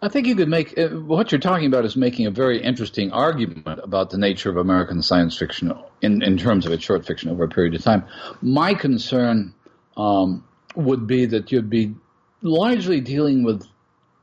I 0.00 0.08
think 0.08 0.26
you 0.26 0.36
could 0.36 0.48
make 0.48 0.78
uh, 0.78 0.88
what 0.88 1.32
you're 1.32 1.40
talking 1.40 1.66
about 1.66 1.84
is 1.84 1.96
making 1.96 2.26
a 2.26 2.30
very 2.30 2.62
interesting 2.62 3.10
argument 3.10 3.80
about 3.82 4.10
the 4.10 4.18
nature 4.18 4.50
of 4.50 4.56
American 4.56 5.02
science 5.02 5.36
fiction 5.36 5.72
in, 6.02 6.22
in 6.22 6.36
terms 6.36 6.66
of 6.66 6.72
its 6.72 6.84
short 6.84 7.06
fiction 7.06 7.30
over 7.30 7.44
a 7.44 7.48
period 7.48 7.74
of 7.74 7.82
time. 7.82 8.04
My 8.42 8.74
concern 8.74 9.54
um, 9.96 10.44
would 10.76 11.06
be 11.06 11.26
that 11.26 11.50
you'd 11.50 11.70
be 11.70 11.94
largely 12.42 13.00
dealing 13.00 13.42
with 13.44 13.66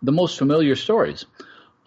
the 0.03 0.11
most 0.11 0.37
familiar 0.37 0.75
stories. 0.75 1.25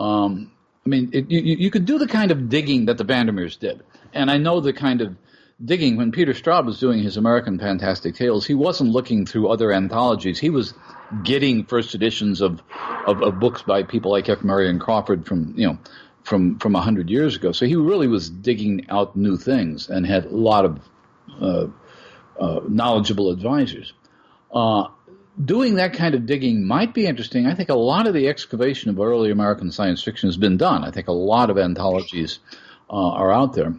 Um, 0.00 0.50
I 0.84 0.88
mean, 0.88 1.10
it, 1.12 1.30
you, 1.30 1.40
you 1.40 1.70
could 1.70 1.86
do 1.86 1.96
the 1.96 2.08
kind 2.08 2.30
of 2.30 2.48
digging 2.48 2.86
that 2.86 2.98
the 2.98 3.04
VanderMeers 3.04 3.58
did, 3.58 3.82
and 4.12 4.30
I 4.30 4.36
know 4.36 4.60
the 4.60 4.72
kind 4.72 5.00
of 5.00 5.16
digging 5.62 5.96
when 5.96 6.12
Peter 6.12 6.32
Straub 6.32 6.66
was 6.66 6.80
doing 6.80 7.02
his 7.02 7.16
American 7.16 7.58
Fantastic 7.58 8.14
Tales, 8.14 8.46
he 8.46 8.54
wasn't 8.54 8.90
looking 8.90 9.26
through 9.26 9.48
other 9.48 9.72
anthologies. 9.72 10.38
He 10.38 10.50
was 10.50 10.74
getting 11.22 11.64
first 11.64 11.94
editions 11.94 12.40
of, 12.40 12.62
of, 13.06 13.22
of 13.22 13.38
books 13.38 13.62
by 13.62 13.82
people 13.82 14.10
like 14.10 14.28
F. 14.28 14.42
Marion 14.42 14.78
Crawford 14.78 15.26
from 15.26 15.54
you 15.56 15.66
know 15.66 15.78
from 16.22 16.58
from 16.58 16.74
a 16.74 16.80
hundred 16.80 17.10
years 17.10 17.36
ago. 17.36 17.52
So 17.52 17.66
he 17.66 17.76
really 17.76 18.08
was 18.08 18.30
digging 18.30 18.86
out 18.88 19.16
new 19.16 19.36
things 19.36 19.88
and 19.88 20.06
had 20.06 20.26
a 20.26 20.36
lot 20.36 20.64
of 20.64 20.80
uh, 21.40 21.66
uh, 22.40 22.60
knowledgeable 22.68 23.30
advisors. 23.30 23.92
Uh, 24.52 24.88
doing 25.42 25.76
that 25.76 25.92
kind 25.92 26.14
of 26.14 26.26
digging 26.26 26.66
might 26.66 26.94
be 26.94 27.06
interesting. 27.06 27.46
I 27.46 27.54
think 27.54 27.68
a 27.68 27.74
lot 27.74 28.06
of 28.06 28.14
the 28.14 28.28
excavation 28.28 28.90
of 28.90 29.00
early 29.00 29.30
American 29.30 29.70
science 29.70 30.02
fiction 30.02 30.28
has 30.28 30.36
been 30.36 30.56
done. 30.56 30.84
I 30.84 30.90
think 30.90 31.08
a 31.08 31.12
lot 31.12 31.50
of 31.50 31.58
anthologies 31.58 32.38
uh, 32.88 33.10
are 33.10 33.32
out 33.32 33.54
there. 33.54 33.74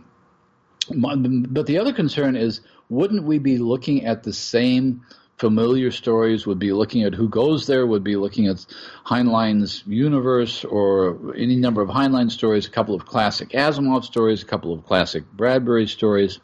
But 0.89 1.65
the 1.65 1.77
other 1.79 1.93
concern 1.93 2.35
is, 2.35 2.61
wouldn't 2.89 3.23
we 3.23 3.39
be 3.39 3.57
looking 3.57 4.05
at 4.05 4.23
the 4.23 4.33
same 4.33 5.01
familiar 5.37 5.91
stories? 5.91 6.45
Would 6.45 6.59
be 6.59 6.71
looking 6.71 7.03
at 7.03 7.13
who 7.13 7.29
goes 7.29 7.67
there? 7.67 7.85
Would 7.85 8.03
be 8.03 8.15
looking 8.15 8.47
at 8.47 8.65
Heinlein's 9.05 9.83
universe 9.85 10.63
or 10.63 11.35
any 11.35 11.55
number 11.55 11.81
of 11.81 11.89
Heinlein 11.89 12.31
stories, 12.31 12.67
a 12.67 12.71
couple 12.71 12.95
of 12.95 13.05
classic 13.05 13.49
Asimov 13.49 14.03
stories, 14.05 14.43
a 14.43 14.45
couple 14.45 14.73
of 14.73 14.85
classic 14.85 15.23
Bradbury 15.31 15.87
stories, 15.87 16.39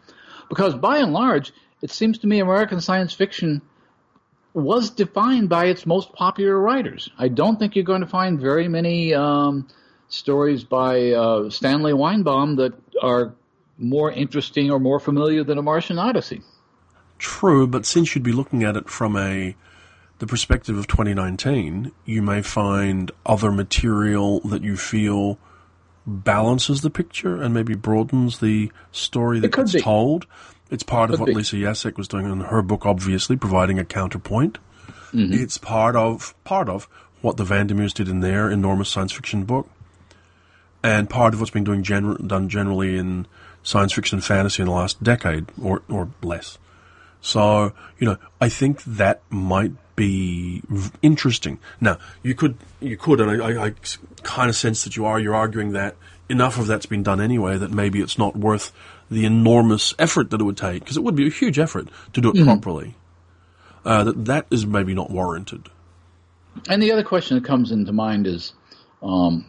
because 0.50 0.74
by 0.76 0.98
and 0.98 1.14
large, 1.14 1.54
it 1.82 1.92
seems 1.92 2.20
to 2.20 2.28
me 2.28 2.40
American 2.40 2.82
science 2.82 3.14
fiction 3.14 3.62
was 4.54 4.90
defined 4.90 5.48
by 5.48 5.66
its 5.66 5.86
most 5.86 6.12
popular 6.14 6.60
writers. 6.60 7.10
I 7.18 7.30
don't 7.30 7.58
think 7.58 7.76
you're 7.76 7.86
going 7.86 8.02
to 8.02 8.08
find 8.08 8.40
very 8.40 8.68
many 8.68 9.14
um, 9.14 9.68
stories 10.10 10.66
by 10.66 11.12
uh, 11.12 11.50
Stanley 11.50 11.94
Weinbaum 11.94 12.58
that 12.58 12.74
are 13.02 13.34
more 13.78 14.12
interesting 14.12 14.72
or 14.72 14.80
more 14.80 15.00
familiar 15.00 15.44
than 15.44 15.58
a 15.58 15.62
Martian 15.62 15.98
Odyssey. 15.98 16.42
True, 17.18 17.68
but 17.68 17.86
since 17.86 18.16
you'd 18.16 18.24
be 18.24 18.32
looking 18.32 18.64
at 18.64 18.76
it 18.76 18.90
from 18.90 19.16
a 19.16 19.56
the 20.20 20.28
perspective 20.28 20.78
of 20.78 20.86
2019, 20.86 21.92
you 22.06 22.22
may 22.22 22.44
find 22.44 23.12
other 23.26 23.52
material 23.52 24.40
that 24.42 24.62
you 24.62 24.78
feel 24.78 25.40
balances 26.06 26.82
the 26.82 26.92
picture 26.92 27.42
and 27.42 27.54
maybe 27.54 27.74
broadens 27.74 28.40
the 28.40 28.72
story 28.92 29.40
that 29.40 29.52
gets 29.52 29.74
be. 29.74 29.82
told. 29.82 30.28
It's 30.70 30.84
part 30.84 31.12
of 31.12 31.20
what 31.20 31.28
be. 31.28 31.34
Lisa 31.34 31.56
Yaszek 31.56 31.98
was 31.98 32.08
doing 32.08 32.32
in 32.32 32.40
her 32.40 32.62
book, 32.62 32.86
obviously, 32.86 33.36
providing 33.36 33.80
a 33.80 33.84
counterpoint. 33.84 34.60
Mm-hmm. 35.12 35.34
It's 35.34 35.58
part 35.58 35.96
of 35.96 36.36
part 36.44 36.70
of 36.70 36.88
what 37.22 37.38
the 37.38 37.44
VanderMeers 37.44 37.94
did 37.94 38.08
in 38.08 38.20
their 38.20 38.50
enormous 38.50 38.90
science 38.90 39.12
fiction 39.12 39.44
book, 39.44 39.68
and 40.84 41.10
part 41.10 41.34
of 41.34 41.40
what's 41.40 41.52
been 41.52 41.64
doing 41.64 41.84
gener- 41.84 42.26
done 42.28 42.50
generally 42.50 42.98
in 42.98 43.28
science 43.64 43.94
fiction 43.94 44.18
and 44.18 44.26
fantasy 44.26 44.62
in 44.62 44.68
the 44.68 44.74
last 44.74 45.02
decade 45.04 45.46
or 45.62 45.84
or 45.90 46.10
less. 46.22 46.58
So 47.22 47.74
you 48.00 48.08
know, 48.08 48.18
I 48.40 48.50
think 48.50 48.84
that 48.84 49.22
might 49.30 49.74
be 49.96 50.64
interesting. 51.02 51.60
Now, 51.80 51.98
you 52.24 52.34
could 52.34 52.58
you 52.80 52.98
could, 52.98 53.20
and 53.20 53.42
I, 53.42 53.46
I, 53.46 53.66
I 53.68 53.74
kind 54.24 54.50
of 54.50 54.56
sense 54.56 54.84
that 54.84 54.96
you 54.96 55.06
are. 55.06 55.20
You're 55.20 55.36
arguing 55.36 55.74
that 55.74 55.96
enough 56.30 56.58
of 56.58 56.68
that's 56.68 56.86
been 56.86 57.04
done 57.04 57.22
anyway 57.22 57.58
that 57.58 57.72
maybe 57.72 58.02
it's 58.02 58.18
not 58.18 58.36
worth 58.36 58.72
the 59.12 59.26
enormous 59.26 59.94
effort 60.00 60.30
that 60.30 60.40
it 60.40 60.44
would 60.44 60.58
take 60.58 60.82
because 60.82 60.98
it 60.98 61.04
would 61.04 61.16
be 61.16 61.28
a 61.28 61.30
huge 61.30 61.60
effort 61.60 61.90
to 62.14 62.22
do 62.22 62.30
it 62.30 62.36
mm-hmm. 62.36 62.46
properly. 62.46 62.96
Uh, 63.84 64.04
that 64.06 64.26
that 64.26 64.46
is 64.50 64.66
maybe 64.66 64.94
not 64.94 65.10
warranted. 65.10 65.70
And 66.68 66.82
the 66.82 66.92
other 66.92 67.04
question 67.04 67.38
that 67.38 67.46
comes 67.46 67.72
into 67.72 67.92
mind 67.92 68.28
is, 68.28 68.54
um, 69.02 69.46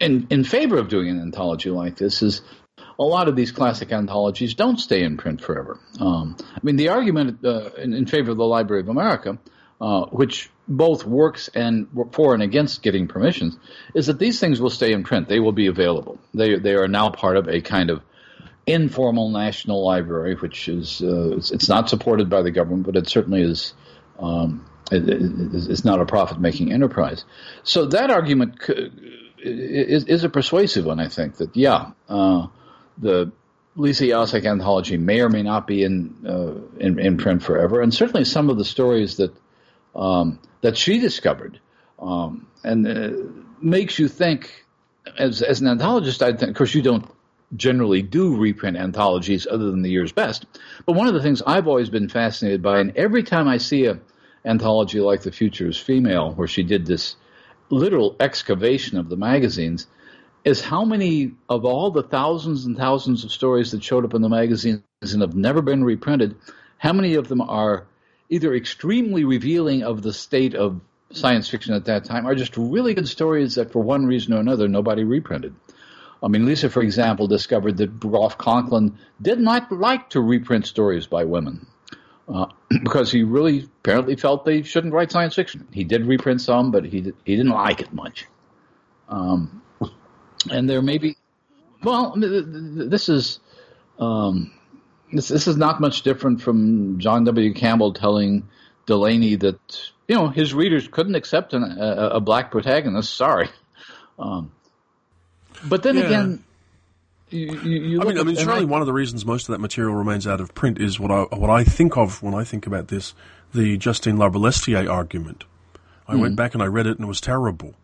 in 0.00 0.26
in 0.30 0.44
favor 0.44 0.78
of 0.78 0.88
doing 0.88 1.08
an 1.08 1.20
anthology 1.20 1.70
like 1.70 1.96
this, 1.96 2.22
is 2.22 2.42
a 2.98 3.04
lot 3.04 3.28
of 3.28 3.36
these 3.36 3.52
classic 3.52 3.92
anthologies 3.92 4.54
don't 4.54 4.78
stay 4.78 5.02
in 5.02 5.16
print 5.16 5.40
forever. 5.40 5.78
Um, 6.00 6.36
I 6.54 6.60
mean, 6.62 6.76
the 6.76 6.88
argument 6.88 7.44
uh, 7.44 7.70
in, 7.76 7.92
in, 7.92 8.06
favor 8.06 8.30
of 8.30 8.36
the 8.36 8.44
Library 8.44 8.82
of 8.82 8.88
America, 8.88 9.38
uh, 9.80 10.06
which 10.06 10.50
both 10.66 11.04
works 11.04 11.48
and 11.54 11.88
for 12.12 12.34
and 12.34 12.42
against 12.42 12.82
getting 12.82 13.06
permissions, 13.06 13.58
is 13.94 14.06
that 14.06 14.18
these 14.18 14.40
things 14.40 14.60
will 14.60 14.70
stay 14.70 14.92
in 14.92 15.04
print. 15.04 15.28
They 15.28 15.40
will 15.40 15.52
be 15.52 15.66
available. 15.66 16.18
They 16.34 16.58
they 16.58 16.74
are 16.74 16.88
now 16.88 17.10
part 17.10 17.36
of 17.36 17.48
a 17.48 17.60
kind 17.60 17.90
of 17.90 18.02
informal 18.66 19.30
national 19.30 19.84
library, 19.84 20.34
which 20.34 20.68
is 20.68 21.00
uh, 21.02 21.36
it's, 21.36 21.50
it's, 21.52 21.68
not 21.68 21.88
supported 21.88 22.28
by 22.28 22.42
the 22.42 22.50
government, 22.50 22.84
but 22.84 22.96
it 22.96 23.08
certainly 23.08 23.42
is. 23.42 23.74
Um, 24.18 24.66
it, 24.90 25.08
it, 25.08 25.20
it's 25.68 25.84
not 25.84 26.00
a 26.00 26.06
profit-making 26.06 26.72
enterprise. 26.72 27.24
So 27.64 27.86
that 27.86 28.10
argument 28.10 28.60
is, 29.46 30.04
is, 30.04 30.24
a 30.24 30.28
persuasive 30.28 30.84
one, 30.84 31.00
I 31.00 31.08
think. 31.08 31.36
That 31.36 31.56
yeah, 31.56 31.92
uh, 32.08 32.46
the 32.98 33.32
Lisa 33.76 34.04
Yaszek 34.04 34.44
anthology 34.46 34.96
may 34.96 35.20
or 35.20 35.28
may 35.28 35.42
not 35.42 35.66
be 35.66 35.82
in, 35.82 36.14
uh, 36.26 36.78
in, 36.78 36.98
in 36.98 37.16
print 37.16 37.42
forever, 37.42 37.80
and 37.80 37.92
certainly 37.92 38.24
some 38.24 38.50
of 38.50 38.58
the 38.58 38.64
stories 38.64 39.16
that 39.18 39.34
um, 39.94 40.38
that 40.60 40.76
she 40.76 40.98
discovered 40.98 41.60
um, 41.98 42.46
and 42.64 42.86
uh, 42.86 43.10
makes 43.60 43.98
you 43.98 44.08
think. 44.08 44.64
As 45.16 45.40
as 45.40 45.60
an 45.60 45.68
anthologist, 45.68 46.20
I 46.20 46.32
think, 46.32 46.50
of 46.50 46.56
course, 46.56 46.74
you 46.74 46.82
don't 46.82 47.08
generally 47.54 48.02
do 48.02 48.36
reprint 48.36 48.76
anthologies 48.76 49.46
other 49.46 49.70
than 49.70 49.82
the 49.82 49.90
year's 49.90 50.10
best. 50.10 50.46
But 50.84 50.94
one 50.94 51.06
of 51.06 51.14
the 51.14 51.22
things 51.22 51.42
I've 51.46 51.68
always 51.68 51.90
been 51.90 52.08
fascinated 52.08 52.60
by, 52.60 52.80
and 52.80 52.96
every 52.96 53.22
time 53.22 53.46
I 53.46 53.58
see 53.58 53.86
a 53.86 54.00
anthology 54.44 55.00
like 55.00 55.22
The 55.22 55.32
Future 55.32 55.68
is 55.68 55.76
Female, 55.76 56.32
where 56.32 56.48
she 56.48 56.62
did 56.62 56.86
this 56.86 57.16
literal 57.70 58.16
excavation 58.20 58.98
of 58.98 59.08
the 59.08 59.16
magazines, 59.16 59.86
is 60.44 60.60
how 60.60 60.84
many 60.84 61.32
of 61.48 61.64
all 61.64 61.90
the 61.90 62.02
thousands 62.02 62.66
and 62.66 62.76
thousands 62.76 63.24
of 63.24 63.32
stories 63.32 63.72
that 63.72 63.82
showed 63.82 64.04
up 64.04 64.14
in 64.14 64.22
the 64.22 64.28
magazines 64.28 64.82
and 65.00 65.20
have 65.20 65.34
never 65.34 65.60
been 65.60 65.82
reprinted, 65.82 66.36
how 66.78 66.92
many 66.92 67.14
of 67.14 67.28
them 67.28 67.40
are 67.40 67.86
either 68.28 68.54
extremely 68.54 69.24
revealing 69.24 69.82
of 69.82 70.02
the 70.02 70.12
state 70.12 70.54
of 70.54 70.80
science 71.10 71.48
fiction 71.48 71.74
at 71.74 71.84
that 71.86 72.04
time, 72.04 72.26
or 72.26 72.34
just 72.34 72.56
really 72.56 72.94
good 72.94 73.08
stories 73.08 73.54
that 73.56 73.72
for 73.72 73.82
one 73.82 74.06
reason 74.06 74.34
or 74.34 74.38
another 74.38 74.68
nobody 74.68 75.04
reprinted. 75.04 75.54
I 76.22 76.28
mean, 76.28 76.46
Lisa, 76.46 76.70
for 76.70 76.82
example, 76.82 77.26
discovered 77.26 77.76
that 77.76 78.00
Groff 78.00 78.38
Conklin 78.38 78.98
did 79.20 79.38
not 79.38 79.70
like 79.70 80.10
to 80.10 80.20
reprint 80.20 80.66
stories 80.66 81.06
by 81.06 81.24
women 81.24 81.66
uh, 82.28 82.46
because 82.82 83.10
he 83.10 83.22
really 83.22 83.68
apparently 83.80 84.16
felt 84.16 84.44
they 84.44 84.62
shouldn't 84.62 84.92
write 84.92 85.12
science 85.12 85.34
fiction. 85.34 85.66
He 85.72 85.84
did 85.84 86.06
reprint 86.06 86.40
some, 86.40 86.70
but 86.70 86.84
he 86.84 87.12
he 87.24 87.36
didn't 87.36 87.52
like 87.52 87.80
it 87.80 87.92
much. 87.92 88.26
Um, 89.08 89.62
and 90.50 90.68
there 90.68 90.82
may 90.82 90.98
be, 90.98 91.16
well, 91.82 92.14
this 92.16 93.08
is 93.08 93.40
um, 93.98 94.52
this 95.12 95.28
this 95.28 95.46
is 95.46 95.56
not 95.56 95.80
much 95.80 96.02
different 96.02 96.42
from 96.42 96.98
John 96.98 97.24
W. 97.24 97.54
Campbell 97.54 97.92
telling 97.92 98.48
Delany 98.86 99.36
that 99.36 99.90
you 100.08 100.16
know 100.16 100.28
his 100.28 100.54
readers 100.54 100.88
couldn't 100.88 101.14
accept 101.14 101.54
an, 101.54 101.62
a, 101.62 102.10
a, 102.14 102.20
black 102.20 102.50
protagonist. 102.50 103.14
Sorry. 103.14 103.48
Um, 104.18 104.52
but 105.64 105.82
then 105.82 105.96
yeah. 105.96 106.04
again, 106.04 106.44
you, 107.30 107.52
you 107.62 108.00
I 108.00 108.04
mean, 108.04 108.18
I 108.18 108.22
mean, 108.22 108.36
surely 108.36 108.62
I, 108.62 108.64
one 108.64 108.80
of 108.80 108.86
the 108.86 108.92
reasons 108.92 109.26
most 109.26 109.48
of 109.48 109.52
that 109.52 109.60
material 109.60 109.94
remains 109.94 110.26
out 110.26 110.40
of 110.40 110.54
print 110.54 110.80
is 110.80 111.00
what 111.00 111.10
I 111.10 111.22
what 111.34 111.50
I 111.50 111.64
think 111.64 111.96
of 111.96 112.22
when 112.22 112.34
I 112.34 112.44
think 112.44 112.66
about 112.66 112.88
this: 112.88 113.14
the 113.52 113.76
Justine 113.76 114.16
Larbalestier 114.16 114.88
argument. 114.90 115.44
I 116.08 116.14
mm 116.14 116.20
went 116.20 116.32
hmm. 116.32 116.36
back 116.36 116.54
and 116.54 116.62
I 116.62 116.66
read 116.66 116.86
it, 116.86 116.96
and 116.96 117.00
it 117.00 117.08
was 117.08 117.20
terrible. 117.20 117.74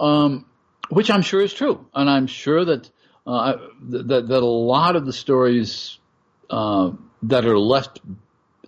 Um, 0.00 0.46
which 0.88 1.08
I'm 1.08 1.22
sure 1.22 1.40
is 1.40 1.54
true, 1.54 1.86
and 1.94 2.10
I'm 2.10 2.26
sure 2.26 2.64
that 2.64 2.90
uh, 3.26 3.58
that 3.90 4.28
that 4.28 4.42
a 4.42 4.44
lot 4.44 4.96
of 4.96 5.06
the 5.06 5.12
stories 5.12 5.98
uh, 6.50 6.90
that 7.22 7.44
are 7.44 7.58
left 7.58 8.00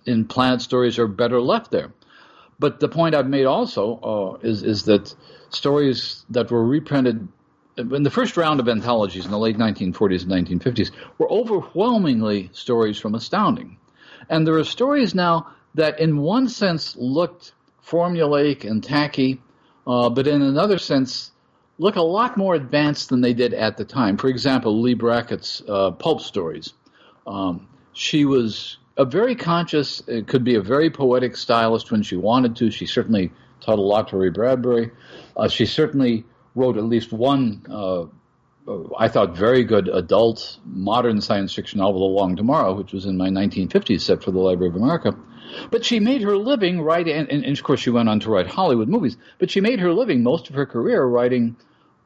in 0.05 0.25
Planet 0.25 0.61
Stories 0.61 0.99
are 0.99 1.07
better 1.07 1.41
left 1.41 1.71
there. 1.71 1.91
But 2.57 2.79
the 2.79 2.87
point 2.87 3.15
I've 3.15 3.27
made 3.27 3.45
also 3.45 4.39
uh, 4.41 4.47
is 4.47 4.63
is 4.63 4.85
that 4.85 5.13
stories 5.49 6.25
that 6.29 6.49
were 6.49 6.65
reprinted 6.65 7.27
in 7.77 8.03
the 8.03 8.09
first 8.09 8.37
round 8.37 8.59
of 8.59 8.69
anthologies 8.69 9.25
in 9.25 9.31
the 9.31 9.37
late 9.37 9.57
1940s 9.57 10.23
and 10.23 10.61
1950s 10.61 10.91
were 11.17 11.29
overwhelmingly 11.29 12.49
stories 12.53 12.97
from 12.97 13.15
Astounding. 13.15 13.77
And 14.29 14.47
there 14.47 14.57
are 14.57 14.63
stories 14.63 15.13
now 15.13 15.53
that, 15.75 15.99
in 15.99 16.17
one 16.17 16.47
sense, 16.47 16.95
looked 16.95 17.53
formulaic 17.85 18.69
and 18.69 18.83
tacky, 18.83 19.41
uh, 19.85 20.09
but 20.09 20.27
in 20.27 20.41
another 20.41 20.77
sense, 20.77 21.31
look 21.77 21.95
a 21.95 22.01
lot 22.01 22.37
more 22.37 22.55
advanced 22.55 23.09
than 23.09 23.21
they 23.21 23.33
did 23.33 23.53
at 23.53 23.77
the 23.77 23.85
time. 23.85 24.17
For 24.17 24.29
example, 24.29 24.81
Leigh 24.81 24.95
Brackett's 24.95 25.61
uh, 25.67 25.91
Pulp 25.91 26.21
Stories. 26.21 26.73
Um, 27.27 27.67
she 27.93 28.25
was 28.25 28.77
a 28.97 29.05
very 29.05 29.35
conscious, 29.35 30.01
it 30.07 30.27
could 30.27 30.43
be 30.43 30.55
a 30.55 30.61
very 30.61 30.89
poetic 30.89 31.35
stylist 31.35 31.91
when 31.91 32.01
she 32.01 32.15
wanted 32.15 32.55
to. 32.57 32.71
She 32.71 32.85
certainly 32.85 33.31
taught 33.59 33.79
a 33.79 33.81
lot 33.81 34.09
to 34.09 34.17
Ray 34.17 34.29
Bradbury. 34.29 34.91
Uh, 35.35 35.49
she 35.49 35.65
certainly 35.65 36.23
wrote 36.55 36.77
at 36.77 36.85
least 36.85 37.11
one, 37.11 37.65
uh, 37.69 38.05
I 38.97 39.09
thought, 39.09 39.37
very 39.37 39.63
good 39.63 39.89
adult 39.89 40.57
modern 40.65 41.21
science 41.21 41.53
fiction 41.53 41.79
novel, 41.79 41.99
The 41.99 42.19
Long 42.19 42.35
Tomorrow, 42.35 42.73
which 42.73 42.93
was 42.93 43.05
in 43.05 43.17
my 43.17 43.29
1950s 43.29 44.01
set 44.01 44.23
for 44.23 44.31
the 44.31 44.39
Library 44.39 44.69
of 44.69 44.75
America. 44.75 45.15
But 45.69 45.85
she 45.85 45.99
made 45.99 46.21
her 46.21 46.35
living 46.35 46.81
writing, 46.81 47.15
and, 47.15 47.29
and, 47.29 47.57
of 47.57 47.63
course 47.63 47.79
she 47.79 47.91
went 47.91 48.09
on 48.09 48.19
to 48.21 48.29
write 48.31 48.47
Hollywood 48.47 48.89
movies, 48.89 49.17
but 49.37 49.51
she 49.51 49.61
made 49.61 49.79
her 49.79 49.93
living 49.93 50.23
most 50.23 50.49
of 50.49 50.55
her 50.55 50.65
career 50.65 51.05
writing 51.05 51.55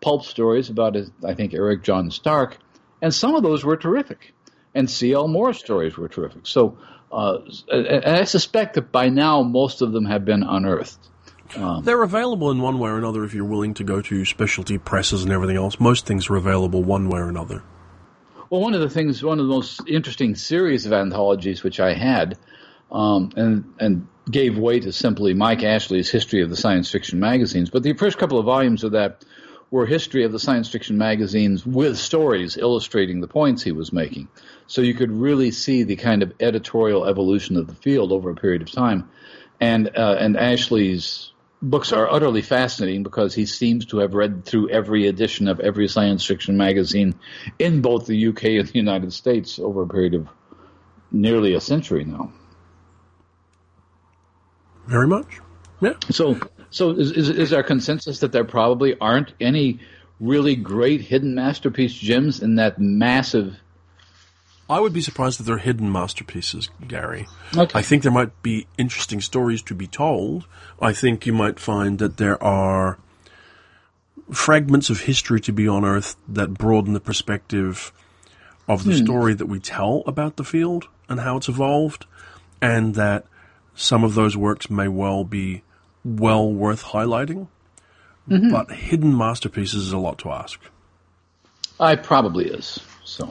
pulp 0.02 0.26
stories 0.26 0.70
about, 0.70 0.98
I 1.26 1.34
think, 1.34 1.54
Eric 1.54 1.84
John 1.84 2.12
Stark, 2.12 2.58
and 3.02 3.14
some 3.14 3.36
of 3.36 3.44
those 3.44 3.64
were 3.64 3.78
terrific. 3.78 4.34
And 4.76 4.90
C.L. 4.90 5.28
Moore 5.28 5.54
stories 5.54 5.98
were 5.98 6.08
terrific. 6.08 6.46
So, 6.46 6.78
uh, 7.12 7.40
and 7.72 8.06
I 8.06 8.24
suspect 8.26 8.76
that 8.76 8.92
by 8.92 9.10
now 9.10 9.42
most 9.42 9.82
of 9.82 9.92
them 9.94 10.06
have 10.06 10.26
been 10.26 10.44
unearthed. 10.44 11.09
Um, 11.56 11.84
They're 11.84 12.04
available 12.04 12.52
in 12.52 12.60
one 12.60 12.80
way 12.80 12.90
or 12.90 12.98
another 12.98 13.24
if 13.24 13.34
you're 13.34 13.46
willing 13.46 13.74
to 13.76 13.84
go 13.84 14.02
to 14.02 14.26
specialty 14.26 14.78
presses 14.78 15.24
and 15.24 15.32
everything 15.32 15.58
else. 15.58 15.80
Most 15.80 16.06
things 16.06 16.30
are 16.30 16.36
available 16.36 16.84
one 16.84 17.10
way 17.10 17.20
or 17.20 17.30
another. 17.30 17.64
Well, 18.50 18.62
one 18.62 18.74
of 18.74 18.82
the 18.82 18.90
things, 18.90 19.24
one 19.24 19.40
of 19.40 19.48
the 19.48 19.54
most 19.54 19.82
interesting 19.88 20.36
series 20.36 20.86
of 20.86 20.94
anthologies 20.94 21.64
which 21.64 21.80
I 21.80 21.94
had, 21.94 22.38
um, 22.92 23.32
and 23.36 23.74
and 23.80 24.08
gave 24.30 24.58
way 24.58 24.80
to 24.80 24.92
simply 24.92 25.34
Mike 25.34 25.64
Ashley's 25.64 26.10
History 26.10 26.42
of 26.42 26.50
the 26.50 26.56
Science 26.56 26.90
Fiction 26.90 27.20
magazines. 27.20 27.70
But 27.70 27.84
the 27.84 27.94
first 27.94 28.18
couple 28.18 28.40
of 28.40 28.46
volumes 28.46 28.84
of 28.84 28.92
that 28.94 29.24
were 29.72 29.86
history 29.86 30.24
of 30.24 30.32
the 30.32 30.40
science 30.40 30.70
fiction 30.70 30.98
magazines 30.98 31.66
with 31.66 31.98
stories 31.98 32.58
illustrating 32.58 33.22
the 33.22 33.28
points 33.28 33.62
he 33.62 33.72
was 33.72 33.94
making. 33.94 34.28
So 34.68 34.82
you 34.82 34.94
could 34.96 35.12
really 35.12 35.52
see 35.52 35.84
the 35.84 35.96
kind 35.96 36.24
of 36.24 36.34
editorial 36.40 37.06
evolution 37.06 37.56
of 37.56 37.68
the 37.68 37.76
field 37.76 38.12
over 38.12 38.32
a 38.32 38.36
period 38.36 38.64
of 38.64 38.72
time. 38.72 39.10
And 39.62 39.90
uh, 39.96 40.16
and 40.20 40.38
Ashley's 40.38 41.34
books 41.62 41.92
are 41.92 42.10
utterly 42.10 42.42
fascinating 42.42 43.04
because 43.04 43.34
he 43.34 43.46
seems 43.46 43.86
to 43.88 44.00
have 44.00 44.14
read 44.14 44.46
through 44.46 44.70
every 44.70 45.08
edition 45.08 45.48
of 45.48 45.60
every 45.60 45.88
science 45.88 46.26
fiction 46.26 46.58
magazine 46.58 47.16
in 47.58 47.82
both 47.82 48.06
the 48.06 48.28
UK 48.28 48.44
and 48.44 48.68
the 48.68 48.80
United 48.80 49.14
States 49.14 49.60
over 49.60 49.84
a 49.84 49.88
period 49.88 50.14
of 50.14 50.28
nearly 51.12 51.54
a 51.54 51.62
century 51.62 52.06
now. 52.06 52.32
Very 54.88 55.08
much. 55.08 55.40
Yeah. 55.82 55.94
So, 56.10 56.40
so 56.72 56.92
is, 56.92 57.12
is, 57.12 57.30
is 57.30 57.54
our 57.54 57.64
consensus 57.64 58.20
that 58.20 58.32
there 58.32 58.46
probably 58.46 58.98
aren't 59.00 59.34
any 59.40 59.80
really 60.20 60.56
great 60.56 61.02
hidden 61.02 61.36
masterpiece 61.36 61.94
gems 61.94 62.42
in 62.42 62.56
that 62.56 62.80
massive 62.80 63.56
I 64.70 64.80
would 64.80 64.94
be 64.94 65.02
surprised 65.02 65.40
if 65.40 65.48
they're 65.48 65.58
hidden 65.58 65.92
masterpieces, 65.92 66.70
Gary. 66.88 67.28
Okay. 67.58 67.78
I 67.78 67.82
think 67.82 68.04
there 68.04 68.12
might 68.12 68.44
be 68.44 68.68
interesting 68.78 69.20
stories 69.20 69.64
to 69.64 69.74
be 69.74 69.88
told. 69.88 70.46
I 70.80 70.94
think 70.94 71.26
you 71.26 71.34
might 71.34 71.60
find 71.60 71.98
that 71.98 72.18
there 72.18 72.42
are 72.44 73.00
fragments 74.32 74.92
of 74.92 75.02
history 75.02 75.42
to 75.42 75.52
be 75.52 75.66
unearthed 75.66 76.16
that 76.28 76.54
broaden 76.54 76.94
the 76.94 77.00
perspective 77.00 77.92
of 78.68 78.84
the 78.84 78.96
hmm. 78.96 79.04
story 79.04 79.34
that 79.34 79.48
we 79.48 79.60
tell 79.60 80.04
about 80.06 80.36
the 80.36 80.44
field 80.44 80.88
and 81.10 81.20
how 81.20 81.38
it's 81.38 81.50
evolved, 81.50 82.06
and 82.62 82.94
that 82.94 83.26
some 83.74 84.04
of 84.04 84.14
those 84.14 84.38
works 84.38 84.70
may 84.70 84.88
well 84.88 85.24
be 85.24 85.64
well 86.06 86.52
worth 86.52 86.84
highlighting. 86.84 87.48
Mm-hmm. 88.30 88.52
But 88.52 88.70
hidden 88.70 89.18
masterpieces 89.18 89.88
is 89.88 89.92
a 89.92 89.98
lot 89.98 90.20
to 90.20 90.30
ask. 90.30 90.60
I 91.80 91.96
probably 91.96 92.46
is. 92.46 92.80
So 93.04 93.30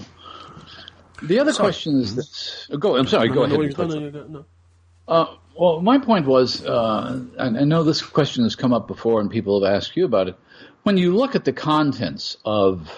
the 1.23 1.41
other 1.41 1.53
question 1.53 2.01
is 2.01 2.14
this. 2.14 2.69
Go. 2.79 2.97
I'm 2.97 3.07
sorry. 3.07 3.29
Go 3.29 3.47
No, 3.47 3.57
no, 3.57 3.62
ahead. 3.62 3.79
no, 3.79 3.87
no, 3.87 4.11
no, 4.11 4.27
no. 4.27 4.45
Uh, 5.07 5.35
well, 5.59 5.81
my 5.81 5.99
point 5.99 6.27
was, 6.27 6.64
uh, 6.64 7.21
and 7.39 7.59
I 7.59 7.64
know 7.64 7.83
this 7.83 8.03
question 8.03 8.45
has 8.45 8.55
come 8.57 8.73
up 8.73 8.87
before, 8.87 9.21
and 9.21 9.31
people 9.31 9.64
have 9.64 9.75
asked 9.75 9.97
you 9.97 10.05
about 10.05 10.29
it. 10.29 10.37
When 10.83 10.97
you 10.97 11.16
look 11.16 11.35
at 11.35 11.45
the 11.45 11.53
contents 11.53 12.37
of, 12.45 12.89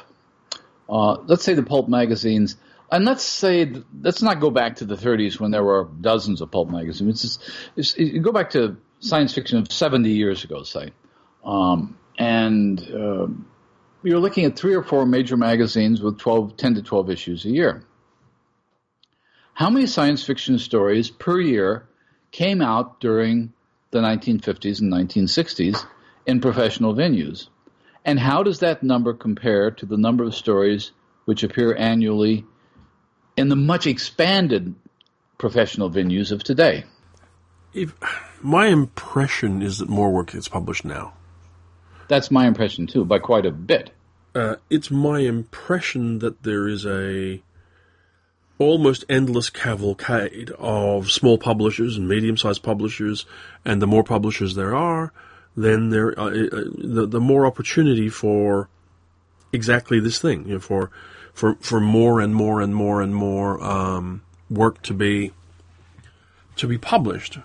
uh, 0.89 1.15
let's 1.27 1.45
say, 1.45 1.55
the 1.55 1.63
pulp 1.63 1.89
magazines, 1.89 2.57
and 2.93 3.05
let's 3.05 3.23
say, 3.23 3.73
let's 4.03 4.21
not 4.23 4.41
go 4.41 4.51
back 4.51 4.77
to 4.77 4.85
the 4.85 4.97
30s 4.97 5.39
when 5.41 5.53
there 5.53 5.63
were 5.65 5.89
dozens 6.01 6.41
of 6.41 6.51
pulp 6.51 6.69
magazines. 6.69 7.25
It's, 7.25 7.37
just, 7.39 7.51
it's, 7.77 7.99
you 7.99 8.21
go 8.21 8.33
back 8.33 8.51
to 8.51 8.77
science 8.99 9.33
fiction 9.33 9.59
of 9.59 9.73
70 9.73 10.11
years 10.11 10.45
ago, 10.45 10.65
say, 10.65 10.91
um, 11.45 11.97
and 12.19 12.81
uh, 12.81 13.29
you're 14.03 14.19
looking 14.19 14.45
at 14.45 14.57
three 14.57 14.75
or 14.75 14.83
four 14.83 15.07
major 15.07 15.37
magazines 15.37 16.03
with 16.03 16.19
12, 16.19 16.57
10 16.57 16.75
to 16.75 16.83
12 16.83 17.11
issues 17.11 17.45
a 17.45 17.49
year. 17.51 17.85
How 19.61 19.69
many 19.69 19.87
science 19.87 20.25
fiction 20.25 20.59
stories 20.59 21.11
per 21.11 21.39
year 21.39 21.87
came 22.31 22.63
out 22.63 22.99
during 22.99 23.53
the 23.91 23.99
1950s 23.99 24.81
and 24.81 24.91
1960s 24.91 25.85
in 26.25 26.41
professional 26.41 26.95
venues? 26.95 27.49
And 28.03 28.19
how 28.19 28.43
does 28.43 28.61
that 28.61 28.83
number 28.83 29.13
compare 29.13 29.71
to 29.73 29.85
the 29.85 29.99
number 29.99 30.25
of 30.25 30.35
stories 30.35 30.93
which 31.27 31.43
appear 31.43 31.77
annually 31.77 32.47
in 33.37 33.51
the 33.51 33.57
much 33.57 33.87
expanded 33.87 34.75
professional 35.37 35.91
venues 35.91 36.33
of 36.33 36.43
today? 36.43 36.85
If, 37.75 37.93
my 38.41 38.69
impression 38.69 39.61
is 39.61 39.77
that 39.77 39.91
more 39.91 40.11
work 40.11 40.33
gets 40.33 40.49
published 40.49 40.87
now. 40.87 41.13
That's 42.09 42.31
my 42.31 42.47
impression 42.47 42.87
too, 42.87 43.05
by 43.05 43.19
quite 43.19 43.45
a 43.45 43.51
bit. 43.53 43.91
Uh, 44.35 44.57
it's 44.71 44.91
my 44.91 45.19
impression 45.19 46.21
that 46.21 46.45
there 46.45 46.67
is 46.67 46.87
a 46.87 47.43
almost 48.61 49.05
endless 49.09 49.49
cavalcade 49.49 50.51
of 50.59 51.11
small 51.11 51.39
publishers 51.39 51.97
and 51.97 52.07
medium-sized 52.07 52.63
publishers, 52.63 53.25
and 53.65 53.81
the 53.81 53.87
more 53.87 54.05
publishers 54.05 54.55
there 54.55 54.77
are, 54.77 55.13
then 55.57 55.89
there 55.89 56.19
uh, 56.21 56.27
uh, 56.27 56.65
the 56.77 57.07
the 57.07 57.21
more 57.21 57.47
opportunity 57.47 58.09
for 58.09 58.69
exactly 59.53 59.99
this 59.99 60.21
thing, 60.21 60.47
you 60.47 60.55
know, 60.55 60.61
for 60.61 60.91
for 61.33 61.57
for 61.57 61.81
more 61.81 62.21
and 62.21 62.35
more 62.35 62.61
and 62.61 62.75
more 62.75 63.01
and 63.01 63.15
more 63.15 63.61
um, 63.65 64.23
work 64.51 64.83
to 64.83 64.95
be 64.95 65.33
to 66.57 66.69
be 66.69 66.79
published. 66.79 67.39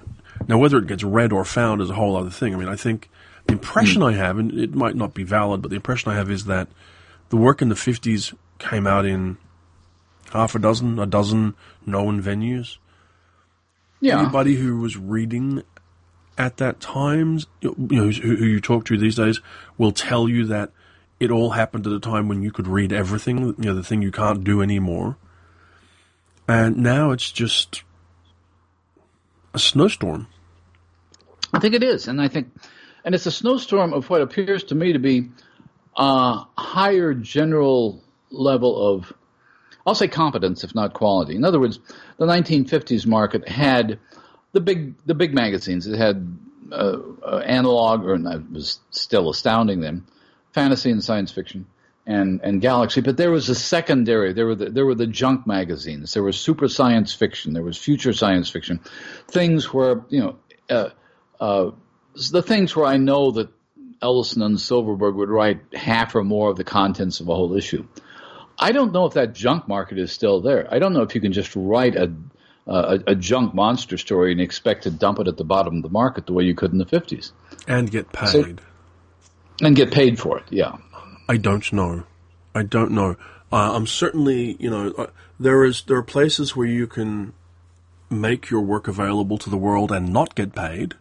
Now, 0.47 0.57
whether 0.57 0.77
it 0.77 0.87
gets 0.87 1.03
read 1.03 1.31
or 1.31 1.45
found 1.45 1.81
is 1.81 1.89
a 1.89 1.95
whole 1.95 2.17
other 2.17 2.29
thing. 2.29 2.53
I 2.53 2.57
mean, 2.57 2.67
I 2.67 2.75
think 2.75 3.09
the 3.47 3.53
impression 3.53 4.03
I 4.03 4.11
have, 4.11 4.37
and 4.37 4.51
it 4.51 4.75
might 4.75 4.95
not 4.95 5.13
be 5.13 5.23
valid, 5.23 5.61
but 5.61 5.69
the 5.69 5.77
impression 5.77 6.11
I 6.11 6.15
have 6.15 6.29
is 6.29 6.45
that 6.45 6.67
the 7.29 7.37
work 7.37 7.61
in 7.61 7.69
the 7.69 7.75
50s 7.75 8.35
came 8.59 8.85
out 8.85 9.05
in 9.05 9.37
half 10.31 10.55
a 10.55 10.59
dozen, 10.59 10.99
a 10.99 11.05
dozen 11.05 11.55
known 11.85 12.21
venues. 12.21 12.77
Yeah. 14.01 14.19
Anybody 14.19 14.55
who 14.55 14.79
was 14.79 14.97
reading 14.97 15.63
at 16.37 16.57
that 16.57 16.79
time, 16.79 17.39
you 17.61 17.75
know, 17.77 18.09
who, 18.09 18.35
who 18.35 18.45
you 18.45 18.59
talk 18.59 18.85
to 18.85 18.97
these 18.97 19.15
days, 19.15 19.39
will 19.77 19.91
tell 19.91 20.27
you 20.27 20.45
that 20.45 20.71
it 21.19 21.31
all 21.31 21.51
happened 21.51 21.87
at 21.87 21.93
a 21.93 21.99
time 21.99 22.27
when 22.27 22.43
you 22.43 22.51
could 22.51 22.67
read 22.67 22.91
everything, 22.91 23.37
you 23.37 23.55
know, 23.57 23.73
the 23.73 23.83
thing 23.83 24.01
you 24.01 24.11
can't 24.11 24.43
do 24.43 24.61
anymore. 24.61 25.17
And 26.47 26.77
now 26.77 27.11
it's 27.11 27.31
just 27.31 27.83
a 29.53 29.59
snowstorm. 29.59 30.27
I 31.53 31.59
think 31.59 31.73
it 31.73 31.83
is, 31.83 32.07
and 32.07 32.21
I 32.21 32.27
think, 32.27 32.49
and 33.05 33.15
it's 33.15 33.25
a 33.25 33.31
snowstorm 33.31 33.93
of 33.93 34.09
what 34.09 34.21
appears 34.21 34.65
to 34.65 34.75
me 34.75 34.91
to 34.93 34.99
be 34.99 35.29
a 35.95 36.43
higher 36.57 37.13
general 37.13 38.03
level 38.29 38.93
of, 38.93 39.13
I'll 39.85 39.95
say 39.95 40.07
competence, 40.07 40.63
if 40.63 40.73
not 40.73 40.93
quality. 40.93 41.35
In 41.35 41.43
other 41.43 41.59
words, 41.59 41.79
the 42.17 42.25
1950s 42.25 43.05
market 43.05 43.47
had 43.47 43.99
the 44.51 44.61
big 44.61 44.95
the 45.05 45.13
big 45.13 45.33
magazines. 45.33 45.85
It 45.85 45.97
had 45.97 46.37
uh, 46.71 46.97
uh, 47.23 47.37
analog, 47.45 48.05
or 48.05 48.15
it 48.15 48.51
was 48.51 48.79
still 48.89 49.29
astounding 49.29 49.81
then, 49.81 50.05
fantasy 50.53 50.89
and 50.89 51.03
science 51.03 51.31
fiction. 51.31 51.67
And, 52.07 52.41
and 52.43 52.61
Galaxy, 52.61 53.01
but 53.01 53.17
there 53.17 53.31
was 53.31 53.49
a 53.49 53.55
secondary. 53.55 54.31
There 54.31 54.45
were 54.45 54.53
the, 54.53 54.69
there 54.69 54.85
were 54.85 54.93
the 54.93 55.07
junk 55.07 55.47
magazines. 55.47 56.13
There 56.13 56.21
was 56.21 56.39
super 56.39 56.67
science 56.67 57.13
fiction. 57.15 57.53
There 57.53 57.63
was 57.63 57.79
future 57.79 58.13
science 58.13 58.47
fiction, 58.47 58.79
things 59.27 59.73
where 59.73 60.03
you 60.09 60.19
know 60.19 60.35
uh, 60.69 60.89
uh, 61.39 61.71
the 62.31 62.43
things 62.43 62.75
where 62.75 62.85
I 62.85 62.97
know 62.97 63.31
that 63.31 63.49
Ellison 64.03 64.43
and 64.43 64.59
Silverberg 64.59 65.15
would 65.15 65.29
write 65.29 65.61
half 65.73 66.13
or 66.13 66.23
more 66.23 66.51
of 66.51 66.57
the 66.57 66.63
contents 66.63 67.21
of 67.21 67.27
a 67.27 67.33
whole 67.33 67.55
issue. 67.55 67.87
I 68.59 68.71
don't 68.71 68.93
know 68.93 69.05
if 69.05 69.13
that 69.13 69.33
junk 69.33 69.67
market 69.67 69.97
is 69.97 70.11
still 70.11 70.39
there. 70.41 70.67
I 70.73 70.79
don't 70.79 70.93
know 70.93 71.01
if 71.01 71.13
you 71.15 71.21
can 71.21 71.33
just 71.33 71.55
write 71.55 71.95
a, 71.95 72.11
a, 72.67 72.99
a 73.07 73.15
junk 73.15 73.53
monster 73.53 73.97
story 73.97 74.31
and 74.31 74.39
expect 74.41 74.83
to 74.83 74.91
dump 74.91 75.19
it 75.19 75.27
at 75.27 75.37
the 75.37 75.43
bottom 75.43 75.77
of 75.77 75.83
the 75.83 75.89
market 75.89 76.25
the 76.25 76.33
way 76.33 76.43
you 76.43 76.55
could 76.55 76.71
in 76.71 76.77
the 76.77 76.85
50s 76.85 77.31
And 77.67 77.91
get 77.91 78.11
paid. 78.13 78.61
and 79.61 79.75
get 79.75 79.91
paid 79.91 80.19
for 80.19 80.37
it. 80.37 80.45
Yeah. 80.49 80.77
I 81.27 81.37
don't 81.37 81.71
know. 81.73 82.03
I 82.53 82.63
don't 82.63 82.91
know. 82.91 83.17
Uh, 83.51 83.75
I'm 83.75 83.87
certainly, 83.87 84.55
you 84.59 84.69
know, 84.69 84.91
uh, 84.97 85.07
there 85.39 85.63
is 85.65 85.81
there 85.83 85.97
are 85.97 86.03
places 86.03 86.55
where 86.55 86.67
you 86.67 86.87
can 86.87 87.33
make 88.09 88.49
your 88.49 88.61
work 88.61 88.87
available 88.87 89.37
to 89.39 89.49
the 89.49 89.57
world 89.57 89.91
and 89.91 90.13
not 90.13 90.35
get 90.35 90.55
paid, 90.55 90.93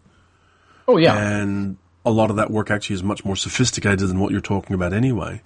Oh, 0.89 0.97
yeah. 0.97 1.17
and 1.17 1.77
a 2.05 2.11
lot 2.11 2.31
of 2.31 2.37
that 2.37 2.51
work 2.51 2.71
actually 2.71 2.95
is 2.95 3.03
much 3.03 3.25
more 3.25 3.37
sophisticated 3.37 4.09
than 4.09 4.19
what 4.19 4.33
you're 4.33 4.41
talking 4.41 4.75
about 4.75 4.93
anyway. 4.93 5.41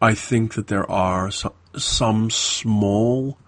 I 0.00 0.14
think 0.14 0.54
that 0.54 0.68
there 0.68 0.88
are 0.90 1.30
some, 1.30 1.52
some 1.76 2.30
small 2.30 3.38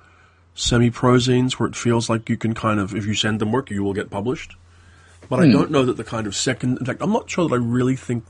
semi-prozines 0.54 1.52
where 1.54 1.68
it 1.68 1.76
feels 1.76 2.10
like 2.10 2.28
you 2.28 2.36
can 2.36 2.54
kind 2.54 2.80
of, 2.80 2.94
if 2.94 3.06
you 3.06 3.14
send 3.14 3.40
them 3.40 3.52
work, 3.52 3.70
you 3.70 3.82
will 3.82 3.94
get 3.94 4.10
published. 4.10 4.56
But 5.28 5.40
I 5.40 5.48
don't 5.48 5.70
know 5.70 5.84
that 5.84 5.96
the 5.96 6.02
kind 6.04 6.26
of 6.26 6.34
second, 6.34 6.78
in 6.78 6.84
fact, 6.84 7.00
I'm 7.00 7.12
not 7.12 7.30
sure 7.30 7.48
that 7.48 7.54
I 7.54 7.58
really 7.58 7.94
think 7.94 8.24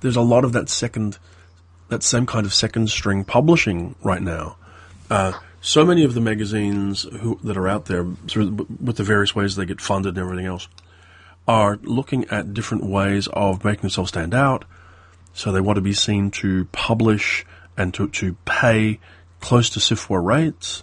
there's 0.00 0.16
a 0.16 0.20
lot 0.20 0.44
of 0.44 0.52
that 0.52 0.68
second, 0.68 1.18
that 1.88 2.02
same 2.02 2.26
kind 2.26 2.44
of 2.44 2.52
second 2.52 2.90
string 2.90 3.24
publishing 3.24 3.94
right 4.02 4.20
now. 4.20 4.56
Uh, 5.08 5.32
so 5.62 5.84
many 5.84 6.04
of 6.04 6.12
the 6.12 6.20
magazines 6.20 7.04
who, 7.04 7.40
that 7.42 7.56
are 7.56 7.66
out 7.66 7.86
there, 7.86 8.04
with 8.04 8.96
the 8.96 9.02
various 9.02 9.34
ways 9.34 9.56
they 9.56 9.64
get 9.64 9.80
funded 9.80 10.10
and 10.10 10.18
everything 10.18 10.46
else, 10.46 10.68
are 11.48 11.78
looking 11.82 12.26
at 12.26 12.52
different 12.52 12.84
ways 12.84 13.28
of 13.28 13.64
making 13.64 13.82
themselves 13.82 14.10
stand 14.10 14.34
out. 14.34 14.66
So 15.36 15.52
they 15.52 15.60
want 15.60 15.76
to 15.76 15.82
be 15.82 15.92
seen 15.92 16.30
to 16.30 16.64
publish 16.72 17.44
and 17.76 17.92
to, 17.92 18.08
to 18.08 18.36
pay 18.46 18.98
close 19.40 19.68
to 19.70 19.80
SFWA 19.80 20.24
rates. 20.24 20.82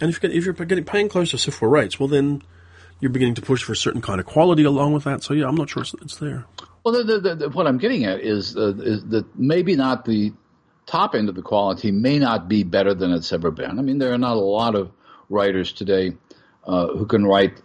And 0.00 0.10
if, 0.10 0.22
if 0.24 0.44
you're 0.44 0.54
getting 0.54 0.84
paying 0.84 1.08
close 1.08 1.30
to 1.30 1.36
SFWA 1.36 1.70
rates, 1.70 2.00
well 2.00 2.08
then 2.08 2.42
you're 2.98 3.12
beginning 3.12 3.36
to 3.36 3.42
push 3.42 3.62
for 3.62 3.72
a 3.72 3.76
certain 3.76 4.02
kind 4.02 4.18
of 4.18 4.26
quality 4.26 4.64
along 4.64 4.92
with 4.92 5.04
that. 5.04 5.22
So 5.22 5.34
yeah, 5.34 5.46
I'm 5.46 5.54
not 5.54 5.70
sure 5.70 5.84
it's, 5.84 5.94
it's 6.02 6.16
there. 6.16 6.46
Well, 6.84 6.94
the, 6.94 7.20
the, 7.20 7.34
the, 7.36 7.48
what 7.50 7.68
I'm 7.68 7.78
getting 7.78 8.04
at 8.04 8.20
is, 8.20 8.56
uh, 8.56 8.74
is 8.76 9.04
that 9.10 9.38
maybe 9.38 9.76
not 9.76 10.04
the 10.04 10.32
top 10.86 11.14
end 11.14 11.28
of 11.28 11.36
the 11.36 11.42
quality 11.42 11.92
may 11.92 12.18
not 12.18 12.48
be 12.48 12.64
better 12.64 12.92
than 12.92 13.12
it's 13.12 13.32
ever 13.32 13.52
been. 13.52 13.78
I 13.78 13.82
mean, 13.82 13.98
there 13.98 14.12
are 14.12 14.18
not 14.18 14.36
a 14.36 14.40
lot 14.40 14.74
of 14.74 14.90
writers 15.28 15.72
today 15.72 16.16
uh, 16.66 16.88
who 16.88 17.06
can 17.06 17.24
write 17.24 17.62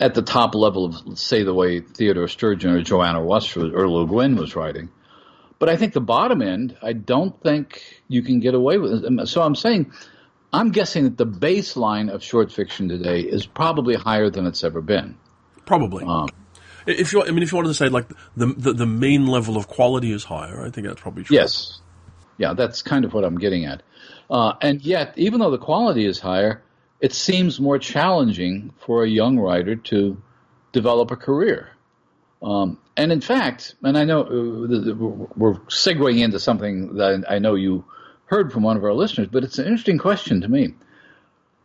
at 0.00 0.14
the 0.14 0.22
top 0.22 0.54
level 0.54 0.84
of, 0.84 1.18
say, 1.18 1.42
the 1.42 1.54
way 1.54 1.80
Theodore 1.80 2.28
Sturgeon 2.28 2.72
or 2.72 2.82
Joanna 2.82 3.22
Russ 3.22 3.56
or 3.56 3.88
Le 3.88 4.06
Guin 4.06 4.36
was 4.36 4.54
writing. 4.54 4.90
But 5.58 5.68
I 5.68 5.76
think 5.76 5.92
the 5.92 6.00
bottom 6.00 6.40
end, 6.40 6.76
I 6.82 6.92
don't 6.92 7.40
think 7.42 8.00
you 8.06 8.22
can 8.22 8.38
get 8.38 8.54
away 8.54 8.78
with 8.78 9.04
it. 9.04 9.26
So 9.28 9.42
I'm 9.42 9.56
saying, 9.56 9.92
I'm 10.52 10.70
guessing 10.70 11.04
that 11.04 11.16
the 11.16 11.26
baseline 11.26 12.10
of 12.10 12.22
short 12.22 12.52
fiction 12.52 12.88
today 12.88 13.20
is 13.20 13.44
probably 13.44 13.96
higher 13.96 14.30
than 14.30 14.46
it's 14.46 14.62
ever 14.62 14.80
been. 14.80 15.16
Probably. 15.66 16.04
Um, 16.04 16.28
if 16.86 17.12
you, 17.12 17.22
I 17.22 17.30
mean, 17.32 17.42
if 17.42 17.52
you 17.52 17.56
wanted 17.56 17.68
to 17.68 17.74
say 17.74 17.88
like 17.88 18.08
the, 18.36 18.46
the 18.46 18.72
the 18.72 18.86
main 18.86 19.26
level 19.26 19.56
of 19.56 19.68
quality 19.68 20.12
is 20.12 20.24
higher, 20.24 20.64
I 20.64 20.70
think 20.70 20.86
that's 20.86 21.00
probably 21.00 21.24
true. 21.24 21.36
Yes. 21.36 21.80
Yeah, 22.38 22.54
that's 22.54 22.82
kind 22.82 23.04
of 23.04 23.12
what 23.12 23.24
I'm 23.24 23.36
getting 23.36 23.66
at. 23.66 23.82
Uh, 24.30 24.54
and 24.62 24.80
yet, 24.80 25.14
even 25.16 25.40
though 25.40 25.50
the 25.50 25.58
quality 25.58 26.06
is 26.06 26.20
higher, 26.20 26.62
it 27.00 27.14
seems 27.14 27.60
more 27.60 27.78
challenging 27.78 28.72
for 28.78 29.04
a 29.04 29.08
young 29.08 29.38
writer 29.38 29.76
to 29.76 30.20
develop 30.72 31.10
a 31.10 31.16
career. 31.16 31.70
Um, 32.42 32.78
and 32.96 33.12
in 33.12 33.20
fact, 33.20 33.74
and 33.82 33.96
I 33.96 34.04
know 34.04 34.22
uh, 34.22 35.26
we're 35.36 35.54
segueing 35.68 36.20
into 36.20 36.38
something 36.38 36.96
that 36.96 37.24
I 37.28 37.38
know 37.38 37.54
you 37.54 37.84
heard 38.26 38.52
from 38.52 38.62
one 38.62 38.76
of 38.76 38.84
our 38.84 38.92
listeners, 38.92 39.28
but 39.28 39.44
it's 39.44 39.58
an 39.58 39.66
interesting 39.66 39.98
question 39.98 40.42
to 40.42 40.48
me. 40.48 40.74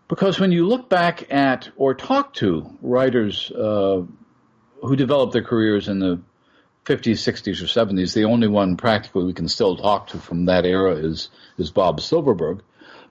Because 0.08 0.40
when 0.40 0.52
you 0.52 0.68
look 0.68 0.90
back 0.90 1.32
at 1.34 1.70
or 1.76 1.94
talk 1.94 2.34
to 2.36 2.78
writers 2.82 3.52
uh, 3.52 4.04
who 4.82 4.96
developed 4.96 5.34
their 5.34 5.44
careers 5.44 5.88
in 5.88 6.00
the 6.00 6.22
50s, 6.86 7.14
60s, 7.14 7.62
or 7.62 7.66
70s, 7.66 8.14
the 8.14 8.26
only 8.26 8.48
one 8.48 8.76
practically 8.76 9.24
we 9.24 9.34
can 9.34 9.48
still 9.48 9.78
talk 9.78 10.08
to 10.08 10.18
from 10.18 10.46
that 10.46 10.66
era 10.66 10.96
is, 10.96 11.30
is 11.58 11.72
Bob 11.72 12.02
Silverberg. 12.02 12.62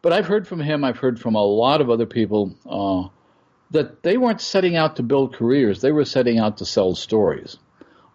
But 0.02 0.12
I've 0.12 0.26
heard 0.26 0.48
from 0.48 0.60
him, 0.60 0.84
I've 0.84 0.98
heard 0.98 1.20
from 1.20 1.36
a 1.36 1.44
lot 1.44 1.80
of 1.80 1.88
other 1.88 2.06
people 2.06 2.56
uh, 2.68 3.08
that 3.70 4.02
they 4.02 4.18
weren't 4.18 4.40
setting 4.40 4.76
out 4.76 4.96
to 4.96 5.02
build 5.02 5.34
careers, 5.34 5.80
they 5.80 5.92
were 5.92 6.04
setting 6.04 6.38
out 6.38 6.58
to 6.58 6.64
sell 6.64 6.94
stories. 6.94 7.56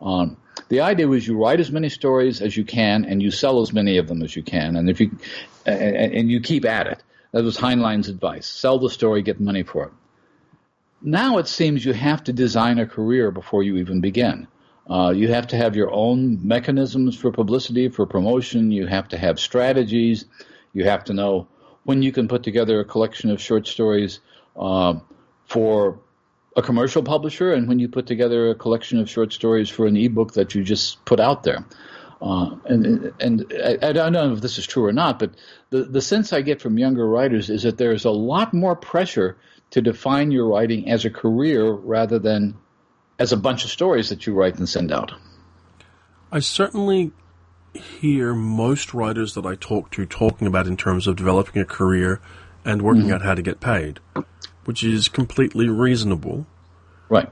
Um, 0.01 0.38
the 0.69 0.81
idea 0.81 1.07
was 1.07 1.25
you 1.25 1.38
write 1.41 1.59
as 1.59 1.71
many 1.71 1.89
stories 1.89 2.41
as 2.41 2.55
you 2.57 2.65
can 2.65 3.05
and 3.05 3.23
you 3.23 3.31
sell 3.31 3.61
as 3.61 3.71
many 3.71 3.97
of 3.97 4.07
them 4.07 4.21
as 4.21 4.35
you 4.35 4.43
can, 4.43 4.75
and 4.75 4.89
if 4.89 4.99
you 4.99 5.17
and, 5.65 6.13
and 6.13 6.29
you 6.29 6.41
keep 6.41 6.65
at 6.65 6.88
it. 6.88 7.03
That 7.31 7.43
was 7.43 7.57
Heinlein's 7.57 8.09
advice: 8.09 8.47
sell 8.47 8.79
the 8.79 8.89
story, 8.89 9.21
get 9.21 9.39
money 9.39 9.63
for 9.63 9.85
it. 9.85 9.91
Now 11.01 11.38
it 11.38 11.47
seems 11.47 11.85
you 11.85 11.93
have 11.93 12.23
to 12.25 12.33
design 12.33 12.79
a 12.79 12.85
career 12.85 13.31
before 13.31 13.63
you 13.63 13.77
even 13.77 14.01
begin. 14.01 14.47
Uh, 14.89 15.13
you 15.15 15.27
have 15.29 15.47
to 15.47 15.57
have 15.57 15.75
your 15.75 15.91
own 15.91 16.45
mechanisms 16.47 17.17
for 17.17 17.31
publicity, 17.31 17.89
for 17.89 18.05
promotion. 18.05 18.71
You 18.71 18.88
have 18.88 19.07
to 19.09 19.17
have 19.17 19.39
strategies. 19.39 20.25
You 20.73 20.85
have 20.85 21.03
to 21.05 21.13
know 21.13 21.47
when 21.88 22.01
you 22.01 22.11
can 22.11 22.27
put 22.27 22.43
together 22.43 22.81
a 22.81 22.83
collection 22.83 23.31
of 23.31 23.39
short 23.39 23.65
stories 23.65 24.19
uh, 24.57 24.95
for 25.45 26.01
a 26.57 26.61
commercial 26.61 27.01
publisher 27.01 27.53
and 27.53 27.69
when 27.69 27.79
you 27.79 27.88
put 27.88 28.07
together 28.07 28.49
a 28.49 28.55
collection 28.55 28.99
of 28.99 29.09
short 29.09 29.31
stories 29.31 29.69
for 29.69 29.88
an 29.88 29.95
ebook 29.95 30.33
that 30.33 30.53
you 30.53 30.65
just 30.65 31.05
put 31.05 31.21
out 31.21 31.43
there. 31.43 31.63
Uh, 32.21 32.57
and 32.65 33.13
and 33.21 33.53
I, 33.63 33.77
I, 33.81 33.93
don't 33.93 34.11
know 34.11 34.33
if 34.33 34.41
this 34.41 34.57
is 34.57 34.67
true 34.67 34.85
or 34.85 34.91
not, 34.91 35.17
but 35.17 35.31
the, 35.69 35.85
the 35.85 36.01
sense 36.01 36.33
I 36.33 36.41
get 36.41 36.61
from 36.61 36.77
younger 36.77 37.07
writers 37.07 37.49
is 37.49 37.63
that 37.63 37.77
there's 37.77 38.03
a 38.03 38.11
lot 38.11 38.53
more 38.53 38.75
pressure 38.75 39.38
to 39.69 39.81
define 39.81 40.31
your 40.31 40.49
writing 40.49 40.89
as 40.89 41.05
a 41.05 41.09
career 41.09 41.71
rather 41.71 42.19
than 42.19 42.57
as 43.17 43.31
a 43.31 43.38
bunch 43.38 43.63
of 43.63 43.71
stories 43.71 44.09
that 44.09 44.27
you 44.27 44.33
write 44.33 44.57
and 44.57 44.67
send 44.67 44.91
out. 44.91 45.13
I 46.33 46.39
certainly 46.39 47.13
hear 47.78 48.34
most 48.34 48.93
writers 48.93 49.34
that 49.36 49.45
I 49.45 49.55
talk 49.55 49.91
to 49.91 50.05
talking 50.05 50.47
about 50.47 50.67
in 50.67 50.78
terms 50.78 51.07
of 51.07 51.15
developing 51.15 51.61
a 51.61 51.65
career 51.65 52.19
and 52.65 52.82
working 52.82 53.03
mm-hmm. 53.03 53.13
out 53.13 53.21
how 53.21 53.36
to 53.36 53.41
get 53.41 53.59
paid 53.59 53.99
which 54.67 54.84
is 54.84 55.07
completely 55.07 55.69
reasonable. 55.69 56.45
Right. 57.07 57.30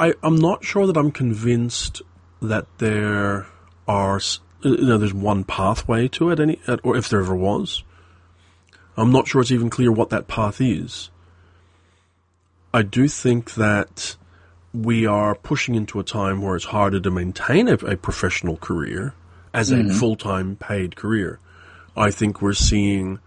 I, 0.00 0.12
I'm 0.24 0.34
not 0.34 0.64
sure 0.64 0.88
that 0.88 0.96
I'm 0.96 1.12
convinced 1.12 2.02
that 2.42 2.66
there 2.78 3.46
are, 3.86 4.20
you 4.62 4.84
know, 4.84 4.98
there's 4.98 5.14
one 5.14 5.44
pathway 5.44 6.08
to 6.08 6.30
it, 6.30 6.40
any, 6.40 6.60
or 6.82 6.96
if 6.96 7.08
there 7.08 7.20
ever 7.20 7.36
was. 7.36 7.84
I'm 8.96 9.12
not 9.12 9.28
sure 9.28 9.40
it's 9.40 9.52
even 9.52 9.70
clear 9.70 9.92
what 9.92 10.10
that 10.10 10.26
path 10.26 10.60
is. 10.60 11.10
I 12.74 12.82
do 12.82 13.06
think 13.06 13.54
that 13.54 14.16
we 14.74 15.06
are 15.06 15.34
pushing 15.34 15.74
into 15.74 15.98
a 15.98 16.04
time 16.04 16.42
where 16.42 16.56
it's 16.56 16.66
harder 16.66 17.00
to 17.00 17.10
maintain 17.10 17.68
a, 17.68 17.74
a 17.74 17.96
professional 17.96 18.56
career 18.56 19.14
as 19.54 19.70
mm-hmm. 19.70 19.90
a 19.90 19.94
full 19.94 20.16
time 20.16 20.56
paid 20.56 20.96
career. 20.96 21.40
I 21.96 22.10
think 22.10 22.42
we're 22.42 22.52
seeing 22.52 23.18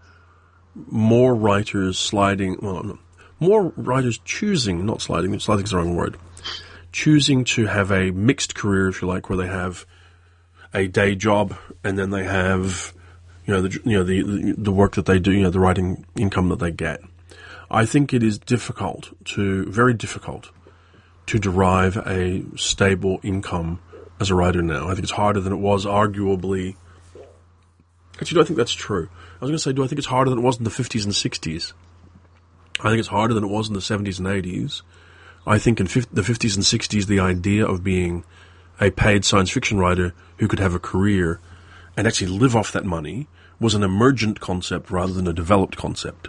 more 0.74 1.34
writers 1.34 1.98
sliding, 1.98 2.58
well, 2.62 2.98
more 3.38 3.72
writers 3.76 4.18
choosing, 4.24 4.86
not 4.86 5.02
sliding, 5.02 5.38
sliding 5.40 5.64
is 5.64 5.70
the 5.70 5.76
wrong 5.76 5.96
word, 5.96 6.16
choosing 6.92 7.44
to 7.44 7.66
have 7.66 7.90
a 7.90 8.10
mixed 8.12 8.54
career, 8.54 8.88
if 8.88 9.02
you 9.02 9.08
like, 9.08 9.28
where 9.28 9.36
they 9.36 9.48
have 9.48 9.84
a 10.72 10.86
day 10.86 11.14
job 11.14 11.54
and 11.84 11.98
then 11.98 12.10
they 12.10 12.24
have, 12.24 12.94
you 13.44 13.52
know, 13.52 13.62
the, 13.62 13.80
you 13.84 13.98
know, 13.98 14.04
the, 14.04 14.22
the, 14.22 14.54
the 14.56 14.72
work 14.72 14.94
that 14.94 15.06
they 15.06 15.18
do, 15.18 15.32
you 15.32 15.42
know, 15.42 15.50
the 15.50 15.60
writing 15.60 16.06
income 16.16 16.48
that 16.48 16.60
they 16.60 16.70
get. 16.70 17.00
I 17.70 17.84
think 17.84 18.14
it 18.14 18.22
is 18.22 18.38
difficult 18.38 19.10
to, 19.26 19.66
very 19.66 19.92
difficult 19.92 20.50
to 21.32 21.38
derive 21.38 21.96
a 21.96 22.44
stable 22.56 23.18
income 23.22 23.80
as 24.20 24.28
a 24.28 24.34
writer 24.34 24.60
now. 24.60 24.84
I 24.84 24.92
think 24.92 25.04
it's 25.04 25.12
harder 25.12 25.40
than 25.40 25.54
it 25.54 25.60
was 25.60 25.86
arguably. 25.86 26.76
Actually, 28.20 28.34
do 28.34 28.40
I 28.42 28.44
think 28.44 28.58
that's 28.58 28.74
true. 28.74 29.08
I 29.10 29.44
was 29.46 29.48
going 29.48 29.52
to 29.52 29.58
say, 29.58 29.72
do 29.72 29.82
I 29.82 29.86
think 29.86 29.98
it's 29.98 30.08
harder 30.08 30.28
than 30.28 30.40
it 30.40 30.42
was 30.42 30.58
in 30.58 30.64
the 30.64 30.70
50s 30.70 31.04
and 31.04 31.14
60s? 31.14 31.72
I 32.80 32.90
think 32.90 32.98
it's 32.98 33.08
harder 33.08 33.32
than 33.32 33.44
it 33.44 33.50
was 33.50 33.68
in 33.68 33.72
the 33.72 33.80
70s 33.80 34.18
and 34.18 34.28
80s. 34.28 34.82
I 35.46 35.56
think 35.56 35.80
in 35.80 35.86
the 35.86 36.20
50s 36.20 36.54
and 36.54 36.64
60s, 36.66 37.06
the 37.06 37.20
idea 37.20 37.64
of 37.66 37.82
being 37.82 38.24
a 38.78 38.90
paid 38.90 39.24
science 39.24 39.50
fiction 39.50 39.78
writer 39.78 40.12
who 40.36 40.48
could 40.48 40.58
have 40.58 40.74
a 40.74 40.78
career 40.78 41.40
and 41.96 42.06
actually 42.06 42.26
live 42.26 42.54
off 42.54 42.72
that 42.72 42.84
money 42.84 43.26
was 43.58 43.72
an 43.74 43.82
emergent 43.82 44.38
concept 44.40 44.90
rather 44.90 45.14
than 45.14 45.26
a 45.26 45.32
developed 45.32 45.78
concept. 45.78 46.28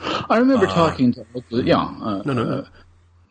I 0.00 0.38
remember 0.38 0.66
uh, 0.66 0.74
talking 0.74 1.12
to, 1.12 1.26
yeah. 1.50 1.76
Uh, 1.76 2.22
no, 2.24 2.32
no. 2.32 2.50
Uh, 2.50 2.66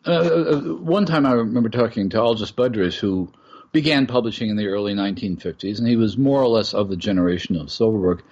uh, 0.04 0.60
one 0.60 1.06
time 1.06 1.26
I 1.26 1.32
remember 1.32 1.68
talking 1.68 2.10
to 2.10 2.16
Algis 2.18 2.52
Budrys, 2.52 2.98
who 2.98 3.32
began 3.72 4.06
publishing 4.06 4.50
in 4.50 4.56
the 4.56 4.68
early 4.68 4.94
1950s, 4.94 5.78
and 5.78 5.86
he 5.86 5.96
was 5.96 6.18
more 6.18 6.42
or 6.42 6.48
less 6.48 6.74
of 6.74 6.88
the 6.88 6.96
generation 6.96 7.56
of 7.56 7.70
Silverberg. 7.70 8.22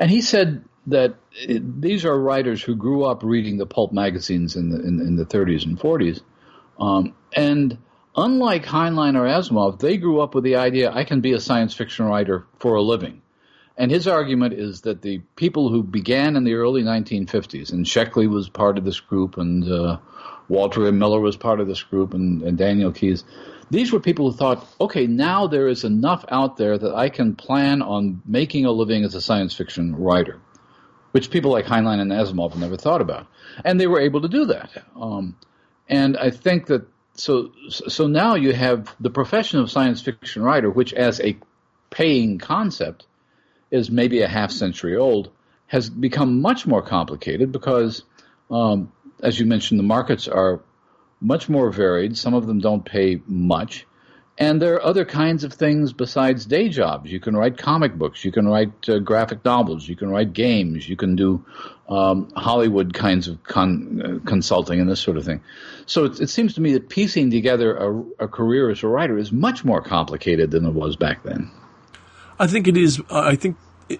And 0.00 0.10
he 0.10 0.20
said 0.20 0.64
that 0.88 1.14
it, 1.32 1.80
these 1.80 2.04
are 2.04 2.18
writers 2.18 2.62
who 2.62 2.74
grew 2.74 3.04
up 3.04 3.22
reading 3.22 3.58
the 3.58 3.66
pulp 3.66 3.92
magazines 3.92 4.56
in 4.56 4.70
the 4.70 4.80
in, 4.80 5.00
in 5.00 5.16
the 5.16 5.26
30s 5.26 5.66
and 5.66 5.78
40s, 5.78 6.20
um, 6.80 7.14
and 7.34 7.78
unlike 8.16 8.64
Heinlein 8.64 9.14
or 9.14 9.26
Asimov, 9.26 9.78
they 9.78 9.96
grew 9.96 10.20
up 10.20 10.34
with 10.34 10.44
the 10.44 10.56
idea 10.56 10.90
I 10.90 11.04
can 11.04 11.20
be 11.20 11.32
a 11.32 11.40
science 11.40 11.74
fiction 11.74 12.06
writer 12.06 12.46
for 12.58 12.74
a 12.74 12.82
living. 12.82 13.22
And 13.76 13.92
his 13.92 14.08
argument 14.08 14.54
is 14.54 14.80
that 14.80 15.02
the 15.02 15.20
people 15.36 15.68
who 15.68 15.84
began 15.84 16.34
in 16.34 16.42
the 16.42 16.54
early 16.54 16.82
1950s, 16.82 17.72
and 17.72 17.86
Sheckley 17.86 18.26
was 18.26 18.48
part 18.48 18.76
of 18.76 18.84
this 18.84 18.98
group, 18.98 19.38
and 19.38 19.70
uh, 19.70 19.98
Walter. 20.48 20.90
Miller 20.92 21.20
was 21.20 21.36
part 21.36 21.60
of 21.60 21.68
this 21.68 21.82
group, 21.82 22.14
and, 22.14 22.42
and 22.42 22.56
Daniel 22.58 22.92
Keyes, 22.92 23.24
these 23.70 23.92
were 23.92 24.00
people 24.00 24.30
who 24.30 24.36
thought, 24.36 24.66
okay, 24.80 25.06
now 25.06 25.46
there 25.46 25.68
is 25.68 25.84
enough 25.84 26.24
out 26.30 26.56
there 26.56 26.78
that 26.78 26.94
I 26.94 27.10
can 27.10 27.34
plan 27.34 27.82
on 27.82 28.22
making 28.24 28.64
a 28.64 28.72
living 28.72 29.04
as 29.04 29.14
a 29.14 29.20
science 29.20 29.54
fiction 29.54 29.94
writer, 29.94 30.40
which 31.12 31.30
people 31.30 31.50
like 31.50 31.66
Heinlein 31.66 32.00
and 32.00 32.10
Asimov 32.10 32.56
never 32.56 32.76
thought 32.76 33.02
about, 33.02 33.26
and 33.64 33.78
they 33.78 33.86
were 33.86 34.00
able 34.00 34.22
to 34.22 34.28
do 34.28 34.46
that. 34.46 34.70
Um, 34.96 35.36
and 35.88 36.16
I 36.16 36.30
think 36.30 36.66
that 36.66 36.86
so 37.14 37.52
so 37.68 38.06
now 38.06 38.36
you 38.36 38.52
have 38.52 38.94
the 39.00 39.10
profession 39.10 39.58
of 39.58 39.70
science 39.70 40.00
fiction 40.00 40.42
writer, 40.42 40.70
which 40.70 40.92
as 40.94 41.20
a 41.20 41.36
paying 41.90 42.38
concept 42.38 43.06
is 43.70 43.90
maybe 43.90 44.20
a 44.22 44.28
half 44.28 44.50
century 44.50 44.96
old, 44.96 45.30
has 45.66 45.90
become 45.90 46.40
much 46.40 46.66
more 46.66 46.82
complicated 46.82 47.52
because, 47.52 48.02
um, 48.50 48.92
as 49.22 49.38
you 49.38 49.46
mentioned, 49.46 49.78
the 49.78 49.84
markets 49.84 50.28
are 50.28 50.60
much 51.20 51.48
more 51.48 51.70
varied. 51.70 52.16
Some 52.16 52.34
of 52.34 52.46
them 52.46 52.60
don't 52.60 52.84
pay 52.84 53.20
much. 53.26 53.86
And 54.40 54.62
there 54.62 54.74
are 54.74 54.84
other 54.84 55.04
kinds 55.04 55.42
of 55.42 55.52
things 55.52 55.92
besides 55.92 56.46
day 56.46 56.68
jobs. 56.68 57.10
You 57.10 57.18
can 57.18 57.36
write 57.36 57.58
comic 57.58 57.94
books, 57.94 58.24
you 58.24 58.30
can 58.30 58.46
write 58.46 58.88
uh, 58.88 59.00
graphic 59.00 59.44
novels, 59.44 59.88
you 59.88 59.96
can 59.96 60.10
write 60.10 60.32
games, 60.32 60.88
you 60.88 60.94
can 60.94 61.16
do 61.16 61.44
um, 61.88 62.30
Hollywood 62.36 62.94
kinds 62.94 63.26
of 63.26 63.42
con- 63.42 64.00
uh, 64.00 64.28
consulting 64.28 64.78
and 64.80 64.88
this 64.88 65.00
sort 65.00 65.16
of 65.16 65.24
thing. 65.24 65.40
So 65.86 66.04
it, 66.04 66.20
it 66.20 66.30
seems 66.30 66.54
to 66.54 66.60
me 66.60 66.72
that 66.74 66.88
piecing 66.88 67.32
together 67.32 67.76
a, 67.76 68.24
a, 68.24 68.28
career 68.28 68.70
as 68.70 68.84
a 68.84 68.86
writer 68.86 69.18
is 69.18 69.32
much 69.32 69.64
more 69.64 69.82
complicated 69.82 70.52
than 70.52 70.64
it 70.66 70.72
was 70.72 70.94
back 70.94 71.24
then. 71.24 71.50
I 72.38 72.46
think 72.46 72.68
it 72.68 72.76
is. 72.76 73.02
I 73.10 73.34
think 73.34 73.56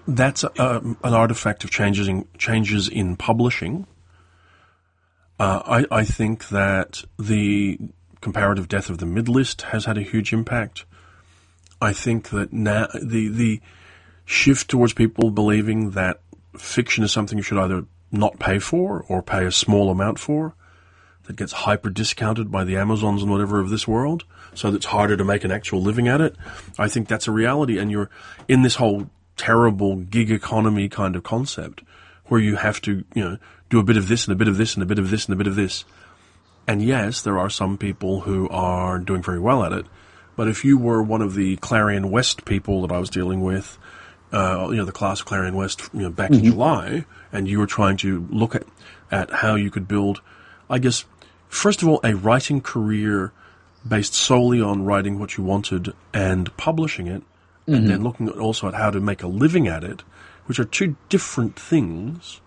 that's 0.07 0.45
a, 0.45 0.49
an 0.57 0.95
artifact 1.03 1.65
of 1.65 1.71
changes 1.71 2.07
in 2.07 2.25
changes 2.37 2.87
in 2.87 3.17
publishing 3.17 3.87
uh, 5.39 5.61
I, 5.65 5.99
I 5.99 6.03
think 6.03 6.49
that 6.49 7.03
the 7.17 7.79
comparative 8.21 8.67
death 8.67 8.89
of 8.89 8.97
the 8.97 9.05
mid-list 9.05 9.61
has 9.63 9.85
had 9.85 9.97
a 9.97 10.01
huge 10.01 10.33
impact. 10.33 10.85
I 11.81 11.93
think 11.93 12.29
that 12.29 12.51
now 12.51 12.87
the 13.01 13.29
the 13.29 13.61
shift 14.25 14.69
towards 14.69 14.93
people 14.93 15.31
believing 15.31 15.91
that 15.91 16.19
fiction 16.57 17.03
is 17.03 17.11
something 17.11 17.37
you 17.37 17.43
should 17.43 17.57
either 17.57 17.85
not 18.11 18.39
pay 18.39 18.59
for 18.59 19.05
or 19.07 19.21
pay 19.23 19.45
a 19.45 19.51
small 19.51 19.89
amount 19.89 20.19
for, 20.19 20.55
that 21.23 21.35
gets 21.35 21.51
hyper 21.51 21.89
discounted 21.89 22.51
by 22.51 22.63
the 22.63 22.75
Amazons 22.75 23.21
and 23.21 23.31
whatever 23.31 23.59
of 23.59 23.69
this 23.69 23.87
world, 23.87 24.25
so 24.53 24.69
that 24.69 24.77
it's 24.77 24.87
harder 24.87 25.15
to 25.15 25.23
make 25.23 25.43
an 25.43 25.51
actual 25.51 25.81
living 25.81 26.07
at 26.07 26.19
it. 26.21 26.35
I 26.77 26.89
think 26.89 27.07
that's 27.07 27.27
a 27.27 27.31
reality, 27.31 27.77
and 27.77 27.91
you're 27.91 28.09
in 28.47 28.63
this 28.63 28.75
whole 28.75 29.09
terrible 29.37 29.95
gig 29.95 30.31
economy 30.31 30.89
kind 30.89 31.15
of 31.15 31.23
concept 31.23 31.83
where 32.25 32.41
you 32.41 32.57
have 32.57 32.81
to, 32.81 33.05
you 33.13 33.23
know, 33.23 33.37
do 33.69 33.79
a 33.79 33.83
bit 33.83 33.97
of 33.97 34.07
this 34.07 34.25
and 34.25 34.33
a 34.33 34.35
bit 34.35 34.47
of 34.47 34.57
this 34.57 34.73
and 34.73 34.83
a 34.83 34.85
bit 34.85 34.99
of 34.99 35.09
this 35.09 35.25
and 35.25 35.33
a 35.33 35.37
bit 35.37 35.47
of 35.47 35.55
this. 35.55 35.85
And 36.67 36.81
yes, 36.81 37.21
there 37.21 37.39
are 37.39 37.49
some 37.49 37.77
people 37.77 38.21
who 38.21 38.47
are 38.49 38.99
doing 38.99 39.23
very 39.23 39.39
well 39.39 39.63
at 39.63 39.71
it. 39.71 39.85
But 40.35 40.47
if 40.47 40.63
you 40.63 40.77
were 40.77 41.01
one 41.01 41.21
of 41.21 41.35
the 41.35 41.57
Clarion 41.57 42.11
West 42.11 42.45
people 42.45 42.81
that 42.83 42.93
I 42.93 42.99
was 42.99 43.09
dealing 43.09 43.41
with, 43.41 43.77
uh, 44.31 44.67
you 44.69 44.77
know, 44.77 44.85
the 44.85 44.91
class 44.91 45.19
of 45.19 45.25
Clarion 45.25 45.55
West, 45.55 45.89
you 45.93 46.01
know, 46.01 46.09
back 46.09 46.31
mm-hmm. 46.31 46.45
in 46.45 46.51
July, 46.51 47.05
and 47.31 47.47
you 47.47 47.59
were 47.59 47.65
trying 47.65 47.97
to 47.97 48.27
look 48.29 48.55
at, 48.55 48.63
at 49.11 49.31
how 49.31 49.55
you 49.55 49.71
could 49.71 49.87
build, 49.87 50.21
I 50.69 50.79
guess, 50.79 51.05
first 51.47 51.81
of 51.81 51.87
all, 51.87 51.99
a 52.03 52.15
writing 52.15 52.61
career 52.61 53.31
based 53.87 54.13
solely 54.13 54.61
on 54.61 54.85
writing 54.85 55.19
what 55.19 55.37
you 55.37 55.43
wanted 55.43 55.93
and 56.13 56.55
publishing 56.57 57.07
it, 57.07 57.21
mm-hmm. 57.21 57.73
and 57.73 57.89
then 57.89 58.03
looking 58.03 58.29
also 58.29 58.67
at 58.67 58.75
how 58.75 58.91
to 58.91 58.99
make 58.99 59.23
a 59.23 59.27
living 59.27 59.67
at 59.67 59.83
it, 59.83 60.03
which 60.45 60.59
are 60.59 60.65
two 60.65 60.95
different 61.09 61.57
things, 61.57 62.39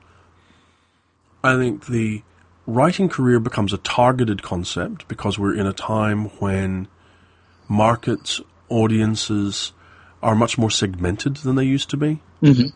I 1.45 1.57
think 1.57 1.86
the 1.86 2.22
writing 2.66 3.09
career 3.09 3.40
becomes 3.40 3.72
a 3.72 3.78
targeted 3.78 4.43
concept 4.43 5.09
because 5.09 5.38
we're 5.38 5.57
in 5.57 5.66
a 5.66 5.72
time 5.72 6.26
when 6.38 6.88
markets, 7.68 8.40
audiences 8.68 9.72
are 10.22 10.34
much 10.34 10.57
more 10.57 10.70
segmented 10.70 11.36
than 11.36 11.57
they 11.57 11.64
used 11.64 11.90
to 11.90 11.97
be. 11.97 12.22
Mm-hmm. 12.43 12.68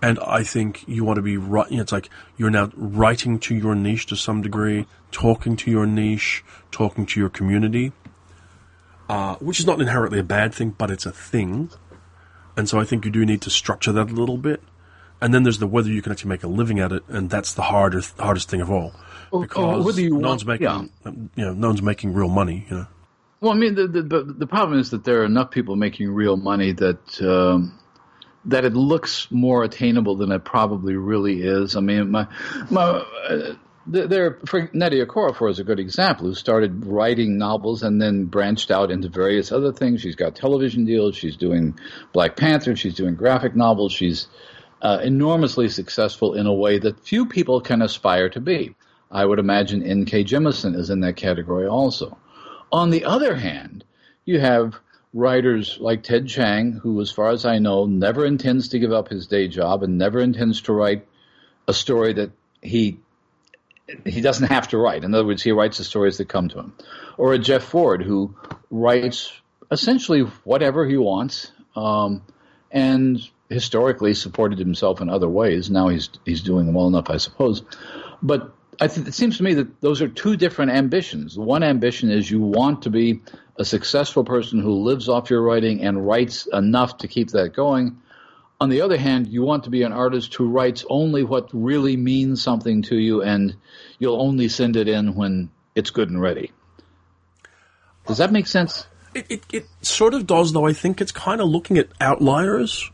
And 0.00 0.18
I 0.20 0.42
think 0.42 0.84
you 0.88 1.04
want 1.04 1.16
to 1.16 1.22
be 1.22 1.36
right. 1.36 1.70
You 1.70 1.76
know, 1.76 1.82
it's 1.82 1.92
like 1.92 2.08
you're 2.36 2.50
now 2.50 2.72
writing 2.74 3.38
to 3.40 3.54
your 3.54 3.74
niche 3.74 4.06
to 4.06 4.16
some 4.16 4.42
degree, 4.42 4.86
talking 5.12 5.54
to 5.56 5.70
your 5.70 5.86
niche, 5.86 6.42
talking 6.72 7.06
to 7.06 7.20
your 7.20 7.28
community, 7.28 7.92
uh, 9.08 9.36
which 9.36 9.60
is 9.60 9.66
not 9.66 9.80
inherently 9.80 10.18
a 10.18 10.24
bad 10.24 10.52
thing, 10.54 10.70
but 10.70 10.90
it's 10.90 11.06
a 11.06 11.12
thing. 11.12 11.70
And 12.56 12.68
so 12.68 12.80
I 12.80 12.84
think 12.84 13.04
you 13.04 13.12
do 13.12 13.24
need 13.24 13.42
to 13.42 13.50
structure 13.50 13.92
that 13.92 14.10
a 14.10 14.14
little 14.14 14.38
bit. 14.38 14.60
And 15.22 15.32
then 15.32 15.44
there's 15.44 15.58
the 15.58 15.68
whether 15.68 15.88
you 15.88 16.02
can 16.02 16.10
actually 16.10 16.30
make 16.30 16.42
a 16.42 16.48
living 16.48 16.80
at 16.80 16.90
it, 16.90 17.04
and 17.06 17.30
that's 17.30 17.52
the 17.52 17.62
hardest 17.62 18.18
hardest 18.18 18.50
thing 18.50 18.60
of 18.60 18.72
all, 18.72 18.92
because 19.30 19.84
whether 19.84 20.00
you 20.00 20.18
no 20.18 20.30
one's 20.30 20.44
making 20.44 20.64
yeah. 20.64 20.82
you 21.06 21.44
know 21.44 21.54
no 21.54 21.68
one's 21.68 21.80
making 21.80 22.12
real 22.12 22.28
money. 22.28 22.66
You 22.68 22.76
know, 22.78 22.86
Well, 23.40 23.52
I 23.52 23.54
mean, 23.54 23.76
the, 23.76 23.86
the 23.86 24.02
the 24.02 24.22
the 24.24 24.46
problem 24.48 24.80
is 24.80 24.90
that 24.90 25.04
there 25.04 25.22
are 25.22 25.24
enough 25.24 25.52
people 25.52 25.76
making 25.76 26.10
real 26.10 26.36
money 26.36 26.72
that 26.72 27.22
um, 27.22 27.78
that 28.46 28.64
it 28.64 28.74
looks 28.74 29.28
more 29.30 29.62
attainable 29.62 30.16
than 30.16 30.32
it 30.32 30.44
probably 30.44 30.96
really 30.96 31.40
is. 31.40 31.76
I 31.76 31.80
mean, 31.80 32.10
my 32.10 32.26
my. 32.68 32.82
Uh, 32.82 33.54
there, 33.84 34.38
for 34.46 34.68
Nnedi 34.68 35.04
Okorafor 35.04 35.50
is 35.50 35.58
a 35.58 35.64
good 35.64 35.80
example. 35.80 36.26
Who 36.26 36.34
started 36.34 36.86
writing 36.86 37.36
novels 37.36 37.82
and 37.82 38.00
then 38.00 38.26
branched 38.26 38.70
out 38.70 38.92
into 38.92 39.08
various 39.08 39.50
other 39.50 39.72
things. 39.72 40.00
She's 40.00 40.14
got 40.14 40.36
television 40.36 40.84
deals. 40.84 41.16
She's 41.16 41.36
doing 41.36 41.76
Black 42.12 42.36
Panther. 42.36 42.76
She's 42.76 42.94
doing 42.94 43.16
graphic 43.16 43.56
novels. 43.56 43.92
She's 43.92 44.28
uh, 44.82 44.98
enormously 45.02 45.68
successful 45.68 46.34
in 46.34 46.46
a 46.46 46.52
way 46.52 46.78
that 46.78 47.06
few 47.06 47.26
people 47.26 47.60
can 47.60 47.80
aspire 47.80 48.28
to 48.28 48.40
be. 48.40 48.74
I 49.10 49.24
would 49.24 49.38
imagine 49.38 49.82
N.K. 49.82 50.24
Jemisin 50.24 50.74
is 50.74 50.90
in 50.90 51.00
that 51.00 51.16
category 51.16 51.68
also. 51.68 52.18
On 52.72 52.90
the 52.90 53.04
other 53.04 53.36
hand, 53.36 53.84
you 54.24 54.40
have 54.40 54.74
writers 55.14 55.78
like 55.78 56.02
Ted 56.02 56.26
Chiang, 56.26 56.72
who, 56.72 57.00
as 57.00 57.12
far 57.12 57.30
as 57.30 57.44
I 57.44 57.58
know, 57.58 57.86
never 57.86 58.26
intends 58.26 58.68
to 58.68 58.78
give 58.78 58.92
up 58.92 59.08
his 59.08 59.26
day 59.26 59.46
job 59.48 59.82
and 59.82 59.98
never 59.98 60.18
intends 60.18 60.62
to 60.62 60.72
write 60.72 61.06
a 61.68 61.74
story 61.74 62.14
that 62.14 62.30
he 62.60 62.98
he 64.06 64.20
doesn't 64.20 64.48
have 64.48 64.68
to 64.68 64.78
write. 64.78 65.04
In 65.04 65.14
other 65.14 65.26
words, 65.26 65.42
he 65.42 65.52
writes 65.52 65.78
the 65.78 65.84
stories 65.84 66.18
that 66.18 66.28
come 66.28 66.48
to 66.48 66.58
him. 66.58 66.72
Or 67.18 67.34
a 67.34 67.38
Jeff 67.38 67.62
Ford, 67.62 68.02
who 68.02 68.34
writes 68.70 69.32
essentially 69.70 70.20
whatever 70.44 70.86
he 70.86 70.96
wants, 70.96 71.52
um, 71.76 72.22
and 72.70 73.20
historically 73.52 74.14
supported 74.14 74.58
himself 74.58 75.00
in 75.00 75.08
other 75.08 75.28
ways. 75.28 75.70
Now 75.70 75.88
he's 75.88 76.10
he's 76.24 76.42
doing 76.42 76.72
well 76.72 76.88
enough, 76.88 77.10
I 77.10 77.18
suppose. 77.18 77.62
But 78.22 78.54
I 78.80 78.88
th- 78.88 79.06
it 79.06 79.14
seems 79.14 79.36
to 79.38 79.42
me 79.42 79.54
that 79.54 79.80
those 79.80 80.02
are 80.02 80.08
two 80.08 80.36
different 80.36 80.72
ambitions. 80.72 81.34
The 81.34 81.42
One 81.42 81.62
ambition 81.62 82.10
is 82.10 82.30
you 82.30 82.40
want 82.40 82.82
to 82.82 82.90
be 82.90 83.20
a 83.56 83.64
successful 83.64 84.24
person 84.24 84.60
who 84.60 84.82
lives 84.82 85.08
off 85.08 85.30
your 85.30 85.42
writing 85.42 85.82
and 85.82 86.06
writes 86.06 86.46
enough 86.46 86.98
to 86.98 87.08
keep 87.08 87.30
that 87.30 87.54
going. 87.54 87.98
On 88.60 88.70
the 88.70 88.82
other 88.82 88.96
hand, 88.96 89.26
you 89.26 89.42
want 89.42 89.64
to 89.64 89.70
be 89.70 89.82
an 89.82 89.92
artist 89.92 90.34
who 90.34 90.48
writes 90.48 90.84
only 90.88 91.24
what 91.24 91.50
really 91.52 91.96
means 91.96 92.40
something 92.40 92.82
to 92.82 92.96
you, 92.96 93.20
and 93.22 93.56
you'll 93.98 94.20
only 94.22 94.48
send 94.48 94.76
it 94.76 94.88
in 94.88 95.14
when 95.14 95.50
it's 95.74 95.90
good 95.90 96.10
and 96.10 96.20
ready. 96.20 96.52
Does 98.06 98.18
that 98.18 98.32
make 98.32 98.46
sense? 98.46 98.86
it, 99.14 99.26
it 99.28 99.42
it 99.52 99.66
sort 99.82 100.14
of 100.14 100.26
does, 100.26 100.52
though. 100.52 100.66
I 100.66 100.72
think 100.72 101.00
it's 101.00 101.12
kind 101.12 101.40
of 101.40 101.48
looking 101.48 101.78
at 101.78 101.88
outliers. 102.00 102.90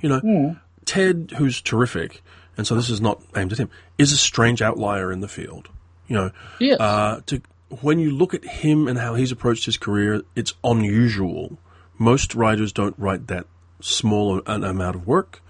You 0.00 0.08
know, 0.10 0.56
Ted, 0.84 1.32
who's 1.36 1.60
terrific, 1.60 2.22
and 2.56 2.66
so 2.66 2.74
this 2.74 2.90
is 2.90 3.00
not 3.00 3.22
aimed 3.36 3.52
at 3.52 3.58
him, 3.58 3.70
is 3.98 4.12
a 4.12 4.16
strange 4.16 4.62
outlier 4.62 5.10
in 5.12 5.20
the 5.20 5.28
field. 5.28 5.68
You 6.08 6.16
know, 6.16 6.30
Yes. 6.60 6.78
uh, 6.80 7.20
to 7.26 7.40
when 7.80 7.98
you 7.98 8.10
look 8.12 8.32
at 8.34 8.44
him 8.44 8.86
and 8.86 8.98
how 8.98 9.14
he's 9.14 9.32
approached 9.32 9.64
his 9.66 9.76
career, 9.76 10.22
it's 10.36 10.54
unusual. 10.62 11.58
Most 11.98 12.34
writers 12.34 12.72
don't 12.72 12.94
write 12.98 13.26
that 13.26 13.46
small 13.80 14.40
an 14.46 14.62
amount 14.64 14.96
of 14.96 15.06
work. 15.06 15.42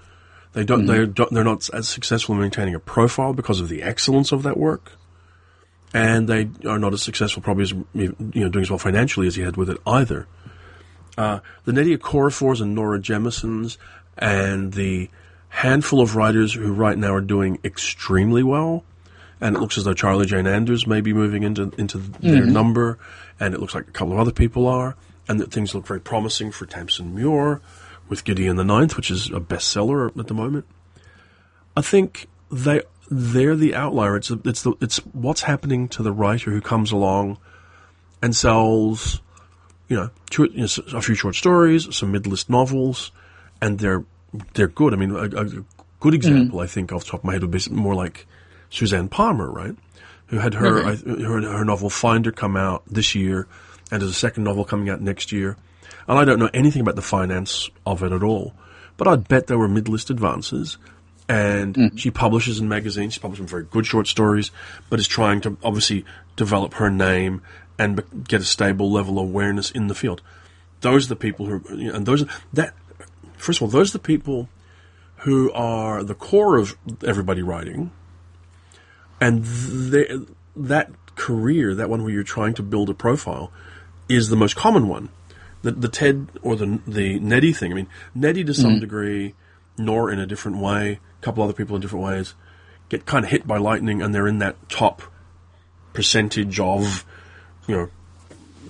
They 0.54 0.64
don't. 0.64 0.86
They're 0.86 1.04
don't, 1.06 1.30
they're 1.32 1.44
not 1.44 1.68
as 1.74 1.86
successful 1.88 2.34
in 2.34 2.40
maintaining 2.40 2.74
a 2.74 2.80
profile 2.80 3.34
because 3.34 3.60
of 3.60 3.68
the 3.68 3.82
excellence 3.82 4.32
of 4.32 4.42
that 4.44 4.56
work, 4.56 4.92
and 5.92 6.28
they 6.28 6.48
are 6.66 6.78
not 6.78 6.94
as 6.94 7.02
successful 7.02 7.42
probably 7.42 7.64
as 7.64 7.72
you 7.92 8.14
know 8.34 8.48
doing 8.48 8.62
as 8.62 8.70
well 8.70 8.78
financially 8.78 9.26
as 9.26 9.36
he 9.36 9.42
had 9.42 9.56
with 9.58 9.68
it 9.68 9.76
either. 9.86 10.26
Uh, 11.18 11.40
the 11.64 11.72
Nnedi 11.72 11.96
Okorafors 11.96 12.60
and 12.60 12.74
Nora 12.74 12.98
Jemisins 12.98 13.76
and 14.16 14.72
the 14.72 15.10
handful 15.48 16.00
of 16.00 16.16
writers 16.16 16.54
who 16.54 16.72
right 16.72 16.98
now 16.98 17.14
are 17.14 17.20
doing 17.20 17.58
extremely 17.64 18.42
well, 18.42 18.84
and 19.40 19.56
it 19.56 19.60
looks 19.60 19.78
as 19.78 19.84
though 19.84 19.94
Charlie 19.94 20.26
Jane 20.26 20.46
Anders 20.46 20.86
may 20.86 21.00
be 21.00 21.12
moving 21.12 21.42
into 21.42 21.72
into 21.78 21.98
their 21.98 22.42
mm-hmm. 22.42 22.52
number, 22.52 22.98
and 23.38 23.54
it 23.54 23.60
looks 23.60 23.74
like 23.74 23.88
a 23.88 23.92
couple 23.92 24.12
of 24.12 24.18
other 24.18 24.32
people 24.32 24.66
are, 24.66 24.96
and 25.28 25.40
that 25.40 25.52
things 25.52 25.74
look 25.74 25.86
very 25.86 26.00
promising 26.00 26.50
for 26.50 26.66
Tamsyn 26.66 27.12
Muir 27.12 27.60
with 28.08 28.24
Gideon 28.24 28.56
the 28.56 28.64
Ninth, 28.64 28.96
which 28.96 29.10
is 29.10 29.28
a 29.30 29.40
bestseller 29.40 30.16
at 30.18 30.26
the 30.26 30.34
moment. 30.34 30.64
I 31.76 31.82
think 31.82 32.28
they 32.50 32.82
they're 33.10 33.56
the 33.56 33.74
outlier. 33.74 34.16
It's 34.16 34.30
it's 34.30 34.62
the 34.62 34.74
it's 34.80 34.98
what's 35.12 35.42
happening 35.42 35.88
to 35.88 36.02
the 36.02 36.12
writer 36.12 36.50
who 36.50 36.60
comes 36.60 36.92
along 36.92 37.38
and 38.22 38.34
sells, 38.34 39.20
you 39.88 39.96
know, 39.96 40.10
two, 40.30 40.48
you 40.52 40.62
know, 40.62 40.96
a 40.96 41.02
few 41.02 41.14
short 41.14 41.34
stories, 41.34 41.94
some 41.94 42.12
mid-list 42.12 42.48
novels, 42.48 43.12
and 43.66 43.78
they're 43.78 44.04
they're 44.54 44.68
good. 44.68 44.92
I 44.94 44.96
mean, 44.96 45.10
a, 45.10 45.24
a 45.24 45.28
good 45.28 45.64
mm-hmm. 46.00 46.14
example 46.14 46.60
I 46.60 46.66
think 46.66 46.92
off 46.92 47.04
the 47.04 47.10
top 47.10 47.20
of 47.20 47.24
my 47.24 47.32
head 47.32 47.42
would 47.42 47.50
be 47.50 47.60
more 47.70 47.94
like 47.94 48.26
Suzanne 48.70 49.08
Palmer, 49.08 49.50
right? 49.50 49.74
Who 50.28 50.38
had 50.38 50.54
her 50.54 50.82
mm-hmm. 50.82 51.22
I, 51.22 51.24
her, 51.24 51.58
her 51.58 51.64
novel 51.64 51.90
Finder 51.90 52.32
come 52.32 52.56
out 52.56 52.84
this 52.86 53.14
year, 53.14 53.46
and 53.90 54.00
there's 54.00 54.12
a 54.12 54.14
second 54.14 54.44
novel 54.44 54.64
coming 54.64 54.88
out 54.88 55.00
next 55.00 55.32
year. 55.32 55.56
And 56.08 56.18
I 56.18 56.24
don't 56.24 56.38
know 56.38 56.50
anything 56.54 56.82
about 56.82 56.96
the 56.96 57.02
finance 57.02 57.68
of 57.84 58.02
it 58.02 58.12
at 58.12 58.22
all, 58.22 58.54
but 58.96 59.08
I'd 59.08 59.26
bet 59.26 59.48
there 59.48 59.58
were 59.58 59.68
mid-list 59.68 60.10
advances. 60.10 60.78
And 61.28 61.74
mm. 61.74 61.98
she 61.98 62.12
publishes 62.12 62.60
in 62.60 62.68
magazines. 62.68 63.14
She 63.14 63.20
publishes 63.20 63.50
very 63.50 63.64
good 63.64 63.84
short 63.84 64.06
stories, 64.06 64.52
but 64.88 65.00
is 65.00 65.08
trying 65.08 65.40
to 65.40 65.56
obviously 65.64 66.04
develop 66.36 66.74
her 66.74 66.88
name 66.88 67.42
and 67.80 68.04
get 68.28 68.40
a 68.40 68.44
stable 68.44 68.92
level 68.92 69.18
of 69.18 69.28
awareness 69.28 69.72
in 69.72 69.88
the 69.88 69.94
field. 69.94 70.22
Those 70.82 71.06
are 71.06 71.08
the 71.08 71.16
people 71.16 71.46
who, 71.46 71.62
you 71.76 71.88
know, 71.88 71.94
and 71.94 72.06
those 72.06 72.22
are 72.22 72.28
that. 72.52 72.74
First 73.36 73.58
of 73.58 73.62
all, 73.64 73.68
those 73.68 73.90
are 73.90 73.98
the 73.98 74.02
people 74.04 74.48
who 75.18 75.50
are 75.52 76.02
the 76.02 76.14
core 76.14 76.56
of 76.56 76.76
everybody 77.04 77.42
writing, 77.42 77.90
and 79.20 79.44
they, 79.44 80.08
that 80.54 80.90
career, 81.16 81.74
that 81.74 81.88
one 81.88 82.02
where 82.02 82.12
you're 82.12 82.22
trying 82.22 82.54
to 82.54 82.62
build 82.62 82.90
a 82.90 82.94
profile, 82.94 83.50
is 84.08 84.28
the 84.28 84.36
most 84.36 84.56
common 84.56 84.88
one. 84.88 85.08
The, 85.62 85.72
the 85.72 85.88
TED 85.88 86.28
or 86.42 86.54
the 86.56 86.80
the 86.86 87.18
Nnedi 87.18 87.56
thing. 87.56 87.72
I 87.72 87.74
mean, 87.74 87.88
Nnedi 88.16 88.46
to 88.46 88.54
some 88.54 88.78
degree, 88.78 89.34
Nor 89.78 90.10
in 90.10 90.18
a 90.18 90.26
different 90.26 90.58
way, 90.58 91.00
a 91.20 91.24
couple 91.24 91.42
other 91.42 91.52
people 91.52 91.76
in 91.76 91.82
different 91.82 92.04
ways, 92.04 92.34
get 92.88 93.04
kind 93.04 93.24
of 93.24 93.30
hit 93.30 93.46
by 93.46 93.58
lightning, 93.58 94.00
and 94.00 94.14
they're 94.14 94.28
in 94.28 94.38
that 94.38 94.56
top 94.68 95.02
percentage 95.92 96.60
of, 96.60 97.04
you 97.66 97.74
know, 97.76 97.88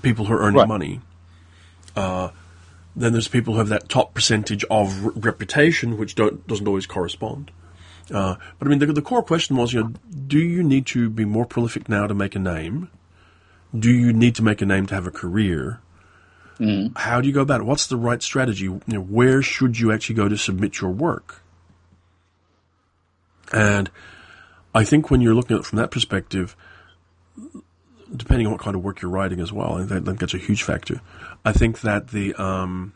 people 0.02 0.24
who 0.24 0.34
are 0.34 0.40
earning 0.40 0.58
Right. 0.58 0.68
money. 0.68 1.00
Uh, 1.94 2.30
then 2.96 3.12
there's 3.12 3.28
people 3.28 3.52
who 3.52 3.58
have 3.58 3.68
that 3.68 3.88
top 3.88 4.14
percentage 4.14 4.64
of 4.70 5.04
re- 5.04 5.12
reputation, 5.16 5.98
which 5.98 6.14
don't, 6.14 6.46
doesn't 6.46 6.66
always 6.66 6.86
correspond. 6.86 7.50
Uh, 8.10 8.36
but 8.58 8.66
I 8.66 8.70
mean, 8.70 8.78
the, 8.78 8.86
the 8.86 9.02
core 9.02 9.22
question 9.22 9.56
was, 9.56 9.72
you 9.72 9.82
know, 9.82 9.92
do 10.26 10.38
you 10.38 10.62
need 10.62 10.86
to 10.86 11.10
be 11.10 11.24
more 11.24 11.44
prolific 11.44 11.88
now 11.88 12.06
to 12.06 12.14
make 12.14 12.34
a 12.34 12.38
name? 12.38 12.88
Do 13.78 13.90
you 13.90 14.12
need 14.12 14.34
to 14.36 14.42
make 14.42 14.62
a 14.62 14.66
name 14.66 14.86
to 14.86 14.94
have 14.94 15.06
a 15.06 15.10
career? 15.10 15.80
How 16.96 17.20
do 17.20 17.28
you 17.28 17.34
go 17.34 17.42
about 17.42 17.60
it? 17.60 17.64
What's 17.64 17.86
the 17.86 17.96
right 17.96 18.22
strategy? 18.22 18.64
You 18.64 18.80
know, 18.86 19.02
where 19.02 19.42
should 19.42 19.78
you 19.78 19.92
actually 19.92 20.14
go 20.14 20.28
to 20.28 20.38
submit 20.38 20.80
your 20.80 20.90
work? 20.90 21.42
And 23.52 23.90
I 24.74 24.84
think 24.84 25.10
when 25.10 25.20
you're 25.20 25.34
looking 25.34 25.56
at 25.56 25.60
it 25.60 25.66
from 25.66 25.78
that 25.78 25.90
perspective, 25.90 26.56
depending 28.14 28.46
on 28.46 28.52
what 28.52 28.60
kind 28.60 28.76
of 28.76 28.84
work 28.84 29.02
you're 29.02 29.10
writing 29.10 29.40
as 29.40 29.52
well, 29.52 29.76
that, 29.76 30.04
that 30.04 30.18
that's 30.18 30.34
a 30.34 30.38
huge 30.38 30.62
factor. 30.62 31.00
I 31.44 31.52
think 31.52 31.80
that 31.80 32.08
the 32.08 32.34
um, 32.34 32.92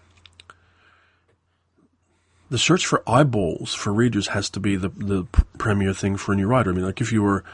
the 2.51 2.59
search 2.59 2.87
for 2.87 3.03
eyeballs 3.09 3.75
for 3.75 3.93
readers 3.93 4.29
has 4.29 4.51
to 4.51 4.61
be 4.61 4.77
the 4.77 4.89
the 4.89 5.25
premier 5.59 5.93
thing 5.93 6.17
for 6.17 6.33
a 6.33 6.37
new 6.37 6.47
writer. 6.47 6.71
I 6.71 6.75
mean, 6.75 6.85
like 6.85 7.01
if 7.01 7.13
you 7.13 7.23
were 7.23 7.45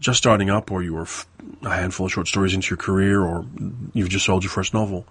just 0.00 0.18
starting 0.18 0.50
up, 0.50 0.70
or 0.70 0.82
you 0.82 0.94
were 0.94 1.06
a 1.62 1.70
handful 1.70 2.06
of 2.06 2.12
short 2.12 2.28
stories 2.28 2.54
into 2.54 2.70
your 2.70 2.76
career, 2.76 3.22
or 3.22 3.46
you've 3.92 4.08
just 4.08 4.26
sold 4.26 4.42
your 4.42 4.50
first 4.50 4.74
novel, 4.74 5.06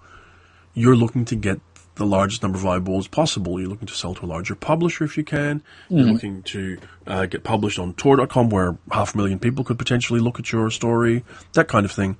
you're 0.74 0.96
looking 0.96 1.24
to 1.26 1.36
get 1.36 1.60
the 1.96 2.06
largest 2.06 2.42
number 2.42 2.58
of 2.58 2.66
eyeballs 2.66 3.06
possible. 3.06 3.60
You're 3.60 3.68
looking 3.68 3.86
to 3.86 3.94
sell 3.94 4.14
to 4.14 4.24
a 4.24 4.26
larger 4.26 4.54
publisher 4.54 5.04
if 5.04 5.16
you 5.16 5.24
can. 5.24 5.62
You're 5.88 6.12
looking 6.12 6.42
to 6.44 6.78
uh, 7.06 7.26
get 7.26 7.44
published 7.44 7.78
on 7.78 7.94
Tor.com, 7.94 8.50
where 8.50 8.76
half 8.90 9.14
a 9.14 9.16
million 9.16 9.38
people 9.38 9.64
could 9.64 9.78
potentially 9.78 10.20
look 10.20 10.38
at 10.38 10.50
your 10.50 10.70
story. 10.70 11.24
That 11.52 11.68
kind 11.68 11.84
of 11.84 11.92
thing. 11.92 12.16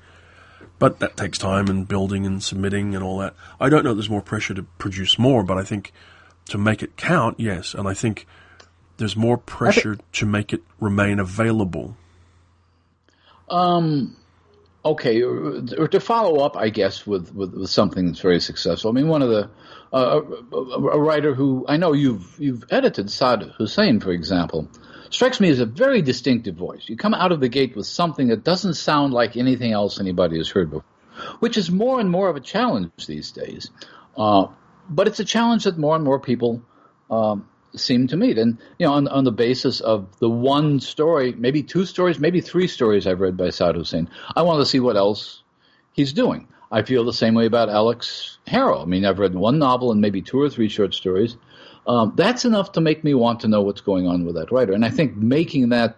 But 0.78 1.00
that 1.00 1.16
takes 1.16 1.38
time 1.38 1.68
and 1.68 1.86
building 1.88 2.26
and 2.26 2.42
submitting 2.42 2.94
and 2.94 3.02
all 3.02 3.18
that. 3.18 3.34
I 3.60 3.68
don't 3.68 3.84
know 3.84 3.90
if 3.90 3.96
there's 3.96 4.10
more 4.10 4.22
pressure 4.22 4.54
to 4.54 4.62
produce 4.78 5.18
more, 5.18 5.42
but 5.42 5.58
I 5.58 5.62
think 5.62 5.92
to 6.46 6.58
make 6.58 6.82
it 6.82 6.96
count, 6.96 7.40
yes, 7.40 7.74
and 7.74 7.88
I 7.88 7.94
think 7.94 8.26
there's 8.96 9.16
more 9.16 9.38
pressure 9.38 9.98
to 10.12 10.26
make 10.26 10.52
it 10.52 10.62
remain 10.80 11.18
available. 11.18 11.96
Um, 13.48 14.16
okay, 14.84 15.22
or, 15.22 15.88
to 15.88 16.00
follow 16.00 16.44
up, 16.44 16.56
I 16.56 16.68
guess, 16.68 17.06
with, 17.06 17.34
with, 17.34 17.54
with, 17.54 17.70
something 17.70 18.06
that's 18.06 18.20
very 18.20 18.40
successful. 18.40 18.90
I 18.90 18.94
mean, 18.94 19.08
one 19.08 19.22
of 19.22 19.30
the 19.30 19.50
uh, 19.92 20.20
a, 20.52 20.56
a, 20.56 21.00
writer 21.00 21.34
who 21.34 21.64
I 21.68 21.76
know 21.76 21.92
you've 21.92 22.36
you've 22.38 22.64
edited, 22.70 23.10
Saad 23.10 23.52
Hossain, 23.58 24.02
for 24.02 24.10
example, 24.10 24.68
strikes 25.10 25.40
me 25.40 25.48
as 25.50 25.60
a 25.60 25.66
very 25.66 26.02
distinctive 26.02 26.56
voice. 26.56 26.88
You 26.88 26.96
come 26.96 27.14
out 27.14 27.32
of 27.32 27.40
the 27.40 27.48
gate 27.48 27.76
with 27.76 27.86
something 27.86 28.28
that 28.28 28.44
doesn't 28.44 28.74
sound 28.74 29.12
like 29.12 29.36
anything 29.36 29.72
else 29.72 30.00
anybody 30.00 30.36
has 30.38 30.50
heard 30.50 30.70
before, 30.70 30.84
which 31.38 31.56
is 31.56 31.70
more 31.70 32.00
and 32.00 32.10
more 32.10 32.28
of 32.28 32.36
a 32.36 32.40
challenge 32.40 33.06
these 33.06 33.30
days. 33.30 33.70
Uh, 34.16 34.48
but 34.88 35.06
it's 35.06 35.20
a 35.20 35.24
challenge 35.24 35.64
that 35.64 35.78
more 35.78 35.96
and 35.96 36.04
more 36.04 36.20
people 36.20 36.62
um, 37.10 37.48
seem 37.76 38.06
to 38.08 38.16
meet. 38.16 38.38
And, 38.38 38.58
you 38.78 38.86
know, 38.86 38.94
on, 38.94 39.08
on 39.08 39.24
the 39.24 39.32
basis 39.32 39.80
of 39.80 40.18
the 40.18 40.30
one 40.30 40.80
story, 40.80 41.32
maybe 41.32 41.62
two 41.62 41.86
stories, 41.86 42.18
maybe 42.18 42.40
three 42.40 42.68
stories 42.68 43.06
I've 43.06 43.20
read 43.20 43.36
by 43.36 43.50
Saad 43.50 43.76
Hossain, 43.76 44.08
I 44.36 44.42
want 44.42 44.60
to 44.60 44.66
see 44.66 44.80
what 44.80 44.96
else 44.96 45.42
he's 45.92 46.12
doing. 46.12 46.48
I 46.70 46.82
feel 46.82 47.04
the 47.04 47.12
same 47.12 47.34
way 47.34 47.46
about 47.46 47.68
Alix 47.68 48.38
Harrow. 48.46 48.82
I 48.82 48.84
mean, 48.84 49.04
I've 49.04 49.18
read 49.18 49.34
one 49.34 49.58
novel 49.58 49.92
and 49.92 50.00
maybe 50.00 50.22
two 50.22 50.40
or 50.40 50.50
three 50.50 50.68
short 50.68 50.94
stories. 50.94 51.36
Um, 51.86 52.14
that's 52.16 52.44
enough 52.44 52.72
to 52.72 52.80
make 52.80 53.04
me 53.04 53.14
want 53.14 53.40
to 53.40 53.48
know 53.48 53.62
what's 53.62 53.82
going 53.82 54.06
on 54.06 54.24
with 54.24 54.36
that 54.36 54.50
writer. 54.50 54.72
And 54.72 54.84
I 54.84 54.90
think 54.90 55.16
making 55.16 55.68
that 55.68 55.96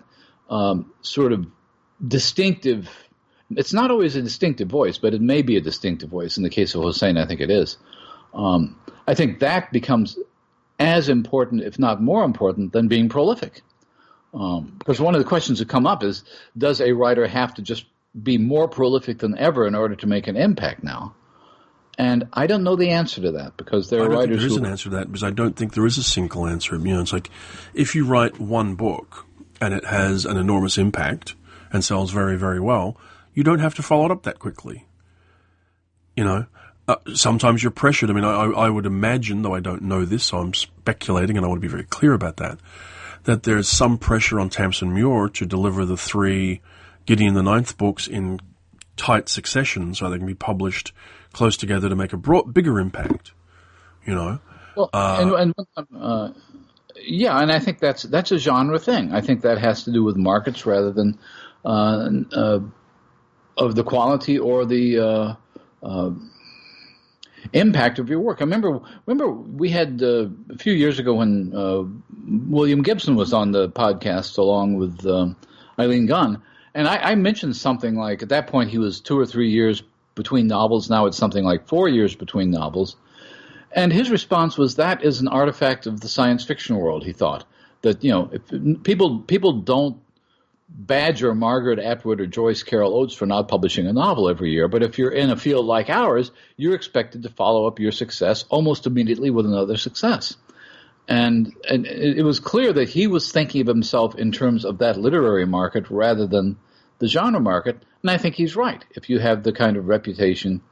um, 0.51 0.93
sort 1.01 1.33
of 1.33 1.47
distinctive, 2.07 2.91
it's 3.51 3.73
not 3.73 3.91
always 3.91 4.17
a 4.17 4.23
distinctive 4.23 4.69
voice, 4.69 4.99
but 4.99 5.15
it 5.15 5.21
may 5.21 5.43
be 5.43 5.57
a 5.57 5.61
distinctive 5.61 6.11
voice. 6.11 6.37
In 6.37 6.43
the 6.43 6.51
case 6.51 6.75
of 6.75 6.83
Hossain, 6.83 7.17
I 7.17 7.27
think 7.27 7.41
it 7.41 7.51
is. 7.51 7.79
Um, 8.35 8.79
I 9.07 9.15
think 9.15 9.39
that 9.39 9.73
becomes 9.73 10.19
as 10.79 11.09
important, 11.09 11.63
if 11.63 11.79
not 11.79 12.03
more 12.03 12.25
important, 12.25 12.73
than 12.73 12.89
being 12.89 13.09
prolific. 13.09 13.63
Um, 14.35 14.75
because 14.79 15.01
one 15.01 15.15
of 15.15 15.21
the 15.21 15.29
questions 15.29 15.61
that 15.61 15.69
come 15.69 15.87
up 15.87 16.05
is, 16.05 16.25
does 16.57 16.81
a 16.81 16.93
writer 16.93 17.27
have 17.27 17.55
to 17.55 17.63
just 17.63 17.87
be 18.23 18.39
more 18.39 18.69
prolific 18.69 19.19
than 19.19 19.39
ever 19.39 19.67
in 19.67 19.75
order 19.75 19.97
to 19.97 20.07
make 20.07 20.27
an 20.27 20.37
impact 20.37 20.85
now? 20.85 21.15
And 21.99 22.29
I 22.33 22.47
don't 22.47 22.63
know 22.63 22.77
the 22.77 22.91
answer 22.91 23.23
to 23.23 23.33
that 23.33 23.57
because 23.57 23.89
there 23.89 24.03
are 24.03 24.11
writers. 24.11 24.39
there 24.39 24.47
is 24.47 24.57
an 24.57 24.67
answer 24.67 24.91
to 24.91 24.97
that 24.97 25.07
because 25.07 25.23
I 25.23 25.31
don't 25.31 25.57
think 25.57 25.73
there 25.73 25.87
is 25.87 25.97
a 25.97 26.03
single 26.03 26.47
answer. 26.47 26.77
You 26.77 26.95
know, 26.95 27.01
it's 27.01 27.13
like 27.13 27.31
if 27.73 27.95
you 27.95 28.05
write 28.05 28.39
one 28.39 28.75
book 28.75 29.25
and 29.63 29.73
it 29.73 29.85
has 29.87 30.27
an 30.27 30.37
enormous 30.37 30.77
impact 30.77 31.35
and 31.73 31.83
sells 31.83 32.11
very, 32.11 32.37
very 32.37 32.61
well, 32.61 32.99
you 33.33 33.43
don't 33.43 33.61
have 33.61 33.75
to 33.77 33.83
follow 33.83 34.07
it 34.07 34.11
up 34.11 34.25
that 34.25 34.39
quickly. 34.39 34.87
You 36.17 36.25
know, 36.25 36.47
uh, 36.89 36.97
sometimes 37.15 37.63
you're 37.63 37.73
pressured. 37.73 38.11
I 38.11 38.13
mean, 38.13 38.25
I, 38.25 38.45
I, 38.45 38.71
would 38.71 38.87
imagine, 38.87 39.43
though 39.43 39.55
I 39.55 39.61
don't 39.61 39.83
know 39.83 40.05
this, 40.05 40.25
so 40.25 40.39
I'm 40.39 40.55
speculating, 40.55 41.37
and 41.37 41.45
I 41.45 41.49
want 41.49 41.61
to 41.61 41.67
be 41.67 41.71
very 41.71 41.85
clear 41.85 42.13
about 42.13 42.37
that, 42.37 42.59
that 43.25 43.43
there's 43.43 43.69
some 43.69 43.99
pressure 43.99 44.39
on 44.39 44.51
Tamsyn 44.51 44.93
Muir 44.93 45.29
to 45.31 45.47
deliver 45.47 45.85
the 45.85 45.97
three 45.97 46.61
Gideon 47.05 47.35
the 47.35 47.43
Ninth 47.43 47.77
books 47.77 48.07
in 48.07 48.41
tight 48.97 49.29
succession 49.29 49.95
so 49.95 50.09
they 50.09 50.19
can 50.19 50.27
be 50.27 50.35
published 50.35 50.93
close 51.33 51.57
together 51.57 51.89
to 51.89 51.97
make 51.97 52.13
a 52.13 52.17
broad, 52.17 52.55
bigger 52.55 52.79
impact. 52.79 53.33
You 54.07 54.15
know. 54.15 54.39
Well, 54.77 54.91
uh, 54.93 55.35
and, 55.37 55.55
and 55.77 55.87
uh, 56.01 56.29
yeah, 56.95 57.41
and 57.41 57.51
I 57.51 57.59
think 57.59 57.81
that's 57.81 58.05
that's 58.05 58.31
a 58.31 58.39
genre 58.39 58.79
thing. 58.79 59.13
I 59.13 59.21
think 59.21 59.43
that 59.43 59.59
has 59.59 59.85
to 59.85 59.93
do 59.93 60.05
with 60.05 60.17
markets 60.17 60.65
rather 60.65 60.93
than 60.93 61.19
uh, 61.65 62.09
uh 62.33 62.61
of 63.59 63.75
the 63.75 63.83
quality 63.83 64.39
or 64.39 64.67
the 64.67 64.99
uh, 64.99 65.35
impact 67.53 67.99
of 67.99 68.09
your 68.09 68.21
work. 68.21 68.39
I 68.41 68.45
remember 68.45 68.81
remember 69.07 69.31
we 69.31 69.71
had 69.71 70.03
uh, 70.03 70.29
a 70.51 70.59
few 70.59 70.73
years 70.73 70.99
ago 70.99 71.15
when 71.15 71.53
uh, 71.55 71.85
William 72.49 72.83
Gibson 72.83 73.17
was 73.17 73.33
on 73.33 73.53
the 73.53 73.69
podcast 73.69 74.39
along 74.39 74.75
with 74.75 75.07
um, 75.07 75.37
Eileen 75.79 76.07
Gunn, 76.07 76.43
and 76.75 76.89
I, 76.89 76.97
I, 76.97 77.15
mentioned 77.15 77.57
something 77.57 77.97
like 77.97 78.23
at 78.23 78.29
that 78.31 78.47
point 78.47 78.71
he 78.71 78.79
was 78.79 79.01
two 79.01 79.19
or 79.19 79.27
three 79.27 79.51
years 79.51 79.83
between 80.15 80.47
novels. 80.47 80.89
Now 80.91 81.07
it's 81.07 81.17
something 81.17 81.45
like 81.45 81.67
four 81.67 81.89
years 81.89 82.15
between 82.15 82.51
novels, 82.51 82.97
and 83.73 83.93
his 83.93 84.11
response 84.11 84.57
was 84.57 84.77
that 84.77 85.05
is 85.05 85.21
an 85.21 85.29
artifact 85.29 85.87
of 85.87 86.01
the 86.01 86.09
science 86.09 86.45
fiction 86.45 86.77
world. 86.77 87.05
He 87.05 87.13
thought 87.13 87.45
that 87.83 88.03
you 88.03 88.11
know 88.11 88.31
people 88.83 89.21
people 89.21 89.53
don't 89.53 89.99
badger 90.69 91.35
Margaret 91.35 91.79
Atwood 91.79 92.21
or 92.21 92.27
Joyce 92.27 92.63
Carol 92.63 92.95
Oates 92.95 93.15
for 93.15 93.27
not 93.27 93.49
publishing 93.49 93.87
a 93.87 93.93
novel 93.93 94.29
every 94.29 94.51
year, 94.51 94.69
but 94.69 94.83
if 94.83 94.99
you're 94.99 95.11
in 95.11 95.31
a 95.31 95.37
field 95.37 95.67
like 95.67 95.89
ours, 95.89 96.31
you're 96.57 96.75
expected 96.75 97.23
to 97.23 97.29
follow 97.29 97.67
up 97.67 97.79
your 97.79 97.93
success 97.93 98.45
almost 98.49 98.87
immediately 98.87 99.31
with 99.31 99.47
another 99.47 99.77
success. 99.77 100.37
And, 101.09 101.53
and 101.69 101.87
it 101.87 102.25
was 102.25 102.41
clear 102.41 102.73
that 102.73 102.89
he 102.89 103.07
was 103.07 103.31
thinking 103.31 103.61
of 103.61 103.69
himself 103.69 104.17
in 104.17 104.33
terms 104.33 104.65
of 104.65 104.79
that 104.79 104.99
literary 104.99 105.47
market 105.47 105.89
rather 105.89 106.27
than 106.27 106.57
the 106.99 107.07
genre 107.07 107.41
market. 107.41 107.81
And 108.03 108.11
I 108.11 108.19
think 108.19 108.35
he's 108.35 108.57
right. 108.57 108.85
If 108.91 109.09
you 109.09 109.21
have 109.21 109.45
the 109.45 109.53
kind 109.53 109.77
of 109.77 109.87
reputation 109.87 110.63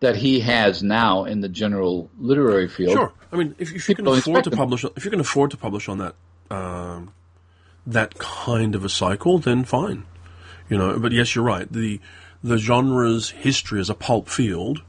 that 0.00 0.16
he 0.16 0.40
has 0.40 0.82
now 0.82 1.24
in 1.24 1.40
the 1.40 1.48
general 1.48 2.10
literary 2.18 2.68
field. 2.68 2.94
Sure. 2.94 3.12
I 3.32 3.36
mean, 3.36 3.54
if, 3.58 3.72
if 3.72 3.88
you 3.88 3.94
can 3.94 4.06
afford 4.08 4.44
to 4.44 4.50
publish, 4.50 4.84
if 4.96 5.04
you 5.04 5.10
can 5.10 5.20
afford 5.20 5.52
to 5.52 5.56
publish 5.56 5.88
on 5.88 5.98
that 5.98 6.14
um, 6.50 7.12
that 7.86 8.18
kind 8.18 8.74
of 8.74 8.84
a 8.84 8.88
cycle, 8.88 9.38
then 9.38 9.64
fine. 9.64 10.04
You 10.68 10.78
know, 10.78 10.98
but 10.98 11.12
yes, 11.12 11.34
you're 11.34 11.44
right. 11.44 11.70
The 11.70 12.00
the 12.42 12.58
genre's 12.58 13.30
history 13.30 13.80
as 13.80 13.90
a 13.90 13.94
pulp 13.94 14.28
field 14.28 14.82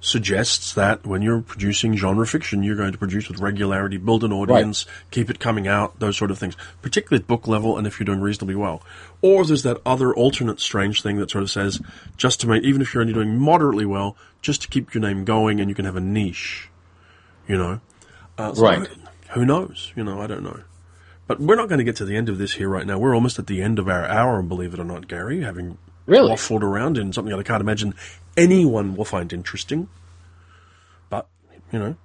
suggests 0.00 0.74
that 0.74 1.04
when 1.06 1.22
you're 1.22 1.40
producing 1.40 1.96
genre 1.96 2.26
fiction, 2.26 2.62
you're 2.62 2.76
going 2.76 2.92
to 2.92 2.98
produce 2.98 3.28
with 3.28 3.40
regularity, 3.40 3.96
build 3.96 4.22
an 4.22 4.32
audience, 4.32 4.86
right. 4.86 5.10
keep 5.10 5.28
it 5.28 5.40
coming 5.40 5.66
out, 5.66 5.98
those 5.98 6.16
sort 6.16 6.30
of 6.30 6.38
things, 6.38 6.56
particularly 6.82 7.20
at 7.20 7.26
book 7.26 7.48
level 7.48 7.76
and 7.76 7.86
if 7.86 7.98
you're 7.98 8.04
doing 8.04 8.20
reasonably 8.20 8.54
well. 8.54 8.82
Or 9.22 9.44
there's 9.44 9.64
that 9.64 9.80
other 9.84 10.14
alternate 10.14 10.60
strange 10.60 11.02
thing 11.02 11.16
that 11.16 11.30
sort 11.30 11.42
of 11.42 11.50
says, 11.50 11.80
just 12.16 12.40
to 12.40 12.46
make, 12.46 12.62
even 12.62 12.80
if 12.80 12.94
you're 12.94 13.00
only 13.00 13.14
doing 13.14 13.38
moderately 13.38 13.86
well, 13.86 14.16
just 14.40 14.62
to 14.62 14.68
keep 14.68 14.94
your 14.94 15.02
name 15.02 15.24
going 15.24 15.60
and 15.60 15.68
you 15.68 15.74
can 15.74 15.84
have 15.84 15.96
a 15.96 16.00
niche, 16.00 16.68
you 17.48 17.56
know. 17.56 17.80
Uh, 18.36 18.54
so 18.54 18.62
right. 18.62 18.88
Who 19.30 19.44
knows? 19.44 19.92
You 19.96 20.04
know, 20.04 20.20
I 20.20 20.26
don't 20.26 20.44
know. 20.44 20.60
But 21.28 21.40
we're 21.40 21.56
not 21.56 21.68
going 21.68 21.78
to 21.78 21.84
get 21.84 21.94
to 21.96 22.06
the 22.06 22.16
end 22.16 22.30
of 22.30 22.38
this 22.38 22.54
here 22.54 22.70
right 22.70 22.86
now. 22.86 22.98
We're 22.98 23.14
almost 23.14 23.38
at 23.38 23.46
the 23.46 23.60
end 23.60 23.78
of 23.78 23.86
our 23.86 24.06
hour, 24.06 24.42
believe 24.42 24.72
it 24.72 24.80
or 24.80 24.84
not, 24.84 25.08
Gary, 25.08 25.42
having 25.42 25.76
really? 26.06 26.32
waffled 26.32 26.62
around 26.62 26.96
in 26.96 27.12
something 27.12 27.30
that 27.30 27.38
I 27.38 27.42
can't 27.42 27.60
imagine 27.60 27.94
anyone 28.36 28.96
will 28.96 29.04
find 29.04 29.30
interesting. 29.30 29.88
But, 31.10 31.28
you 31.70 31.78
know, 31.78 31.96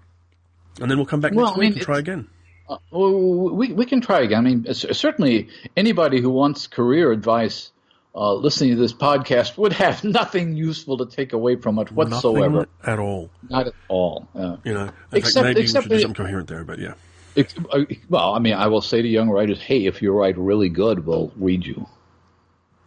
and 0.81 0.91
then 0.91 0.97
we'll 0.97 1.07
come 1.07 1.21
back 1.21 1.33
well, 1.33 1.45
next 1.45 1.57
I 1.57 1.61
mean, 1.61 1.69
week 1.69 1.77
and 1.77 1.85
try 1.85 1.99
again. 1.99 2.27
Uh, 2.67 2.77
well, 2.91 3.49
we, 3.55 3.71
we 3.71 3.85
can 3.85 4.01
try 4.01 4.21
again. 4.21 4.39
I 4.39 4.41
mean, 4.41 4.73
certainly 4.73 5.47
anybody 5.77 6.19
who 6.19 6.29
wants 6.29 6.67
career 6.67 7.13
advice 7.13 7.71
uh, 8.15 8.33
listening 8.33 8.71
to 8.71 8.75
this 8.75 8.93
podcast 8.93 9.57
would 9.57 9.71
have 9.71 10.03
nothing 10.03 10.57
useful 10.57 10.97
to 10.97 11.05
take 11.05 11.31
away 11.31 11.55
from 11.55 11.79
it 11.79 11.93
whatsoever. 11.93 12.49
Nothing 12.49 12.69
at 12.85 12.99
all. 12.99 13.29
Not 13.49 13.67
at 13.67 13.73
all. 13.87 14.27
Uh, 14.35 14.57
you 14.65 14.73
know, 14.73 14.89
except, 15.13 15.45
fact, 15.45 15.45
maybe 15.45 15.61
except 15.61 15.85
we 15.85 15.91
should 15.91 15.95
do 15.95 16.01
something 16.01 16.25
coherent 16.25 16.49
there, 16.49 16.65
but 16.65 16.79
yeah. 16.79 16.95
Uh, 17.35 17.85
well, 18.09 18.33
I 18.33 18.39
mean, 18.39 18.53
I 18.53 18.67
will 18.67 18.81
say 18.81 19.01
to 19.01 19.07
young 19.07 19.29
writers, 19.29 19.61
hey, 19.61 19.85
if 19.85 20.01
you 20.01 20.11
write 20.11 20.37
really 20.37 20.69
good, 20.69 21.05
we'll 21.05 21.31
read 21.35 21.65
you. 21.65 21.87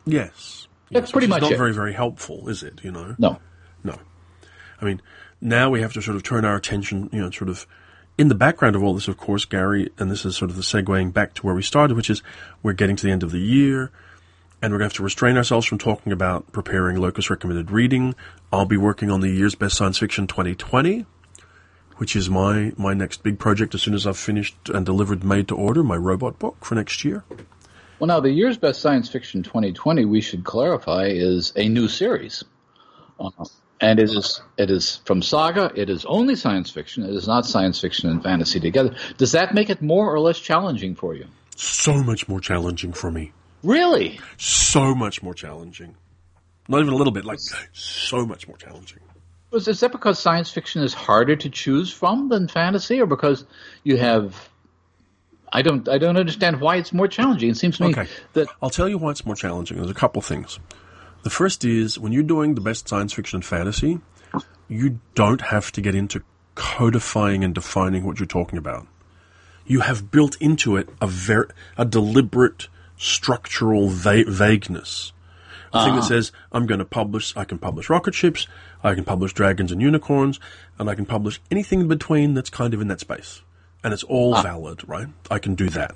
Yes. 0.04 0.68
That's 0.90 1.08
yes, 1.08 1.12
pretty 1.12 1.26
much 1.26 1.42
not 1.42 1.52
it. 1.52 1.58
very, 1.58 1.72
very 1.72 1.92
helpful, 1.92 2.48
is 2.48 2.62
it? 2.62 2.80
You 2.84 2.92
know? 2.92 3.16
No. 3.18 3.40
No. 3.82 3.98
I 4.80 4.84
mean, 4.84 5.02
now 5.40 5.70
we 5.70 5.80
have 5.80 5.92
to 5.94 6.02
sort 6.02 6.16
of 6.16 6.22
turn 6.22 6.44
our 6.44 6.56
attention, 6.56 7.10
you 7.12 7.20
know, 7.20 7.30
sort 7.30 7.50
of 7.50 7.66
in 8.18 8.28
the 8.28 8.34
background 8.34 8.76
of 8.76 8.82
all 8.82 8.94
this, 8.94 9.08
of 9.08 9.16
course, 9.16 9.44
Gary, 9.44 9.90
and 9.98 10.10
this 10.10 10.24
is 10.24 10.36
sort 10.36 10.50
of 10.50 10.56
the 10.56 10.62
segueing 10.62 11.12
back 11.12 11.34
to 11.34 11.42
where 11.42 11.54
we 11.54 11.62
started, 11.62 11.96
which 11.96 12.08
is 12.08 12.22
we're 12.62 12.72
getting 12.72 12.96
to 12.96 13.04
the 13.04 13.12
end 13.12 13.22
of 13.22 13.32
the 13.32 13.40
year, 13.40 13.90
and 14.62 14.72
we're 14.72 14.78
going 14.78 14.88
to 14.88 14.94
have 14.94 14.96
to 14.98 15.02
restrain 15.02 15.36
ourselves 15.36 15.66
from 15.66 15.78
talking 15.78 16.12
about 16.12 16.50
preparing 16.52 16.96
Locus 16.96 17.28
recommended 17.28 17.70
reading. 17.70 18.14
I'll 18.52 18.64
be 18.64 18.76
working 18.76 19.10
on 19.10 19.20
the 19.20 19.28
year's 19.28 19.54
best 19.54 19.76
science 19.76 19.98
fiction 19.98 20.26
2020 20.26 21.04
which 21.96 22.16
is 22.16 22.28
my, 22.28 22.72
my 22.76 22.94
next 22.94 23.22
big 23.22 23.38
project 23.38 23.74
as 23.74 23.82
soon 23.82 23.94
as 23.94 24.06
I've 24.06 24.18
finished 24.18 24.56
and 24.68 24.84
delivered 24.84 25.24
Made 25.24 25.48
to 25.48 25.56
Order, 25.56 25.82
my 25.82 25.96
robot 25.96 26.38
book 26.38 26.64
for 26.64 26.74
next 26.74 27.04
year. 27.04 27.24
Well, 27.98 28.08
now, 28.08 28.20
the 28.20 28.30
year's 28.30 28.58
best 28.58 28.82
science 28.82 29.08
fiction 29.08 29.42
2020, 29.42 30.04
we 30.04 30.20
should 30.20 30.44
clarify, 30.44 31.06
is 31.06 31.52
a 31.56 31.68
new 31.68 31.88
series. 31.88 32.44
Uh, 33.18 33.30
and 33.80 33.98
it 33.98 34.10
is 34.10 34.40
it 34.56 34.70
is 34.70 35.00
from 35.04 35.22
Saga. 35.22 35.70
It 35.74 35.90
is 35.90 36.04
only 36.06 36.36
science 36.36 36.70
fiction. 36.70 37.04
It 37.04 37.14
is 37.14 37.26
not 37.26 37.46
science 37.46 37.80
fiction 37.80 38.08
and 38.10 38.22
fantasy 38.22 38.60
together. 38.60 38.94
Does 39.18 39.32
that 39.32 39.54
make 39.54 39.70
it 39.70 39.82
more 39.82 40.12
or 40.12 40.20
less 40.20 40.38
challenging 40.38 40.94
for 40.94 41.14
you? 41.14 41.26
So 41.56 42.02
much 42.02 42.28
more 42.28 42.40
challenging 42.40 42.92
for 42.92 43.10
me. 43.10 43.32
Really? 43.62 44.20
So 44.36 44.94
much 44.94 45.22
more 45.22 45.34
challenging. 45.34 45.96
Not 46.68 46.80
even 46.80 46.92
a 46.92 46.96
little 46.96 47.12
bit, 47.12 47.24
like 47.24 47.38
so 47.72 48.26
much 48.26 48.48
more 48.48 48.56
challenging. 48.56 49.00
Was 49.50 49.68
is 49.68 49.80
that 49.80 49.92
because 49.92 50.18
science 50.18 50.50
fiction 50.50 50.82
is 50.82 50.92
harder 50.92 51.36
to 51.36 51.48
choose 51.48 51.92
from 51.92 52.28
than 52.28 52.48
fantasy, 52.48 53.00
or 53.00 53.06
because 53.06 53.44
you 53.84 53.96
have? 53.96 54.48
I 55.52 55.62
don't. 55.62 55.88
I 55.88 55.98
don't 55.98 56.16
understand 56.16 56.60
why 56.60 56.76
it's 56.76 56.92
more 56.92 57.08
challenging. 57.08 57.50
It 57.50 57.56
seems 57.56 57.76
to 57.78 57.84
me 57.84 57.90
okay. 57.90 58.08
that 58.32 58.48
I'll 58.60 58.70
tell 58.70 58.88
you 58.88 58.98
why 58.98 59.12
it's 59.12 59.24
more 59.24 59.36
challenging. 59.36 59.76
There's 59.76 59.90
a 59.90 59.94
couple 59.94 60.20
things. 60.20 60.58
The 61.22 61.30
first 61.30 61.64
is 61.64 61.98
when 61.98 62.12
you're 62.12 62.22
doing 62.22 62.54
the 62.54 62.60
best 62.60 62.88
science 62.88 63.12
fiction 63.12 63.38
and 63.38 63.44
fantasy, 63.44 64.00
you 64.68 65.00
don't 65.14 65.40
have 65.40 65.72
to 65.72 65.80
get 65.80 65.94
into 65.94 66.22
codifying 66.54 67.44
and 67.44 67.54
defining 67.54 68.04
what 68.04 68.18
you're 68.18 68.26
talking 68.26 68.58
about. 68.58 68.86
You 69.64 69.80
have 69.80 70.10
built 70.10 70.36
into 70.40 70.76
it 70.76 70.88
a 71.00 71.06
very 71.06 71.46
a 71.76 71.84
deliberate 71.84 72.68
structural 72.96 73.88
va- 73.88 74.24
vagueness. 74.26 75.12
A 75.72 75.84
thing 75.84 75.94
that 75.96 76.04
ah. 76.04 76.08
says, 76.08 76.32
I'm 76.52 76.66
going 76.66 76.78
to 76.78 76.84
publish, 76.84 77.36
I 77.36 77.44
can 77.44 77.58
publish 77.58 77.90
rocket 77.90 78.14
ships, 78.14 78.46
I 78.86 78.94
can 78.94 79.04
publish 79.04 79.32
dragons 79.32 79.72
and 79.72 79.82
unicorns, 79.82 80.38
and 80.78 80.88
I 80.88 80.94
can 80.94 81.06
publish 81.06 81.40
anything 81.50 81.80
in 81.80 81.88
between 81.88 82.34
that's 82.34 82.50
kind 82.50 82.72
of 82.72 82.80
in 82.80 82.88
that 82.88 83.00
space. 83.00 83.42
And 83.82 83.92
it's 83.92 84.04
all 84.04 84.34
valid, 84.42 84.88
right? 84.88 85.08
I 85.30 85.38
can 85.38 85.54
do 85.54 85.68
that. 85.70 85.94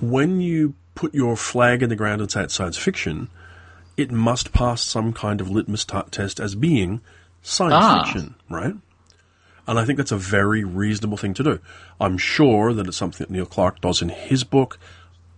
When 0.00 0.40
you 0.40 0.74
put 0.94 1.14
your 1.14 1.36
flag 1.36 1.82
in 1.82 1.88
the 1.88 1.96
ground 1.96 2.20
and 2.20 2.30
say 2.30 2.42
it's 2.42 2.54
science 2.54 2.76
fiction, 2.76 3.28
it 3.96 4.10
must 4.10 4.52
pass 4.52 4.82
some 4.82 5.12
kind 5.12 5.40
of 5.40 5.50
litmus 5.50 5.84
t- 5.84 5.98
test 6.10 6.40
as 6.40 6.54
being 6.54 7.00
science 7.42 7.74
Ah. 7.76 8.04
fiction, 8.04 8.34
right? 8.48 8.74
And 9.66 9.78
I 9.78 9.84
think 9.84 9.98
that's 9.98 10.12
a 10.12 10.16
very 10.16 10.64
reasonable 10.64 11.16
thing 11.16 11.34
to 11.34 11.42
do. 11.42 11.60
I'm 12.00 12.18
sure 12.18 12.72
that 12.72 12.86
it's 12.86 12.96
something 12.96 13.26
that 13.26 13.30
Neil 13.30 13.46
Clarke 13.46 13.80
does 13.80 14.02
in 14.02 14.08
his 14.08 14.42
book. 14.44 14.78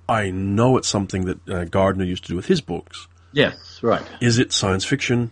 I 0.08 0.30
know 0.30 0.76
it's 0.76 0.88
something 0.88 1.24
that 1.26 1.48
uh, 1.48 1.64
Gardner 1.64 2.04
used 2.04 2.24
to 2.24 2.28
do 2.30 2.36
with 2.36 2.46
his 2.46 2.60
books. 2.60 3.08
Yes, 3.32 3.80
right. 3.82 4.02
Is 4.20 4.38
it 4.38 4.52
science 4.52 4.84
fiction? 4.84 5.30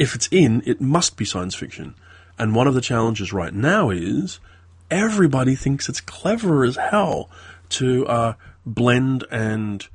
If 0.00 0.14
it's 0.14 0.28
in, 0.32 0.62
it 0.64 0.80
must 0.80 1.18
be 1.18 1.26
science 1.26 1.54
fiction. 1.54 1.94
And 2.38 2.54
one 2.54 2.66
of 2.66 2.72
the 2.72 2.80
challenges 2.80 3.34
right 3.34 3.52
now 3.52 3.90
is 3.90 4.40
everybody 4.90 5.54
thinks 5.54 5.90
it's 5.90 6.00
clever 6.00 6.64
as 6.64 6.76
hell 6.76 7.28
to 7.68 8.06
uh, 8.06 8.32
blend 8.64 9.24
and 9.30 9.86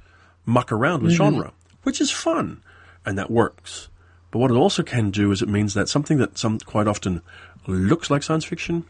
muck 0.45 0.72
around 0.72 1.01
with 1.01 1.14
genre, 1.14 1.53
which 1.82 1.99
is 1.99 2.12
fun, 2.12 2.62
and 3.03 3.18
that 3.18 3.32
works. 3.32 3.89
But 4.30 4.38
what 4.38 4.51
it 4.51 4.58
also 4.58 4.84
can 4.84 5.10
do 5.10 5.32
is 5.32 5.41
it 5.41 5.49
means 5.49 5.74
that 5.74 5.89
something 5.89 6.20
that 6.20 6.38
some 6.38 6.60
quite 6.60 6.88
often 6.88 7.24
looks 7.66 8.12
like 8.12 8.22
science 8.22 8.45
fiction 8.45 8.86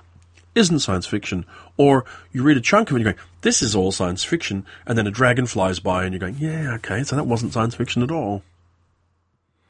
isn't 0.54 0.80
science 0.80 1.08
fiction. 1.08 1.46
Or 1.78 2.04
you 2.34 2.44
read 2.44 2.58
a 2.58 2.62
chunk 2.62 2.90
of 2.90 2.96
it 2.96 3.00
and 3.00 3.06
you're 3.06 3.14
going, 3.14 3.26
this 3.42 3.62
is 3.62 3.74
all 3.74 3.94
science 3.94 4.26
fiction, 4.26 4.66
and 4.86 4.98
then 4.98 5.08
a 5.08 5.12
dragon 5.12 5.46
flies 5.46 5.80
by 5.80 6.04
and 6.04 6.14
you're 6.14 6.20
going, 6.20 6.38
yeah, 6.40 6.74
okay, 6.76 7.04
so 7.04 7.16
that 7.16 7.24
wasn't 7.24 7.54
science 7.54 7.76
fiction 7.76 8.04
at 8.04 8.12
all. 8.12 8.44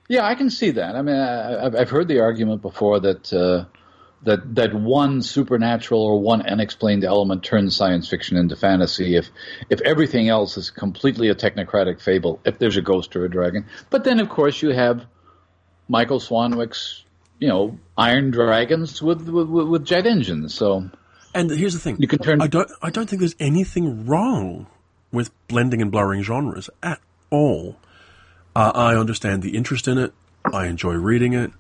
Yeah, 0.07 0.25
I 0.25 0.35
can 0.35 0.49
see 0.49 0.71
that. 0.71 0.95
I 0.95 1.01
mean, 1.01 1.15
I, 1.15 1.65
I've, 1.65 1.75
I've 1.75 1.89
heard 1.89 2.07
the 2.07 2.19
argument 2.19 2.61
before 2.61 2.99
that 2.99 3.33
uh, 3.33 3.65
that 4.23 4.55
that 4.55 4.73
one 4.73 5.21
supernatural 5.21 6.01
or 6.01 6.19
one 6.19 6.41
unexplained 6.41 7.03
element 7.03 7.43
turns 7.43 7.75
science 7.75 8.07
fiction 8.07 8.37
into 8.37 8.55
fantasy 8.55 9.15
if 9.15 9.29
if 9.69 9.81
everything 9.81 10.29
else 10.29 10.57
is 10.57 10.69
completely 10.69 11.29
a 11.29 11.35
technocratic 11.35 12.01
fable. 12.01 12.39
If 12.45 12.59
there's 12.59 12.77
a 12.77 12.81
ghost 12.81 13.15
or 13.15 13.25
a 13.25 13.29
dragon, 13.29 13.65
but 13.89 14.03
then 14.03 14.19
of 14.19 14.29
course 14.29 14.61
you 14.61 14.69
have 14.69 15.05
Michael 15.87 16.19
Swanwick's 16.19 17.03
you 17.39 17.47
know 17.47 17.79
Iron 17.97 18.31
Dragons 18.31 19.01
with 19.01 19.27
with, 19.27 19.47
with 19.49 19.85
jet 19.85 20.05
engines. 20.05 20.53
So 20.53 20.89
And 21.33 21.49
here's 21.49 21.73
the 21.73 21.79
thing: 21.79 21.97
You 21.99 22.07
can 22.07 22.19
turn- 22.19 22.41
I 22.41 22.47
don't. 22.47 22.69
I 22.81 22.89
don't 22.89 23.09
think 23.09 23.21
there's 23.21 23.35
anything 23.39 24.05
wrong 24.05 24.67
with 25.11 25.31
blending 25.47 25.81
and 25.81 25.91
blurring 25.91 26.23
genres 26.23 26.69
at 26.83 26.99
all. 27.29 27.77
Uh, 28.55 28.71
I 28.73 28.95
understand 28.95 29.43
the 29.43 29.55
interest 29.55 29.87
in 29.87 29.97
it. 29.97 30.13
I 30.45 30.67
enjoy 30.67 30.93
reading 30.93 31.33
it, 31.33 31.51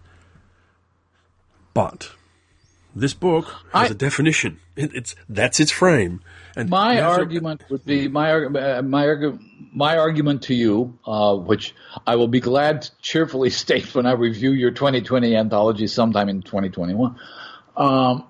but 1.73 2.11
this 2.95 3.13
book 3.13 3.45
has 3.73 3.89
I- 3.89 3.93
a 3.93 3.95
definition. 3.95 4.59
It, 4.75 4.93
it's 4.93 5.15
that's 5.27 5.59
its 5.59 5.71
frame. 5.71 6.21
And 6.55 6.69
My 6.69 7.01
argument 7.01 7.63
would 7.69 7.85
be 7.85 8.07
my 8.07 8.31
uh, 8.31 8.81
my 8.81 9.05
argu- 9.05 9.39
my 9.73 9.97
argument 9.97 10.43
to 10.43 10.53
you, 10.53 10.97
uh, 11.05 11.35
which 11.35 11.75
I 12.07 12.15
will 12.15 12.29
be 12.29 12.39
glad 12.39 12.83
to 12.83 12.91
cheerfully 13.01 13.49
state 13.63 13.93
when 13.93 14.05
I 14.05 14.13
review 14.13 14.51
your 14.51 14.71
2020 14.71 15.35
anthology 15.35 15.87
sometime 15.87 16.29
in 16.29 16.41
2021, 16.41 17.15
um, 17.75 18.23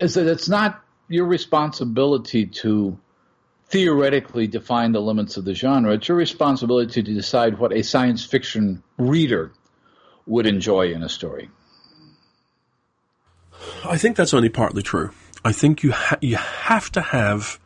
is 0.00 0.14
that 0.14 0.26
it's 0.26 0.48
not 0.48 0.82
your 1.08 1.26
responsibility 1.26 2.46
to 2.46 2.98
theoretically 3.70 4.46
define 4.46 4.92
the 4.92 5.00
limits 5.00 5.36
of 5.36 5.44
the 5.44 5.54
genre. 5.54 5.94
It's 5.94 6.08
your 6.08 6.16
responsibility 6.16 7.02
to 7.02 7.14
decide 7.14 7.58
what 7.58 7.72
a 7.72 7.82
science 7.82 8.24
fiction 8.24 8.82
reader 8.98 9.52
would 10.26 10.46
enjoy 10.46 10.92
in 10.92 11.02
a 11.02 11.08
story. 11.08 11.50
I 13.84 13.96
think 13.96 14.16
that's 14.16 14.34
only 14.34 14.48
partly 14.48 14.82
true. 14.82 15.10
I 15.44 15.52
think 15.52 15.82
you 15.82 15.92
ha- 15.92 16.18
you 16.20 16.36
have 16.36 16.90
to 16.92 17.00
have 17.00 17.58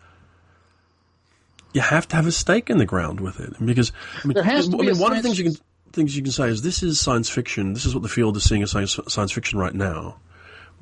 you 1.73 1.81
have 1.81 2.07
to 2.09 2.17
have 2.17 2.27
a 2.27 2.33
stake 2.33 2.71
in 2.71 2.79
the 2.79 2.87
ground 2.87 3.21
with 3.21 3.41
it 3.41 3.55
because 3.65 3.93
I 4.23 4.29
mean, 4.29 4.35
There 4.35 4.45
has 4.45 4.69
to 4.69 4.77
I 4.77 4.81
be 4.81 4.87
mean 4.87 4.99
one 4.99 5.13
of 5.13 5.19
the 5.19 5.23
things 5.23 5.39
you 5.39 5.45
can 5.45 5.57
things 5.93 6.17
you 6.17 6.23
can 6.23 6.33
say 6.33 6.49
is 6.49 6.63
this 6.63 6.83
is 6.83 7.01
science 7.01 7.29
fiction. 7.29 7.73
This 7.73 7.87
is 7.87 7.95
what 7.95 8.03
the 8.03 8.09
field 8.09 8.37
is 8.37 8.45
seeing 8.45 8.63
as 8.63 8.71
science 8.71 8.99
science 9.09 9.33
fiction 9.33 9.59
right 9.59 9.75
now. 9.75 10.19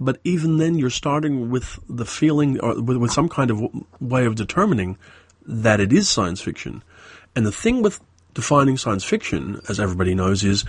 But 0.00 0.18
even 0.24 0.58
then, 0.58 0.76
you're 0.78 0.90
starting 0.90 1.50
with 1.50 1.78
the 1.88 2.04
feeling 2.04 2.58
or 2.60 2.80
with, 2.80 2.96
with 2.96 3.12
some 3.12 3.28
kind 3.28 3.50
of 3.50 3.62
way 4.00 4.24
of 4.24 4.34
determining 4.34 4.98
that 5.46 5.80
it 5.80 5.92
is 5.92 6.08
science 6.08 6.40
fiction. 6.40 6.82
And 7.34 7.46
the 7.46 7.52
thing 7.52 7.82
with 7.82 8.00
defining 8.34 8.76
science 8.76 9.04
fiction, 9.04 9.60
as 9.68 9.78
everybody 9.78 10.14
knows, 10.14 10.44
is 10.44 10.64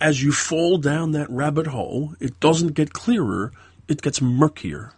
as 0.00 0.22
you 0.22 0.32
fall 0.32 0.78
down 0.78 1.12
that 1.12 1.30
rabbit 1.30 1.68
hole, 1.68 2.14
it 2.20 2.38
doesn't 2.40 2.74
get 2.74 2.92
clearer; 2.92 3.52
it 3.88 4.02
gets 4.02 4.20
murkier. 4.20 4.92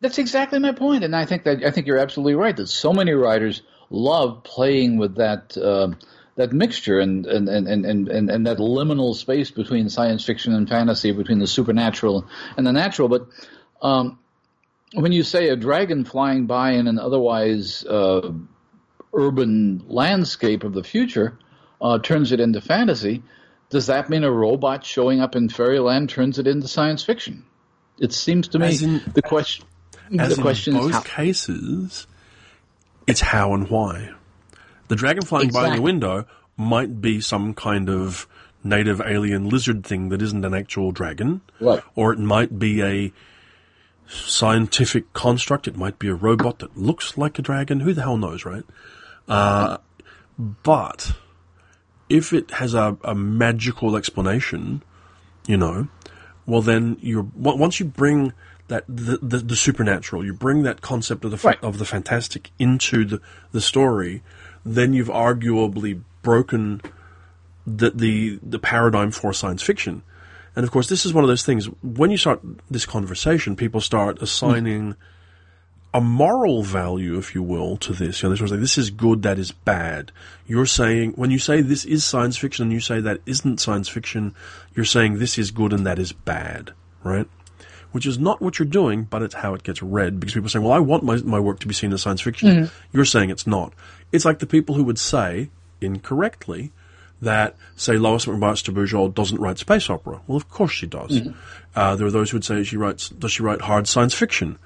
That's 0.00 0.18
exactly 0.18 0.58
my 0.58 0.72
point, 0.72 1.04
and 1.04 1.14
I 1.14 1.24
think 1.26 1.44
that 1.44 1.64
I 1.64 1.70
think 1.70 1.86
you're 1.86 1.98
absolutely 1.98 2.34
right. 2.34 2.56
That 2.56 2.68
so 2.68 2.92
many 2.92 3.12
writers 3.12 3.62
love 3.90 4.42
playing 4.42 4.96
with 4.96 5.16
that 5.16 5.56
uh, 5.56 5.92
that 6.36 6.52
mixture 6.52 6.98
and 6.98 7.26
and, 7.26 7.48
and, 7.48 7.68
and, 7.68 8.08
and 8.08 8.30
and 8.30 8.46
that 8.46 8.58
liminal 8.58 9.14
space 9.14 9.50
between 9.50 9.88
science 9.88 10.24
fiction 10.24 10.54
and 10.54 10.68
fantasy, 10.68 11.12
between 11.12 11.38
the 11.38 11.46
supernatural 11.46 12.26
and 12.56 12.66
the 12.66 12.72
natural. 12.72 13.08
But 13.08 13.26
um, 13.82 14.18
when 14.94 15.12
you 15.12 15.22
say 15.22 15.48
a 15.48 15.56
dragon 15.56 16.04
flying 16.04 16.46
by 16.46 16.72
in 16.72 16.86
an 16.86 16.98
otherwise 16.98 17.84
uh, 17.84 18.32
urban 19.14 19.84
landscape 19.88 20.64
of 20.64 20.72
the 20.72 20.84
future 20.84 21.38
uh, 21.80 21.98
turns 21.98 22.32
it 22.32 22.40
into 22.40 22.60
fantasy, 22.60 23.22
does 23.70 23.86
that 23.86 24.08
mean 24.10 24.24
a 24.24 24.30
robot 24.30 24.84
showing 24.84 25.20
up 25.20 25.34
in 25.36 25.48
fairyland 25.48 26.10
turns 26.10 26.38
it 26.38 26.46
into 26.46 26.68
science 26.68 27.04
fiction? 27.04 27.44
It 27.98 28.12
seems 28.12 28.48
to 28.48 28.58
me 28.58 28.78
in- 28.82 29.02
the 29.14 29.22
question. 29.22 29.66
As 30.18 30.36
the 30.36 30.42
question 30.42 30.74
in 30.74 30.80
is 30.80 30.86
both 30.86 30.94
how, 30.94 31.00
cases, 31.00 32.06
it's 33.06 33.20
how 33.20 33.54
and 33.54 33.70
why. 33.70 34.10
The 34.92 34.96
dragon 34.96 35.24
flying 35.24 35.48
by 35.48 35.74
the 35.74 35.80
window 35.80 36.26
might 36.54 37.00
be 37.00 37.18
some 37.22 37.54
kind 37.54 37.88
of 37.88 38.26
native 38.62 39.00
alien 39.00 39.48
lizard 39.48 39.86
thing 39.86 40.10
that 40.10 40.20
isn't 40.20 40.44
an 40.44 40.52
actual 40.52 40.92
dragon. 40.92 41.40
Right. 41.60 41.82
Or 41.94 42.12
it 42.12 42.18
might 42.18 42.58
be 42.58 42.82
a 42.82 43.10
scientific 44.06 45.14
construct. 45.14 45.66
It 45.66 45.76
might 45.78 45.98
be 45.98 46.08
a 46.08 46.14
robot 46.14 46.58
that 46.58 46.76
looks 46.76 47.16
like 47.16 47.38
a 47.38 47.42
dragon. 47.42 47.80
Who 47.80 47.94
the 47.94 48.02
hell 48.02 48.18
knows, 48.18 48.44
right? 48.44 48.64
Uh, 49.26 49.78
but 50.38 51.12
if 52.10 52.34
it 52.34 52.50
has 52.50 52.74
a, 52.74 52.98
a 53.02 53.14
magical 53.14 53.96
explanation, 53.96 54.82
you 55.46 55.56
know, 55.56 55.88
well 56.44 56.60
then 56.60 56.98
you're 57.00 57.26
once 57.34 57.80
you 57.80 57.86
bring 57.86 58.34
that 58.68 58.84
the, 58.88 59.18
the, 59.22 59.38
the 59.38 59.56
supernatural, 59.56 60.22
you 60.22 60.34
bring 60.34 60.64
that 60.64 60.82
concept 60.82 61.24
of 61.24 61.30
the 61.30 61.38
fa- 61.38 61.48
Right. 61.48 61.62
of 61.64 61.78
the 61.78 61.86
fantastic 61.86 62.50
into 62.58 63.06
the 63.06 63.20
the 63.52 63.60
story, 63.62 64.22
then 64.64 64.92
you've 64.92 65.08
arguably 65.08 66.02
broken 66.22 66.80
the 67.66 67.90
the 67.90 68.38
the 68.42 68.58
paradigm 68.58 69.10
for 69.10 69.32
science 69.32 69.62
fiction. 69.62 70.02
And 70.54 70.64
of 70.64 70.70
course, 70.70 70.88
this 70.88 71.06
is 71.06 71.14
one 71.14 71.24
of 71.24 71.28
those 71.28 71.44
things. 71.44 71.66
When 71.82 72.10
you 72.10 72.18
start 72.18 72.40
this 72.70 72.84
conversation, 72.84 73.56
people 73.56 73.80
start 73.80 74.20
assigning 74.20 74.96
a 75.94 76.00
moral 76.00 76.62
value, 76.62 77.18
if 77.18 77.34
you 77.34 77.42
will, 77.42 77.76
to 77.78 77.92
this. 77.92 78.22
You 78.22 78.28
know, 78.28 78.30
they're 78.30 78.38
sort 78.38 78.50
of 78.50 78.52
like, 78.52 78.60
this 78.60 78.78
is 78.78 78.90
good, 78.90 79.22
that 79.22 79.38
is 79.38 79.52
bad. 79.52 80.12
You're 80.46 80.66
saying, 80.66 81.12
when 81.12 81.30
you 81.30 81.38
say 81.38 81.60
this 81.60 81.84
is 81.84 82.04
science 82.04 82.36
fiction 82.36 82.64
and 82.64 82.72
you 82.72 82.80
say 82.80 83.00
that 83.00 83.20
isn't 83.26 83.60
science 83.60 83.88
fiction, 83.88 84.34
you're 84.74 84.84
saying 84.84 85.18
this 85.18 85.38
is 85.38 85.50
good 85.50 85.72
and 85.72 85.86
that 85.86 85.98
is 85.98 86.12
bad, 86.12 86.72
right? 87.02 87.28
Which 87.92 88.06
is 88.06 88.18
not 88.18 88.40
what 88.40 88.58
you're 88.58 88.66
doing, 88.66 89.04
but 89.04 89.22
it's 89.22 89.34
how 89.34 89.54
it 89.54 89.62
gets 89.62 89.82
read. 89.82 90.18
Because 90.18 90.34
people 90.34 90.46
are 90.46 90.50
saying, 90.50 90.64
well, 90.64 90.74
I 90.74 90.78
want 90.78 91.04
my, 91.04 91.16
my 91.18 91.38
work 91.38 91.60
to 91.60 91.68
be 91.68 91.74
seen 91.74 91.92
as 91.92 92.02
science 92.02 92.20
fiction. 92.22 92.48
You're 92.92 93.04
saying 93.04 93.30
it's 93.30 93.46
not. 93.46 93.72
It's 94.10 94.24
like 94.24 94.38
the 94.38 94.46
people 94.46 94.74
who 94.74 94.84
would 94.84 94.98
say, 94.98 95.50
incorrectly, 95.80 96.72
that, 97.20 97.54
say, 97.76 97.98
Lois 97.98 98.24
McMaster 98.26 98.74
Bujold 98.74 99.14
doesn't 99.14 99.38
write 99.40 99.58
space 99.58 99.88
opera. 99.90 100.20
Well, 100.26 100.36
of 100.36 100.48
course 100.48 100.72
she 100.72 100.86
does. 100.86 101.12
Uh, 101.76 101.96
there 101.96 102.06
are 102.06 102.10
those 102.10 102.30
who 102.30 102.36
would 102.36 102.44
say 102.44 102.64
she 102.64 102.76
writes, 102.76 103.10
does 103.10 103.32
she 103.32 103.42
write 103.42 103.60
hard 103.60 103.86
science 103.86 104.14
fiction? 104.14 104.58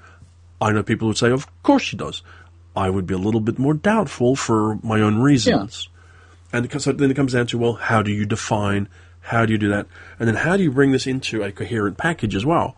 I 0.59 0.71
know 0.71 0.81
people 0.81 1.05
who 1.05 1.09
would 1.09 1.17
say, 1.17 1.29
of 1.29 1.45
course 1.63 1.83
she 1.83 1.97
does. 1.97 2.23
I 2.75 2.89
would 2.89 3.05
be 3.05 3.13
a 3.13 3.19
little 3.19 3.41
bit 3.41 3.59
more 3.59 3.73
doubtful 3.73 4.35
for 4.35 4.79
my 4.83 5.01
own 5.01 5.19
reasons. 5.19 5.89
And 6.53 6.81
so 6.81 6.93
then 6.93 7.11
it 7.11 7.15
comes 7.15 7.33
down 7.33 7.47
to, 7.47 7.57
well, 7.57 7.73
how 7.73 8.01
do 8.01 8.11
you 8.11 8.25
define, 8.25 8.87
how 9.19 9.45
do 9.45 9.51
you 9.51 9.59
do 9.59 9.69
that? 9.69 9.85
And 10.19 10.27
then 10.27 10.35
how 10.35 10.57
do 10.57 10.63
you 10.63 10.71
bring 10.71 10.93
this 10.93 11.05
into 11.05 11.43
a 11.43 11.51
coherent 11.51 11.97
package 11.97 12.35
as 12.35 12.45
well? 12.45 12.75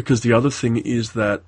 Because 0.00 0.22
the 0.22 0.32
other 0.32 0.50
thing 0.50 0.76
is 0.76 1.12
that 1.12 1.42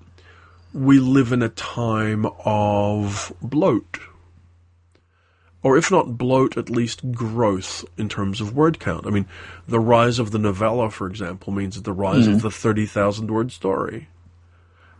we 0.72 0.98
live 0.98 1.32
in 1.32 1.42
a 1.42 1.48
time 1.48 2.26
of 2.44 3.32
bloat. 3.42 3.98
or 5.62 5.76
if 5.76 5.90
not 5.90 6.18
bloat, 6.18 6.56
at 6.56 6.68
least 6.70 7.12
growth 7.12 7.84
in 7.96 8.08
terms 8.08 8.40
of 8.40 8.56
word 8.56 8.80
count. 8.80 9.06
I 9.06 9.10
mean, 9.10 9.26
the 9.68 9.78
rise 9.78 10.18
of 10.18 10.30
the 10.32 10.38
novella, 10.38 10.90
for 10.90 11.06
example, 11.06 11.52
means 11.52 11.80
the 11.80 11.92
rise 11.92 12.26
of 12.26 12.42
the 12.42 12.50
30,000 12.50 13.30
word 13.30 13.52
story. 13.52 14.08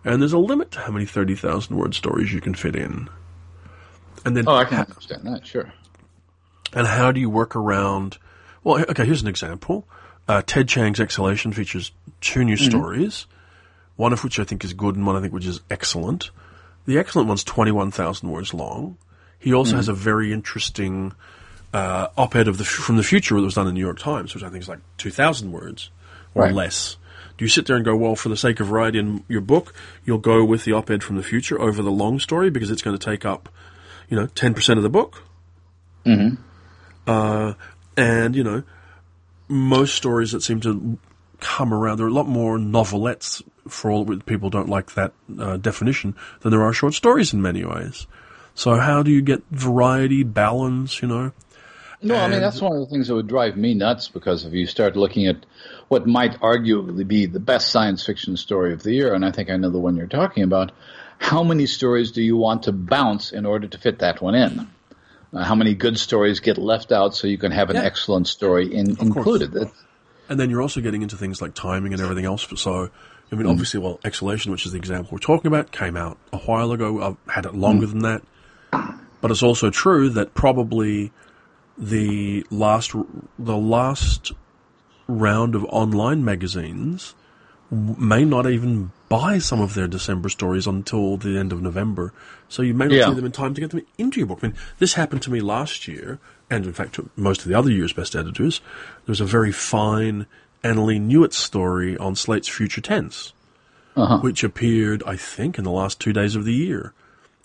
And 0.05 0.20
there's 0.22 0.32
a 0.32 0.38
limit 0.38 0.70
to 0.72 0.80
how 0.80 0.92
many 0.92 1.05
30,000 1.05 1.76
word 1.76 1.94
stories 1.94 2.32
you 2.32 2.40
can 2.40 2.55
fit 2.55 2.76
in. 2.76 3.09
And 4.24 4.36
then, 4.36 4.44
Oh, 4.46 4.55
I 4.55 4.64
can 4.64 4.78
understand 4.78 5.22
that. 5.24 5.46
Sure. 5.46 5.72
and 6.72 6.86
how 6.86 7.11
do 7.12 7.18
you 7.20 7.28
work 7.30 7.57
around? 7.57 8.18
Well, 8.62 8.84
okay, 8.88 9.05
here's 9.05 9.22
an 9.22 9.28
example. 9.28 9.86
Uh, 10.28 10.42
Ted 10.46 10.68
Chiang's 10.68 11.00
Exhalation 11.00 11.53
features 11.53 11.90
two 12.20 12.44
new 12.44 12.57
stories, 12.57 13.26
one 14.03 14.12
of 14.12 14.24
which 14.24 14.40
I 14.40 14.44
think 14.44 14.64
is 14.64 14.72
good 14.72 14.96
and 14.96 15.07
one 15.07 15.14
I 15.14 15.20
think 15.20 15.32
which 15.32 15.46
is 15.46 15.61
excellent. 15.70 16.32
The 16.86 16.98
excellent 16.98 17.28
one's 17.28 17.44
21,000 17.44 18.28
words 18.28 18.53
long. 18.53 18.98
He 19.38 19.55
also 19.55 19.76
has 19.76 19.88
a 19.88 19.92
very 19.92 20.32
interesting 20.32 21.12
uh, 21.72 22.09
op-ed 22.18 22.48
of 22.48 22.59
the 22.59 22.64
from 22.64 22.96
the 22.96 23.05
future 23.05 23.36
that 23.36 23.42
was 23.42 23.55
done 23.55 23.68
in 23.68 23.74
the 23.74 23.78
New 23.78 23.86
York 23.86 24.00
Times, 24.00 24.34
which 24.34 24.42
I 24.42 24.48
think 24.48 24.62
is 24.62 24.68
like 24.68 24.80
2,000 24.98 25.53
words 25.53 25.90
or 26.34 26.42
Right. 26.42 26.53
less. 26.53 26.96
Do 27.38 27.44
you 27.44 27.48
sit 27.48 27.66
there 27.66 27.76
and 27.76 27.84
go, 27.84 27.94
well, 27.94 28.16
for 28.16 28.28
the 28.28 28.36
sake 28.36 28.59
of 28.59 28.66
variety 28.66 28.98
in 28.98 29.22
your 29.28 29.40
book, 29.40 29.72
you'll 30.05 30.18
go 30.18 30.44
with 30.44 30.64
the 30.64 30.72
op-ed 30.72 31.05
from 31.05 31.14
the 31.16 31.22
future 31.22 31.61
over 31.61 31.80
the 31.80 31.92
long 31.92 32.18
story 32.18 32.50
because 32.50 32.72
it's 32.72 32.82
going 32.82 32.98
to 32.98 33.05
take 33.05 33.24
up, 33.24 33.48
you 34.09 34.16
know, 34.16 34.26
10% 34.26 34.76
of 34.76 34.82
the 34.82 34.90
book? 34.90 35.22
Uh, 37.07 37.55
and 37.96 38.34
you 38.34 38.42
know, 38.42 38.64
most 39.48 39.94
stories 39.94 40.32
that 40.32 40.42
seem 40.42 40.61
to 40.61 40.98
come 41.43 41.74
around, 41.74 41.99
there 41.99 42.07
are 42.07 42.11
a 42.11 42.12
lot 42.14 42.28
more 42.28 42.57
novelettes 42.57 43.43
for 43.68 43.90
all 43.90 44.05
people 44.20 44.49
don't 44.51 44.68
like 44.68 44.95
that 44.95 45.12
uh, 45.38 45.57
definition 45.59 46.14
than 46.40 46.51
there 46.53 46.62
are 46.62 46.72
short 46.72 46.95
stories 46.95 47.32
in 47.34 47.43
many 47.43 47.64
ways. 47.64 48.07
So 48.55 48.76
how 48.76 49.03
do 49.03 49.11
you 49.11 49.22
get 49.22 49.43
variety, 49.51 50.22
balance? 50.24 51.03
You 51.03 51.09
know, 51.09 51.32
No, 52.03 52.16
I 52.16 52.28
mean 52.28 52.40
that's 52.40 52.61
one 52.61 52.72
of 52.72 52.80
the 52.80 52.86
things 52.86 53.09
that 53.09 53.14
would 53.14 53.28
drive 53.28 53.57
me 53.57 53.74
nuts 53.74 54.09
because 54.09 54.45
if 54.45 54.53
you 54.53 54.66
start 54.66 54.97
looking 54.97 55.26
at 55.26 55.45
what 55.88 56.07
might 56.07 56.40
arguably 56.40 57.07
be 57.07 57.26
the 57.26 57.40
best 57.40 57.70
science 57.70 58.05
fiction 58.05 58.36
story 58.36 58.72
of 58.72 58.82
the 58.82 58.93
year, 58.93 59.14
and 59.14 59.24
I 59.24 59.30
think 59.30 59.51
I 59.51 59.57
know 59.57 59.70
the 59.70 59.78
one 59.78 59.97
you're 59.97 60.07
talking 60.07 60.43
about, 60.43 60.72
how 61.18 61.43
many 61.45 61.66
stories 61.66 62.11
do 62.12 62.22
you 62.22 62.36
want 62.36 62.64
to 62.64 62.72
bounce 62.72 63.32
in 63.32 63.47
order 63.47 63.68
to 63.68 63.78
fit 63.78 64.01
that 64.01 64.20
one 64.20 64.34
in? 64.34 64.66
Uh, 65.32 65.45
how 65.45 65.55
many 65.55 65.74
good 65.74 65.99
stories 65.99 66.40
get 66.40 66.59
left 66.59 66.93
out 66.93 67.14
so 67.14 67.26
you 67.26 67.38
can 67.38 67.53
have 67.53 67.70
an 67.70 67.76
Yeah. 67.76 67.82
excellent 67.84 68.26
story 68.28 68.74
in, 68.74 68.97
included? 69.01 69.53
That- 69.53 69.70
and 70.29 70.39
then 70.39 70.51
you're 70.51 70.62
also 70.62 70.81
getting 70.81 71.03
into 71.03 71.16
things 71.16 71.43
like 71.43 71.55
timing 71.55 71.93
and 71.93 72.03
everything 72.03 72.25
else. 72.25 72.47
So. 72.57 72.91
I 73.31 73.35
mean, 73.35 73.47
mm. 73.47 73.51
obviously, 73.51 73.81
well, 73.81 73.99
Exhalation, 74.05 74.53
which 74.53 74.66
is 74.66 74.73
the 74.73 74.79
example 74.79 75.09
we're 75.12 75.18
talking 75.18 75.47
about, 75.47 75.73
came 75.73 75.97
out 75.97 76.18
a 76.35 76.37
while 76.37 76.70
ago. 76.70 77.03
I've 77.03 77.33
had 77.33 77.47
it 77.47 77.55
longer 77.55 77.87
mm. 77.87 77.91
than 77.93 77.99
that. 78.01 78.23
But 79.23 79.31
it's 79.31 79.43
also 79.43 79.70
true 79.70 80.11
that 80.11 80.35
probably 80.35 81.12
the 81.79 82.47
last 82.51 82.95
the 83.39 83.57
last 83.57 84.33
round 85.09 85.55
of 85.55 85.64
online 85.64 86.25
magazines 86.25 87.14
may 87.73 88.25
not 88.25 88.47
even 88.49 88.93
buy 89.09 89.39
some 89.39 89.61
of 89.61 89.75
their 89.75 89.89
December 89.89 90.29
stories 90.29 90.66
until 90.66 91.16
the 91.16 91.39
end 91.39 91.53
of 91.53 91.62
November. 91.62 92.12
So 92.49 92.62
you 92.62 92.75
may 92.75 92.85
not 92.87 92.95
Yeah. 92.95 93.09
see 93.09 93.14
them 93.14 93.25
in 93.25 93.33
time 93.33 93.55
to 93.55 93.61
get 93.61 93.70
them 93.70 93.81
into 93.99 94.20
your 94.20 94.27
book. 94.27 94.41
I 94.43 94.49
mean, 94.49 94.57
this 94.79 94.95
happened 94.95 95.23
to 95.23 95.31
me 95.31 95.41
last 95.41 95.89
year, 95.89 96.18
and 96.51 96.66
in 96.66 96.73
fact 96.75 96.95
to 96.97 97.09
most 97.16 97.43
of 97.43 97.49
the 97.49 97.55
other 97.55 97.70
year's 97.70 97.93
best 97.95 98.14
editors. 98.14 98.61
There 99.07 99.12
was 99.12 99.20
a 99.20 99.25
very 99.25 99.53
fine 99.53 100.27
Annalee 100.62 101.01
Newitz 101.01 101.35
story 101.39 101.97
on 101.97 102.14
Slate's 102.14 102.49
Future 102.49 102.81
Tense, 102.83 103.33
Uh-huh. 103.97 104.18
which 104.20 104.45
appeared, 104.45 105.03
I 105.07 105.16
think, 105.16 105.57
in 105.59 105.64
the 105.64 105.70
last 105.70 105.99
two 105.99 106.12
days 106.12 106.37
of 106.37 106.45
the 106.45 106.53
year, 106.55 106.93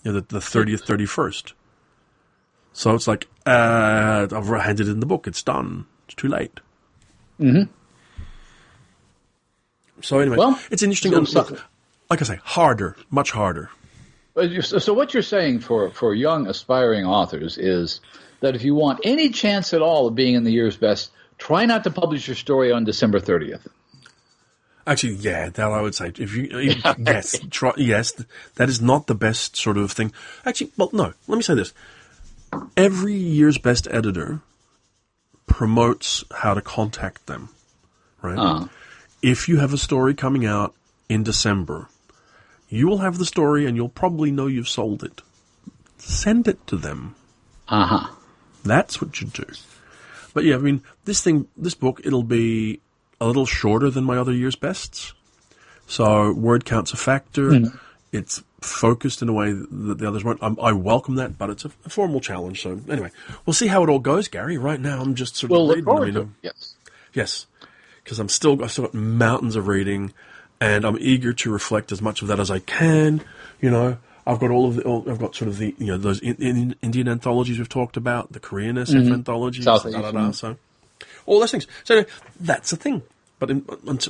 you 0.04 0.12
know, 0.12 0.20
the, 0.20 0.26
the 0.34 0.40
30th, 0.40 0.84
31st. 0.84 1.52
So 2.72 2.94
it's 2.94 3.08
like, 3.08 3.26
uh, 3.46 4.28
I've 4.30 4.46
handed 4.46 4.88
in 4.88 5.00
the 5.00 5.06
book. 5.06 5.26
It's 5.26 5.42
done. 5.42 5.86
It's 6.06 6.14
too 6.14 6.28
late. 6.28 6.60
Mm-hmm. 7.40 7.70
So 10.00 10.18
anyway, 10.20 10.36
Well, 10.36 10.58
it's 10.70 10.82
interesting. 10.82 11.24
so- 11.26 11.40
look, 11.40 11.62
like 12.10 12.22
I 12.22 12.24
say, 12.24 12.38
harder, 12.42 12.96
much 13.10 13.30
harder. 13.32 13.70
So 14.62 14.78
so 14.78 14.94
what 14.94 15.14
you're 15.14 15.22
saying 15.24 15.60
for, 15.60 15.90
for 15.90 16.14
young 16.14 16.46
aspiring 16.46 17.04
authors 17.04 17.58
is 17.58 18.00
that 18.40 18.54
if 18.54 18.62
you 18.62 18.74
want 18.74 19.00
any 19.02 19.30
chance 19.30 19.74
at 19.74 19.82
all 19.82 20.06
of 20.06 20.14
being 20.14 20.34
in 20.36 20.44
the 20.44 20.52
year's 20.52 20.76
best, 20.76 21.10
try 21.38 21.66
not 21.66 21.82
to 21.84 21.90
publish 21.90 22.28
your 22.28 22.36
story 22.36 22.70
on 22.70 22.84
December 22.84 23.18
30th. 23.18 23.66
Actually, 24.86 25.14
yeah, 25.14 25.48
that 25.50 25.66
I 25.66 25.82
would 25.82 25.94
say. 25.94 26.12
If 26.16 26.34
you, 26.36 26.48
if- 26.52 26.82
yes, 26.98 27.36
try, 27.50 27.72
yes, 27.76 28.12
that 28.54 28.68
is 28.68 28.80
not 28.80 29.06
the 29.08 29.14
best 29.16 29.56
sort 29.56 29.76
of 29.76 29.90
thing. 29.92 30.12
Actually, 30.46 30.70
well, 30.76 30.88
no. 30.92 31.12
Let 31.26 31.36
me 31.36 31.42
say 31.42 31.54
this: 31.54 31.74
every 32.76 33.14
year's 33.14 33.58
best 33.58 33.88
editor 33.90 34.40
promotes 35.46 36.24
how 36.32 36.54
to 36.54 36.60
contact 36.62 37.26
them. 37.26 37.48
Right. 38.22 38.38
Uh, 38.38 38.68
If 39.22 39.48
you 39.48 39.58
have 39.58 39.72
a 39.72 39.78
story 39.78 40.14
coming 40.14 40.46
out 40.46 40.74
in 41.08 41.22
December, 41.22 41.88
you 42.68 42.86
will 42.86 42.98
have 42.98 43.18
the 43.18 43.26
story, 43.26 43.66
and 43.66 43.76
you'll 43.76 43.88
probably 43.88 44.30
know 44.30 44.46
you've 44.46 44.68
sold 44.68 45.02
it. 45.02 45.22
Send 45.98 46.46
it 46.46 46.64
to 46.66 46.76
them. 46.76 47.16
uh-huh. 47.68 48.14
That's 48.64 49.00
what 49.00 49.20
you 49.20 49.28
do. 49.28 49.46
But 50.34 50.44
yeah, 50.44 50.56
I 50.56 50.58
mean, 50.58 50.82
this 51.04 51.22
thing, 51.22 51.48
this 51.56 51.74
book, 51.74 52.00
it'll 52.04 52.22
be 52.22 52.80
a 53.20 53.26
little 53.26 53.46
shorter 53.46 53.90
than 53.90 54.04
my 54.04 54.16
other 54.16 54.32
year's 54.32 54.56
bests. 54.56 55.14
So 55.86 56.32
word 56.32 56.64
count's 56.64 56.92
a 56.92 56.96
factor. 56.96 57.52
It's 58.12 58.42
focused 58.60 59.22
in 59.22 59.28
a 59.28 59.32
way 59.32 59.52
that 59.52 59.98
the 59.98 60.06
others 60.08 60.24
won't. 60.24 60.42
i 60.42 60.48
I 60.60 60.72
welcome 60.72 61.16
that, 61.16 61.38
but 61.38 61.50
it's 61.50 61.64
a, 61.64 61.70
a 61.84 61.88
formal 61.88 62.20
challenge. 62.20 62.62
So 62.62 62.80
anyway, 62.88 63.10
we'll 63.46 63.54
see 63.54 63.66
how 63.66 63.82
it 63.82 63.88
all 63.88 63.98
goes, 63.98 64.28
Gary. 64.28 64.58
Right 64.58 64.80
now, 64.80 65.00
I'm 65.00 65.14
just 65.14 65.36
sort 65.36 65.52
of 65.52 65.68
reading. 65.68 65.84
I 65.84 65.84
forward 65.84 66.06
mean, 66.06 66.14
to 66.14 66.20
it. 66.20 66.28
Yes. 66.42 66.74
Yes, 67.14 67.46
because 68.08 68.18
I'm 68.18 68.30
still 68.30 68.64
I've 68.64 68.72
still 68.72 68.84
got 68.84 68.94
mountains 68.94 69.54
of 69.54 69.68
reading, 69.68 70.14
and 70.62 70.86
I'm 70.86 70.96
eager 70.98 71.34
to 71.34 71.52
reflect 71.52 71.92
as 71.92 72.00
much 72.00 72.22
of 72.22 72.28
that 72.28 72.40
as 72.40 72.50
I 72.50 72.58
can. 72.58 73.20
You 73.60 73.70
know, 73.70 73.98
I've 74.26 74.40
got 74.40 74.50
all 74.50 74.66
of 74.66 74.76
the 74.76 74.82
all, 74.84 75.04
I've 75.10 75.18
got 75.18 75.34
sort 75.34 75.48
of 75.48 75.58
the 75.58 75.74
you 75.76 75.88
know 75.88 75.98
those 75.98 76.18
in, 76.20 76.36
in, 76.36 76.74
Indian 76.80 77.06
anthologies 77.08 77.58
we've 77.58 77.68
talked 77.68 77.98
about, 77.98 78.32
the 78.32 78.40
Korean 78.40 78.76
SF 78.76 78.94
mm-hmm. 78.94 79.12
anthologies, 79.12 79.66
da, 79.66 79.78
da, 79.78 80.10
da, 80.10 80.30
so 80.30 80.56
all 81.26 81.38
those 81.38 81.50
things. 81.50 81.66
So 81.84 82.06
that's 82.40 82.70
the 82.70 82.76
thing. 82.76 83.02
But, 83.38 83.50
in, 83.50 83.60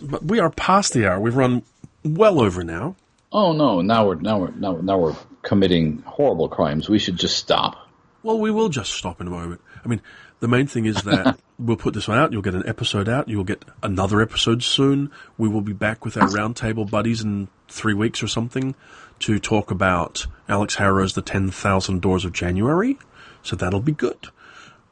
but 0.03 0.25
we 0.25 0.39
are 0.39 0.49
past 0.49 0.93
the 0.93 1.11
hour. 1.11 1.19
We've 1.19 1.37
run 1.37 1.63
well 2.05 2.41
over 2.41 2.63
now. 2.63 2.95
Oh 3.33 3.53
no! 3.53 3.81
Now 3.81 4.07
we're 4.07 4.15
now 4.15 4.39
we're 4.39 4.53
now, 4.53 4.77
now 4.77 4.97
we're 4.97 5.17
committing 5.43 6.05
horrible 6.07 6.49
crimes. 6.49 6.89
We 6.89 7.01
should 7.01 7.17
just 7.17 7.37
stop. 7.37 7.89
Well, 8.23 8.39
we 8.39 8.53
will 8.53 8.69
just 8.69 8.93
stop 8.93 9.21
in 9.21 9.27
a 9.27 9.31
moment. 9.31 9.61
I 9.85 9.89
mean, 9.89 10.01
the 10.41 10.49
main 10.49 10.67
thing 10.67 10.87
is 10.87 11.03
that 11.03 11.39
we'll 11.59 11.77
put 11.77 11.95
this 11.95 12.09
one 12.09 12.19
out. 12.19 12.33
You'll 12.33 12.43
get 12.43 12.55
an 12.55 12.67
episode 12.67 13.09
out. 13.09 13.29
You'll 13.29 13.45
get 13.45 13.65
another 13.83 14.21
episode 14.21 14.63
soon. 14.63 15.11
We 15.37 15.49
will 15.49 15.61
be 15.61 15.73
back 15.73 16.05
with 16.05 16.17
our 16.17 16.29
roundtable 16.29 16.89
buddies 16.89 17.23
in 17.23 17.49
three 17.69 17.95
weeks 17.95 18.23
or 18.23 18.29
something 18.29 18.75
to 19.21 19.39
talk 19.39 19.71
about 19.71 20.27
Alix 20.49 20.77
Harrow's 20.77 21.15
The 21.15 21.23
10,000 21.23 22.01
Doors 22.01 22.25
of 22.25 22.33
January. 22.33 22.99
So 23.43 23.57
that'll 23.57 23.81
be 23.81 23.93
good. 23.93 24.29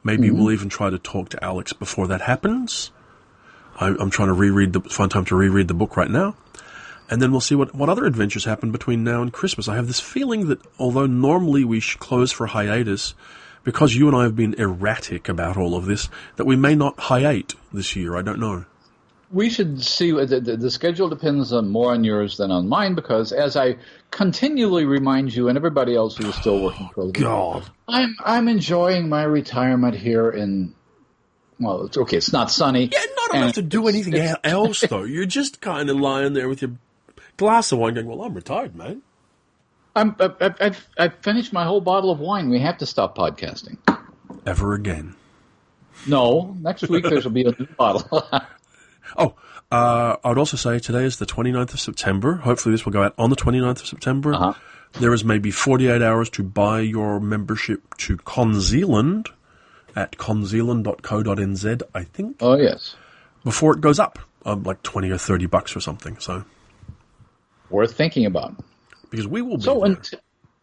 Maybe 0.03 0.27
mm-hmm. 0.27 0.37
we'll 0.37 0.51
even 0.51 0.69
try 0.69 0.89
to 0.89 0.99
talk 0.99 1.29
to 1.29 1.43
Alix 1.43 1.73
before 1.73 2.07
that 2.07 2.21
happens. 2.21 2.91
I, 3.79 3.87
I'm 3.87 4.09
trying 4.09 4.29
to 4.29 4.33
reread 4.33 4.73
the, 4.73 4.81
find 4.81 5.11
time 5.11 5.25
to 5.25 5.35
reread 5.35 5.67
the 5.67 5.73
book 5.73 5.95
right 5.97 6.09
now. 6.09 6.35
And 7.09 7.21
then 7.21 7.31
we'll 7.31 7.41
see 7.41 7.55
what, 7.55 7.73
what 7.73 7.89
other 7.89 8.05
adventures 8.05 8.43
happen 8.43 8.71
between 8.71 9.03
now 9.03 9.21
and 9.21 9.31
Christmas. 9.31 9.69
I 9.69 9.75
have 9.75 9.87
this 9.87 10.01
feeling 10.01 10.47
that 10.47 10.59
although 10.77 11.05
normally 11.05 11.63
we 11.63 11.79
should 11.79 11.99
close 11.99 12.33
for 12.33 12.47
hiatus, 12.47 13.13
because 13.67 13.93
you 13.93 14.07
and 14.07 14.15
I 14.15 14.23
have 14.23 14.33
been 14.33 14.53
erratic 14.53 15.27
about 15.27 15.57
all 15.57 15.75
of 15.75 15.87
this, 15.87 16.07
that 16.37 16.45
we 16.45 16.55
may 16.55 16.73
not 16.73 16.97
hiate 16.97 17.53
this 17.73 17.97
year. 17.97 18.15
I 18.15 18.21
don't 18.21 18.39
know. 18.39 18.63
We 19.29 19.49
should 19.49 19.83
see. 19.83 20.11
The, 20.11 20.39
the, 20.39 20.55
the 20.55 20.71
schedule 20.71 21.09
depends 21.09 21.51
on 21.51 21.67
more 21.67 21.91
on 21.91 22.05
yours 22.05 22.37
than 22.37 22.49
on 22.49 22.69
mine 22.69 22.95
because, 22.95 23.33
as 23.33 23.57
I 23.57 23.75
continually 24.09 24.85
remind 24.85 25.35
you 25.35 25.49
and 25.49 25.57
everybody 25.57 25.97
else 25.97 26.15
who 26.15 26.29
is 26.29 26.35
still 26.35 26.63
working 26.63 26.89
for 26.95 27.11
the 27.11 27.19
oh, 27.19 27.21
God. 27.21 27.69
I'm 27.89 28.15
I'm 28.23 28.47
enjoying 28.47 29.09
my 29.09 29.23
retirement 29.23 29.95
here 29.95 30.29
in. 30.29 30.73
Well, 31.59 31.87
it's 31.87 31.97
okay. 31.97 32.15
It's 32.15 32.31
not 32.31 32.49
sunny. 32.49 32.89
Yeah, 32.89 33.03
not 33.17 33.35
enough 33.35 33.55
to 33.55 33.61
do 33.63 33.89
anything 33.89 34.15
else, 34.45 34.79
though. 34.79 35.03
You're 35.03 35.25
just 35.25 35.59
kind 35.59 35.89
of 35.89 35.97
lying 35.97 36.31
there 36.31 36.47
with 36.47 36.61
your 36.61 36.71
glass 37.35 37.73
of 37.73 37.79
wine 37.79 37.95
going, 37.95 38.07
well, 38.07 38.21
I'm 38.21 38.33
retired, 38.33 38.77
man. 38.77 39.01
I'm, 39.97 40.15
I, 40.19 40.31
I, 40.39 40.53
I've, 40.61 40.87
I've 40.97 41.15
finished 41.15 41.51
my 41.51 41.65
whole 41.65 41.81
bottle 41.81 42.11
of 42.11 42.19
wine. 42.19 42.49
We 42.49 42.59
have 42.59 42.77
to 42.79 42.85
stop 42.85 43.17
podcasting. 43.17 43.77
Ever 44.45 44.73
again. 44.73 45.15
No, 46.05 46.55
next 46.61 46.87
week 46.87 47.03
there 47.03 47.19
will 47.19 47.31
be 47.31 47.45
a 47.45 47.51
new 47.57 47.67
bottle. 47.77 48.27
Oh, 49.15 49.35
uh, 49.71 50.17
I 50.21 50.29
would 50.29 50.37
also 50.37 50.57
say 50.57 50.79
today 50.79 51.05
is 51.05 51.17
the 51.17 51.25
29th 51.25 51.73
of 51.73 51.79
September. 51.79 52.35
Hopefully, 52.35 52.73
this 52.73 52.83
will 52.83 52.91
go 52.91 53.03
out 53.03 53.13
on 53.17 53.29
the 53.29 53.37
29th 53.37 53.81
of 53.81 53.87
September. 53.87 54.33
Uh-huh. 54.33 54.53
There 54.99 55.13
is 55.13 55.23
maybe 55.23 55.49
48 55.49 56.01
hours 56.01 56.29
to 56.31 56.43
buy 56.43 56.81
your 56.81 57.21
membership 57.21 57.95
to 57.99 58.17
Conzealand 58.17 59.29
at 59.95 60.11
conzealand.co.nz, 60.17 61.81
I 61.95 62.03
think, 62.03 62.37
oh 62.41 62.55
yes, 62.55 62.95
before 63.43 63.73
it 63.73 63.81
goes 63.81 63.97
up, 63.97 64.19
um, 64.45 64.61
like 64.63 64.83
20 64.83 65.09
or 65.09 65.17
30 65.17 65.47
bucks 65.47 65.75
or 65.75 65.79
something. 65.79 66.19
So, 66.19 66.43
worth 67.71 67.95
thinking 67.95 68.25
about. 68.27 68.55
Because 69.09 69.27
we 69.27 69.41
will 69.41 69.57
be 69.57 69.63
So 69.63 69.75
there. 69.79 69.85
unt- 69.91 70.13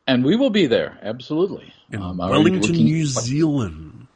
And 0.07 0.25
we 0.25 0.37
will 0.37 0.51
be 0.51 0.67
there, 0.67 0.99
absolutely. 1.03 1.73
In 1.91 2.03
Um, 2.03 2.19
Wellington, 2.19 2.73
New 2.73 3.07
Zealand. 3.07 4.07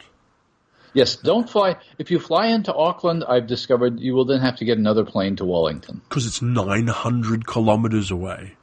Yes, 0.94 1.16
don't 1.16 1.48
fly. 1.48 1.76
If 1.98 2.10
you 2.10 2.18
fly 2.18 2.46
into 2.48 2.74
Auckland, 2.74 3.24
I've 3.28 3.46
discovered 3.46 4.00
you 4.00 4.14
will 4.14 4.24
then 4.24 4.40
have 4.40 4.56
to 4.56 4.64
get 4.64 4.78
another 4.78 5.04
plane 5.04 5.36
to 5.36 5.44
Wellington. 5.44 6.00
Because 6.08 6.26
it's 6.26 6.42
900 6.42 7.46
kilometers 7.46 8.10
away. 8.10 8.54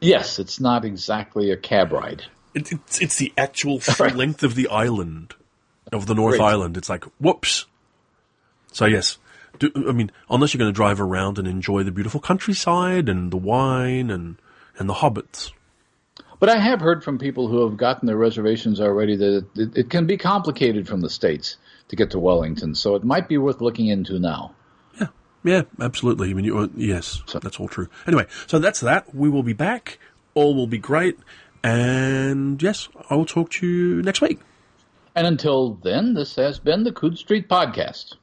Yes, 0.00 0.38
it's 0.38 0.60
not 0.60 0.84
exactly 0.84 1.50
a 1.50 1.56
cab 1.56 1.92
ride. 1.92 2.24
It, 2.54 2.70
it's, 2.72 3.00
it's 3.00 3.16
the 3.16 3.32
actual 3.36 3.80
full 3.80 4.08
length 4.10 4.42
of 4.42 4.54
the 4.54 4.68
island, 4.68 5.34
of 5.92 6.06
the 6.06 6.14
North 6.14 6.36
Great. 6.38 6.46
Island. 6.46 6.76
It's 6.76 6.88
like, 6.88 7.04
whoops. 7.20 7.66
So, 8.72 8.84
yes. 8.84 9.18
Do, 9.58 9.70
I 9.74 9.92
mean, 9.92 10.10
unless 10.30 10.54
you're 10.54 10.58
going 10.58 10.72
to 10.72 10.76
drive 10.76 11.00
around 11.00 11.38
and 11.38 11.48
enjoy 11.48 11.82
the 11.82 11.90
beautiful 11.90 12.20
countryside 12.20 13.08
and 13.08 13.32
the 13.32 13.36
wine 13.36 14.10
and, 14.10 14.36
and 14.78 14.88
the 14.88 14.94
hobbits. 14.94 15.52
But 16.40 16.48
I 16.48 16.58
have 16.58 16.80
heard 16.80 17.02
from 17.02 17.18
people 17.18 17.48
who 17.48 17.68
have 17.68 17.76
gotten 17.76 18.06
their 18.06 18.16
reservations 18.16 18.80
already 18.80 19.16
that 19.16 19.46
it, 19.56 19.76
it, 19.76 19.90
can 19.90 20.06
be 20.06 20.16
complicated 20.16 20.86
from 20.86 21.00
the 21.00 21.10
States 21.10 21.56
to 21.88 21.96
get 21.96 22.10
to 22.12 22.18
Wellington, 22.18 22.74
so 22.74 22.94
it 22.94 23.02
might 23.02 23.28
be 23.28 23.38
worth 23.38 23.60
looking 23.60 23.88
into 23.88 24.20
now. 24.20 24.54
Yeah, 25.00 25.08
yeah, 25.42 25.62
absolutely. 25.80 26.30
I 26.30 26.34
mean, 26.34 26.44
you, 26.44 26.58
uh, 26.58 26.68
yes, 26.76 27.22
that's 27.42 27.58
all 27.58 27.66
true. 27.66 27.88
Anyway, 28.06 28.26
so 28.46 28.58
that's 28.60 28.80
that. 28.80 29.12
We 29.14 29.28
will 29.28 29.42
be 29.42 29.52
back. 29.52 29.98
All 30.34 30.54
will 30.54 30.68
be 30.68 30.78
great. 30.78 31.18
And 31.64 32.62
yes, 32.62 32.88
I 33.10 33.16
will 33.16 33.26
talk 33.26 33.50
to 33.52 33.66
you 33.66 34.02
next 34.02 34.20
week. 34.20 34.38
And 35.16 35.26
until 35.26 35.74
then, 35.82 36.14
this 36.14 36.36
has 36.36 36.60
been 36.60 36.84
the 36.84 36.92
Coode 36.92 37.18
Street 37.18 37.48
Podcast. 37.48 38.14